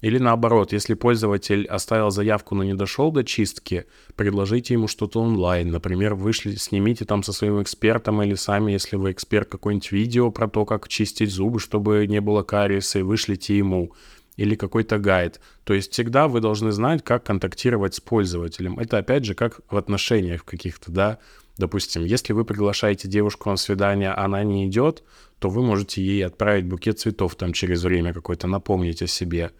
Или 0.04 0.18
наоборот, 0.18 0.74
если 0.74 0.92
пользователь 0.92 1.64
оставил 1.64 2.10
заявку, 2.10 2.54
но 2.54 2.62
не 2.62 2.74
дошел 2.74 3.10
до 3.10 3.24
чистки, 3.24 3.86
предложите 4.16 4.74
ему 4.74 4.86
что-то 4.86 5.22
онлайн. 5.22 5.70
Например, 5.70 6.14
вышли, 6.14 6.56
снимите 6.56 7.06
там 7.06 7.22
со 7.22 7.32
своим 7.32 7.62
экспертом 7.62 8.20
или 8.20 8.34
сами, 8.34 8.72
если 8.72 8.96
вы 8.96 9.12
эксперт, 9.12 9.48
какое-нибудь 9.48 9.92
видео 9.92 10.30
про 10.30 10.46
то, 10.46 10.66
как 10.66 10.88
чистить 10.88 11.30
зубы, 11.30 11.58
чтобы 11.58 12.06
не 12.06 12.20
было 12.20 12.42
кариеса, 12.42 12.98
и 12.98 13.02
вышлите 13.02 13.56
ему 13.56 13.94
или 14.36 14.56
какой-то 14.56 14.98
гайд. 14.98 15.40
То 15.64 15.72
есть 15.72 15.92
всегда 15.92 16.28
вы 16.28 16.40
должны 16.40 16.70
знать, 16.70 17.02
как 17.02 17.24
контактировать 17.24 17.94
с 17.94 18.00
пользователем. 18.00 18.78
Это 18.78 18.98
опять 18.98 19.24
же 19.24 19.34
как 19.34 19.62
в 19.70 19.76
отношениях 19.78 20.44
каких-то, 20.44 20.92
да. 20.92 21.18
Допустим, 21.56 22.04
если 22.04 22.34
вы 22.34 22.44
приглашаете 22.44 23.08
девушку 23.08 23.48
на 23.48 23.56
свидание, 23.56 24.10
а 24.10 24.26
она 24.26 24.44
не 24.44 24.66
идет, 24.66 25.02
то 25.38 25.48
вы 25.48 25.62
можете 25.62 26.02
ей 26.02 26.26
отправить 26.26 26.66
букет 26.66 26.98
цветов 26.98 27.36
там 27.36 27.54
через 27.54 27.84
время 27.84 28.12
какой-то, 28.12 28.48
напомнить 28.48 29.00
о 29.00 29.06
себе. 29.06 29.52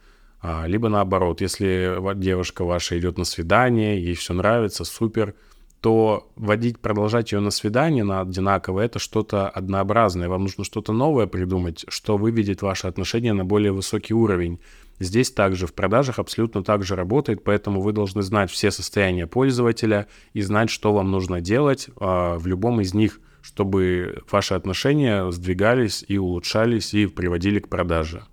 А, 0.46 0.66
либо 0.66 0.90
наоборот, 0.90 1.40
если 1.40 1.96
девушка 2.16 2.64
ваша 2.64 2.98
идет 2.98 3.16
на 3.16 3.24
свидание, 3.24 3.98
ей 3.98 4.14
все 4.14 4.34
нравится, 4.34 4.84
супер, 4.84 5.34
то 5.80 6.30
водить, 6.36 6.80
продолжать 6.80 7.32
ее 7.32 7.40
на 7.40 7.50
свидание 7.50 8.04
на 8.04 8.20
одинаково, 8.20 8.80
это 8.80 8.98
что-то 8.98 9.48
однообразное. 9.48 10.28
Вам 10.28 10.42
нужно 10.42 10.64
что-то 10.64 10.92
новое 10.92 11.26
придумать, 11.26 11.86
что 11.88 12.18
выведет 12.18 12.60
ваши 12.60 12.86
отношения 12.86 13.32
на 13.32 13.46
более 13.46 13.72
высокий 13.72 14.12
уровень. 14.12 14.60
Здесь 14.98 15.30
также 15.30 15.66
в 15.66 15.72
продажах 15.72 16.18
абсолютно 16.18 16.62
так 16.62 16.84
же 16.84 16.94
работает, 16.94 17.42
поэтому 17.42 17.80
вы 17.80 17.92
должны 17.92 18.20
знать 18.20 18.50
все 18.50 18.70
состояния 18.70 19.26
пользователя 19.26 20.08
и 20.34 20.42
знать, 20.42 20.68
что 20.68 20.92
вам 20.92 21.10
нужно 21.10 21.40
делать 21.40 21.88
а, 21.96 22.36
в 22.36 22.46
любом 22.46 22.82
из 22.82 22.92
них, 22.92 23.18
чтобы 23.40 24.22
ваши 24.30 24.52
отношения 24.52 25.30
сдвигались 25.30 26.04
и 26.06 26.18
улучшались 26.18 26.92
и 26.92 27.06
приводили 27.06 27.60
к 27.60 27.70
продаже. 27.70 28.24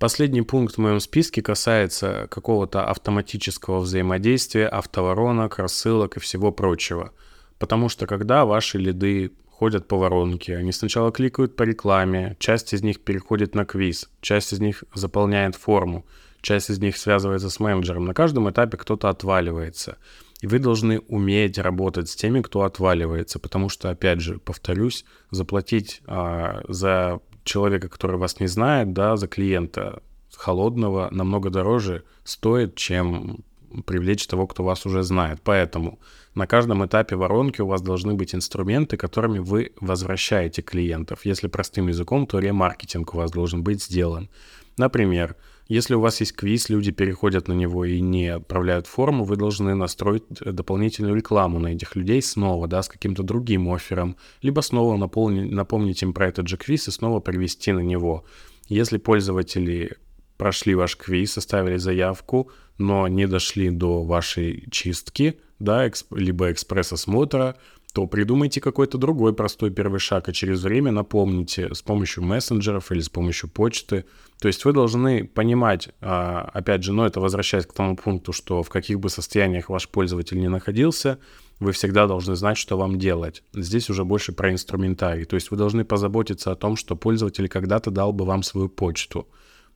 Последний 0.00 0.40
пункт 0.40 0.76
в 0.76 0.78
моем 0.78 0.98
списке 0.98 1.42
касается 1.42 2.26
какого-то 2.30 2.86
автоматического 2.86 3.80
взаимодействия, 3.80 4.66
автоворонок, 4.66 5.58
рассылок 5.58 6.16
и 6.16 6.20
всего 6.20 6.52
прочего. 6.52 7.12
Потому 7.58 7.90
что 7.90 8.06
когда 8.06 8.46
ваши 8.46 8.78
лиды 8.78 9.32
ходят 9.50 9.88
по 9.88 9.98
воронке, 9.98 10.56
они 10.56 10.72
сначала 10.72 11.12
кликают 11.12 11.54
по 11.54 11.64
рекламе, 11.64 12.34
часть 12.38 12.72
из 12.72 12.82
них 12.82 13.00
переходит 13.00 13.54
на 13.54 13.66
квиз, 13.66 14.08
часть 14.22 14.54
из 14.54 14.60
них 14.60 14.84
заполняет 14.94 15.54
форму, 15.54 16.06
часть 16.40 16.70
из 16.70 16.78
них 16.78 16.96
связывается 16.96 17.50
с 17.50 17.60
менеджером. 17.60 18.06
На 18.06 18.14
каждом 18.14 18.48
этапе 18.48 18.78
кто-то 18.78 19.10
отваливается. 19.10 19.98
И 20.40 20.46
вы 20.46 20.60
должны 20.60 21.00
уметь 21.00 21.58
работать 21.58 22.08
с 22.08 22.16
теми, 22.16 22.40
кто 22.40 22.62
отваливается, 22.62 23.38
потому 23.38 23.68
что, 23.68 23.90
опять 23.90 24.22
же, 24.22 24.38
повторюсь, 24.38 25.04
заплатить 25.30 26.00
а, 26.06 26.62
за 26.68 27.20
человека, 27.50 27.88
который 27.88 28.16
вас 28.16 28.40
не 28.40 28.46
знает, 28.46 28.92
да, 28.92 29.16
за 29.16 29.26
клиента 29.26 30.02
холодного 30.36 31.08
намного 31.10 31.50
дороже 31.50 32.04
стоит, 32.24 32.76
чем 32.76 33.44
привлечь 33.86 34.26
того, 34.26 34.46
кто 34.46 34.64
вас 34.64 34.86
уже 34.86 35.02
знает. 35.02 35.40
Поэтому 35.42 35.98
на 36.34 36.46
каждом 36.46 36.84
этапе 36.84 37.16
воронки 37.16 37.60
у 37.60 37.66
вас 37.66 37.82
должны 37.82 38.14
быть 38.14 38.34
инструменты, 38.34 38.96
которыми 38.96 39.38
вы 39.38 39.72
возвращаете 39.80 40.62
клиентов. 40.62 41.24
Если 41.24 41.48
простым 41.48 41.88
языком, 41.88 42.26
то 42.26 42.38
ремаркетинг 42.38 43.14
у 43.14 43.18
вас 43.18 43.30
должен 43.30 43.62
быть 43.62 43.82
сделан. 43.82 44.28
Например, 44.76 45.36
если 45.70 45.94
у 45.94 46.00
вас 46.00 46.18
есть 46.18 46.32
квиз, 46.32 46.68
люди 46.68 46.90
переходят 46.90 47.46
на 47.46 47.52
него 47.52 47.84
и 47.84 48.00
не 48.00 48.26
отправляют 48.26 48.88
форму, 48.88 49.22
вы 49.22 49.36
должны 49.36 49.76
настроить 49.76 50.24
э, 50.40 50.50
дополнительную 50.50 51.14
рекламу 51.14 51.60
на 51.60 51.68
этих 51.68 51.94
людей 51.94 52.20
снова, 52.22 52.66
да, 52.66 52.82
с 52.82 52.88
каким-то 52.88 53.22
другим 53.22 53.72
оффером, 53.72 54.16
либо 54.42 54.62
снова 54.62 54.96
наполни, 54.96 55.42
напомнить 55.42 56.02
им 56.02 56.12
про 56.12 56.26
этот 56.26 56.48
же 56.48 56.56
квиз 56.56 56.88
и 56.88 56.90
снова 56.90 57.20
привести 57.20 57.70
на 57.70 57.78
него. 57.78 58.24
Если 58.68 58.98
пользователи 58.98 59.96
прошли 60.38 60.74
ваш 60.74 60.96
квиз, 60.96 61.34
составили 61.34 61.76
заявку, 61.76 62.50
но 62.76 63.06
не 63.06 63.28
дошли 63.28 63.70
до 63.70 64.02
вашей 64.02 64.64
чистки, 64.72 65.38
да, 65.60 65.86
эксп, 65.86 66.14
либо 66.16 66.50
экспресс-осмотра, 66.50 67.56
то 67.92 68.06
придумайте 68.06 68.60
какой-то 68.60 68.98
другой 68.98 69.34
простой 69.34 69.70
первый 69.70 70.00
шаг, 70.00 70.28
а 70.28 70.32
через 70.32 70.62
время 70.62 70.92
напомните 70.92 71.74
с 71.74 71.82
помощью 71.82 72.22
мессенджеров 72.24 72.92
или 72.92 73.00
с 73.00 73.08
помощью 73.08 73.50
почты. 73.50 74.04
То 74.40 74.48
есть 74.48 74.64
вы 74.64 74.72
должны 74.72 75.24
понимать, 75.24 75.88
а, 76.00 76.48
опять 76.52 76.82
же, 76.82 76.92
но 76.92 77.06
это 77.06 77.20
возвращаясь 77.20 77.66
к 77.66 77.72
тому 77.72 77.96
пункту, 77.96 78.32
что 78.32 78.62
в 78.62 78.68
каких 78.68 79.00
бы 79.00 79.10
состояниях 79.10 79.68
ваш 79.68 79.88
пользователь 79.88 80.38
не 80.38 80.48
находился, 80.48 81.18
вы 81.58 81.72
всегда 81.72 82.06
должны 82.06 82.36
знать, 82.36 82.56
что 82.56 82.78
вам 82.78 82.98
делать. 82.98 83.42
Здесь 83.52 83.90
уже 83.90 84.04
больше 84.04 84.32
про 84.32 84.50
инструментарий. 84.50 85.24
То 85.24 85.36
есть 85.36 85.50
вы 85.50 85.56
должны 85.56 85.84
позаботиться 85.84 86.52
о 86.52 86.56
том, 86.56 86.76
что 86.76 86.96
пользователь 86.96 87.48
когда-то 87.48 87.90
дал 87.90 88.12
бы 88.12 88.24
вам 88.24 88.42
свою 88.42 88.68
почту. 88.68 89.28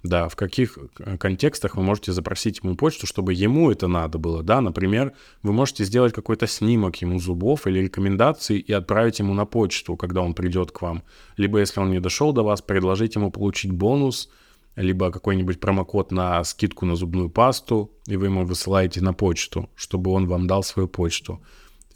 Да, 0.04 0.28
в 0.28 0.36
каких 0.36 0.78
э, 0.98 1.16
контекстах 1.16 1.76
вы 1.76 1.82
можете 1.82 2.12
запросить 2.12 2.60
ему 2.62 2.76
почту, 2.76 3.06
чтобы 3.06 3.32
ему 3.32 3.70
это 3.70 3.88
надо 3.88 4.18
было, 4.18 4.42
да, 4.42 4.60
например, 4.60 5.14
вы 5.42 5.52
можете 5.54 5.84
сделать 5.84 6.12
какой-то 6.12 6.46
снимок 6.46 6.96
ему 6.96 7.18
зубов 7.18 7.66
или 7.66 7.78
рекомендации 7.78 8.58
и 8.58 8.70
отправить 8.70 9.20
ему 9.20 9.32
на 9.32 9.46
почту, 9.46 9.96
когда 9.96 10.20
он 10.20 10.34
придет 10.34 10.72
к 10.72 10.82
вам. 10.82 11.02
Либо, 11.38 11.58
если 11.58 11.80
он 11.80 11.90
не 11.90 12.00
дошел 12.00 12.34
до 12.34 12.42
вас, 12.42 12.60
предложить 12.60 13.14
ему 13.14 13.30
получить 13.30 13.72
бонус, 13.72 14.28
либо 14.76 15.10
какой-нибудь 15.10 15.58
промокод 15.58 16.12
на 16.12 16.44
скидку 16.44 16.84
на 16.84 16.96
зубную 16.96 17.30
пасту, 17.30 17.90
и 18.06 18.16
вы 18.16 18.26
ему 18.26 18.44
высылаете 18.44 19.00
на 19.00 19.14
почту, 19.14 19.70
чтобы 19.74 20.10
он 20.10 20.26
вам 20.26 20.46
дал 20.46 20.62
свою 20.62 20.86
почту. 20.86 21.40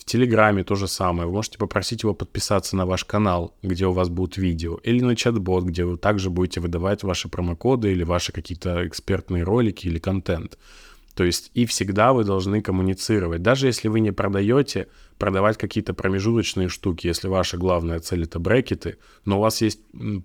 Телеграме 0.05 0.65
то 0.65 0.75
же 0.75 0.89
самое. 0.89 1.27
Вы 1.27 1.35
можете 1.35 1.59
попросить 1.59 2.03
его 2.03 2.15
подписаться 2.15 2.77
на 2.77 2.87
ваш 2.87 3.05
канал, 3.05 3.55
где 3.63 3.87
у 3.87 3.93
вас 3.93 4.09
будут 4.09 4.37
видео, 4.37 4.77
или 4.77 5.03
на 5.03 5.15
чат-бот, 5.17 5.65
где 5.65 5.85
вы 5.85 5.97
также 5.97 6.31
будете 6.31 6.61
выдавать 6.61 7.03
ваши 7.03 7.29
промокоды 7.29 7.93
или 7.93 8.05
ваши 8.05 8.33
какие-то 8.33 8.87
экспертные 8.87 9.43
ролики 9.43 9.87
или 9.87 9.99
контент. 9.99 10.59
То 11.15 11.25
есть 11.25 11.51
и 11.55 11.67
всегда 11.67 12.13
вы 12.13 12.25
должны 12.25 12.63
коммуницировать. 12.63 13.43
Даже 13.43 13.67
если 13.67 13.89
вы 13.89 14.01
не 14.01 14.13
продаете, 14.13 14.87
продавать 15.19 15.59
какие-то 15.59 15.95
промежуточные 15.95 16.69
штуки, 16.69 17.07
если 17.07 17.29
ваша 17.29 17.57
главная 17.57 18.01
цель 18.01 18.25
это 18.25 18.39
брекеты, 18.39 18.99
но 19.25 19.39
у 19.39 19.43
вас 19.43 19.61
есть 19.61 19.81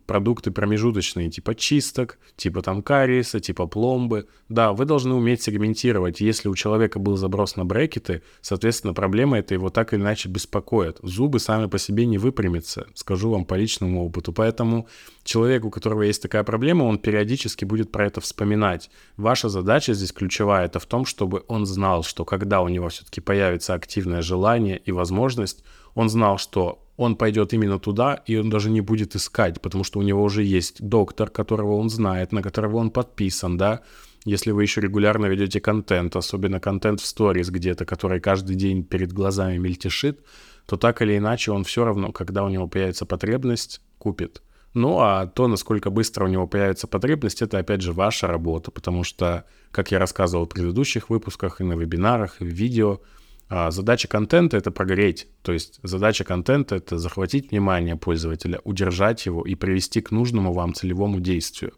продукты 0.05 0.51
промежуточные, 0.51 1.29
типа 1.29 1.55
чисток, 1.55 2.19
типа 2.35 2.61
там 2.61 2.81
кариеса, 2.81 3.39
типа 3.39 3.67
пломбы. 3.67 4.27
Да, 4.49 4.73
вы 4.73 4.85
должны 4.85 5.13
уметь 5.13 5.41
сегментировать. 5.41 6.21
Если 6.21 6.47
у 6.47 6.55
человека 6.55 6.99
был 6.99 7.17
заброс 7.17 7.55
на 7.55 7.65
брекеты, 7.65 8.21
соответственно, 8.41 8.93
проблема 8.93 9.39
это 9.39 9.53
его 9.53 9.69
так 9.69 9.93
или 9.93 10.01
иначе 10.01 10.29
беспокоит. 10.29 10.99
Зубы 11.01 11.39
сами 11.39 11.67
по 11.67 11.79
себе 11.79 12.05
не 12.05 12.17
выпрямятся, 12.17 12.87
скажу 12.93 13.31
вам 13.31 13.45
по 13.45 13.55
личному 13.55 14.05
опыту. 14.05 14.31
Поэтому 14.31 14.87
человек, 15.23 15.65
у 15.65 15.71
которого 15.71 16.03
есть 16.03 16.21
такая 16.21 16.43
проблема, 16.43 16.83
он 16.83 16.99
периодически 16.99 17.65
будет 17.65 17.91
про 17.91 18.05
это 18.05 18.21
вспоминать. 18.21 18.89
Ваша 19.17 19.49
задача 19.49 19.93
здесь 19.93 20.11
ключевая, 20.11 20.65
это 20.65 20.79
в 20.79 20.85
том, 20.85 21.05
чтобы 21.05 21.43
он 21.47 21.65
знал, 21.65 22.03
что 22.03 22.25
когда 22.25 22.61
у 22.61 22.67
него 22.67 22.89
все-таки 22.89 23.21
появится 23.21 23.73
активное 23.73 24.21
желание 24.21 24.82
и 24.85 24.91
возможность, 24.91 25.63
он 25.95 26.09
знал, 26.09 26.37
что 26.37 26.83
он 26.97 27.15
пойдет 27.15 27.53
именно 27.53 27.79
туда, 27.79 28.21
и 28.25 28.37
он 28.37 28.49
даже 28.49 28.69
не 28.69 28.81
будет 28.81 29.15
искать, 29.15 29.61
потому 29.61 29.83
что 29.83 29.99
у 29.99 30.03
него 30.03 30.23
уже 30.23 30.43
есть 30.43 30.81
доктор, 30.81 31.29
которого 31.29 31.75
он 31.75 31.89
знает, 31.89 32.31
на 32.31 32.41
которого 32.41 32.77
он 32.77 32.91
подписан, 32.91 33.57
да. 33.57 33.81
Если 34.25 34.51
вы 34.51 34.61
еще 34.63 34.79
регулярно 34.79 35.25
ведете 35.25 35.59
контент, 35.59 36.15
особенно 36.15 36.59
контент 36.59 37.01
в 37.01 37.05
сторис 37.05 37.49
где-то, 37.49 37.85
который 37.85 38.21
каждый 38.21 38.55
день 38.55 38.83
перед 38.83 39.11
глазами 39.11 39.57
мельтешит, 39.57 40.23
то 40.65 40.77
так 40.77 41.01
или 41.01 41.17
иначе 41.17 41.51
он 41.51 41.63
все 41.63 41.83
равно, 41.83 42.11
когда 42.11 42.43
у 42.43 42.49
него 42.49 42.67
появится 42.67 43.05
потребность, 43.05 43.81
купит. 43.97 44.41
Ну 44.73 44.99
а 44.99 45.27
то, 45.27 45.47
насколько 45.47 45.89
быстро 45.89 46.25
у 46.25 46.27
него 46.27 46.47
появится 46.47 46.87
потребность, 46.87 47.41
это 47.41 47.59
опять 47.59 47.81
же 47.81 47.93
ваша 47.93 48.27
работа, 48.27 48.71
потому 48.71 49.03
что, 49.03 49.45
как 49.71 49.91
я 49.91 49.99
рассказывал 49.99 50.45
в 50.45 50.49
предыдущих 50.49 51.09
выпусках 51.09 51.61
и 51.61 51.63
на 51.63 51.73
вебинарах, 51.73 52.41
и 52.41 52.45
в 52.45 52.47
видео, 52.47 53.01
а, 53.49 53.71
задача 53.71 54.07
контента— 54.07 54.57
это 54.57 54.71
прогреть. 54.71 55.27
То 55.41 55.51
есть 55.51 55.79
задача 55.83 56.23
контента— 56.23 56.75
это 56.77 56.97
захватить 56.97 57.51
внимание 57.51 57.95
пользователя, 57.95 58.59
удержать 58.63 59.25
его 59.25 59.43
и 59.43 59.55
привести 59.55 60.01
к 60.01 60.11
нужному 60.11 60.53
вам 60.53 60.73
целевому 60.73 61.19
действию. 61.19 61.73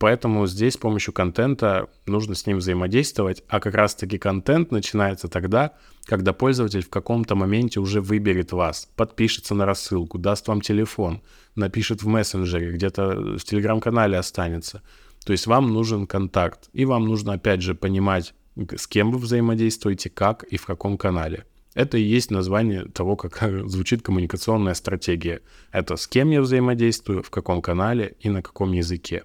Поэтому 0.00 0.46
здесь 0.46 0.74
с 0.74 0.76
помощью 0.78 1.12
контента 1.12 1.88
нужно 2.06 2.34
с 2.34 2.46
ним 2.46 2.56
взаимодействовать, 2.56 3.44
а 3.48 3.60
как 3.60 3.74
раз-таки 3.74 4.16
контент 4.16 4.70
начинается 4.70 5.28
тогда, 5.28 5.74
когда 6.06 6.32
пользователь 6.32 6.82
в 6.82 6.88
каком-то 6.88 7.34
моменте 7.34 7.80
уже 7.80 8.00
выберет 8.00 8.52
вас, 8.52 8.88
подпишется 8.96 9.54
на 9.54 9.66
рассылку, 9.66 10.16
даст 10.18 10.48
вам 10.48 10.62
телефон, 10.62 11.20
напишет 11.54 12.02
в 12.02 12.06
мессенджере, 12.08 12.72
где-то 12.72 13.36
в 13.38 13.44
телеграм-канале 13.44 14.16
останется. 14.16 14.80
То 15.26 15.32
есть 15.32 15.46
вам 15.46 15.70
нужен 15.70 16.06
контакт, 16.06 16.70
и 16.72 16.86
вам 16.86 17.04
нужно 17.04 17.34
опять 17.34 17.60
же 17.60 17.74
понимать, 17.74 18.32
с 18.76 18.86
кем 18.86 19.10
вы 19.10 19.18
взаимодействуете, 19.18 20.10
как 20.10 20.42
и 20.44 20.56
в 20.56 20.66
каком 20.66 20.98
канале. 20.98 21.44
Это 21.74 21.98
и 21.98 22.02
есть 22.02 22.30
название 22.30 22.84
того, 22.86 23.16
как 23.16 23.42
звучит 23.68 24.02
коммуникационная 24.02 24.74
стратегия. 24.74 25.40
Это 25.72 25.96
с 25.96 26.06
кем 26.06 26.30
я 26.30 26.40
взаимодействую, 26.40 27.22
в 27.22 27.30
каком 27.30 27.62
канале 27.62 28.14
и 28.20 28.28
на 28.28 28.42
каком 28.42 28.72
языке. 28.72 29.24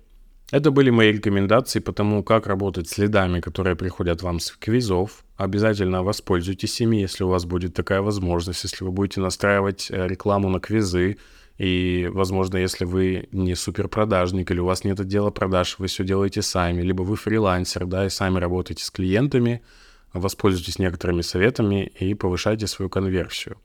Это 0.51 0.69
были 0.69 0.91
мои 0.91 1.11
рекомендации 1.11 1.79
по 1.79 1.91
тому, 1.91 2.23
как 2.23 2.45
работать 2.45 2.87
с 2.87 2.99
лидами, 2.99 3.39
которые 3.39 3.75
приходят 3.75 4.21
вам 4.21 4.39
с 4.39 4.51
квизов. 4.51 5.25
Обязательно 5.37 6.03
воспользуйтесь 6.03 6.79
ими, 6.81 6.97
если 6.97 7.23
у 7.23 7.29
вас 7.29 7.45
будет 7.45 7.73
такая 7.73 8.01
возможность, 8.01 8.63
если 8.63 8.85
вы 8.85 8.91
будете 8.91 9.21
настраивать 9.21 9.87
э, 9.89 10.07
рекламу 10.07 10.49
на 10.49 10.59
квизы, 10.59 11.17
И, 11.57 12.09
возможно, 12.11 12.57
если 12.57 12.83
вы 12.83 13.29
не 13.31 13.55
суперпродажник 13.55 14.51
или 14.51 14.59
у 14.59 14.65
вас 14.65 14.83
нет 14.83 14.99
отдела 14.99 15.31
продаж, 15.31 15.77
вы 15.79 15.87
все 15.87 16.03
делаете 16.03 16.41
сами, 16.41 16.81
либо 16.81 17.03
вы 17.03 17.15
фрилансер, 17.15 17.85
да, 17.85 18.05
и 18.05 18.09
сами 18.09 18.39
работаете 18.39 18.83
с 18.83 18.91
клиентами, 18.91 19.61
воспользуйтесь 20.11 20.79
некоторыми 20.79 21.21
советами 21.21 21.85
и 21.99 22.13
повышайте 22.13 22.67
свою 22.67 22.89
конверсию. 22.89 23.57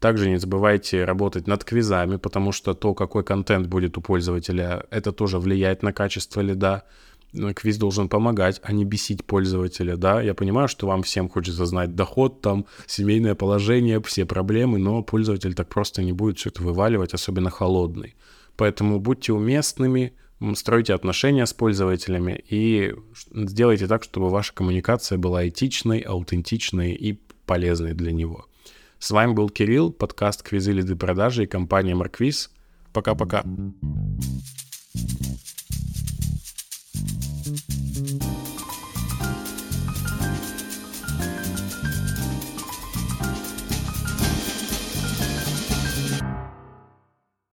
Также 0.00 0.30
не 0.30 0.38
забывайте 0.38 1.04
работать 1.04 1.46
над 1.46 1.62
квизами, 1.62 2.16
потому 2.16 2.52
что 2.52 2.72
то, 2.74 2.94
какой 2.94 3.22
контент 3.22 3.66
будет 3.66 3.98
у 3.98 4.00
пользователя, 4.00 4.86
это 4.90 5.12
тоже 5.12 5.38
влияет 5.38 5.82
на 5.82 5.92
качество 5.92 6.40
лида. 6.40 6.84
Квиз 7.32 7.76
должен 7.76 8.08
помогать, 8.08 8.60
а 8.62 8.72
не 8.72 8.84
бесить 8.84 9.24
пользователя, 9.24 9.96
да. 9.96 10.20
Я 10.20 10.34
понимаю, 10.34 10.68
что 10.68 10.86
вам 10.86 11.02
всем 11.02 11.28
хочется 11.28 11.64
знать 11.66 11.94
доход, 11.94 12.40
там, 12.40 12.66
семейное 12.86 13.34
положение, 13.34 14.00
все 14.02 14.24
проблемы, 14.24 14.78
но 14.78 15.02
пользователь 15.02 15.54
так 15.54 15.68
просто 15.68 16.02
не 16.02 16.12
будет 16.12 16.44
это 16.46 16.62
вываливать, 16.62 17.14
особенно 17.14 17.50
холодный. 17.50 18.16
Поэтому 18.56 18.98
будьте 18.98 19.32
уместными, 19.32 20.12
стройте 20.54 20.94
отношения 20.94 21.46
с 21.46 21.52
пользователями 21.52 22.42
и 22.48 22.94
сделайте 23.32 23.86
так, 23.86 24.02
чтобы 24.02 24.28
ваша 24.28 24.52
коммуникация 24.52 25.18
была 25.18 25.48
этичной, 25.48 26.00
аутентичной 26.00 26.92
и 26.92 27.20
полезной 27.46 27.94
для 27.94 28.12
него. 28.12 28.46
С 28.98 29.10
вами 29.12 29.32
был 29.32 29.48
Кирилл, 29.48 29.92
подкаст 29.92 30.42
«Квизы, 30.42 30.72
лиды, 30.72 30.96
продажи» 30.96 31.44
и 31.44 31.46
компания 31.46 31.94
«Марквиз». 31.94 32.50
Пока-пока. 32.92 33.44
Thank 34.92 35.20
you. 36.10 36.19
Thank 37.02 38.24
you. 38.24 38.29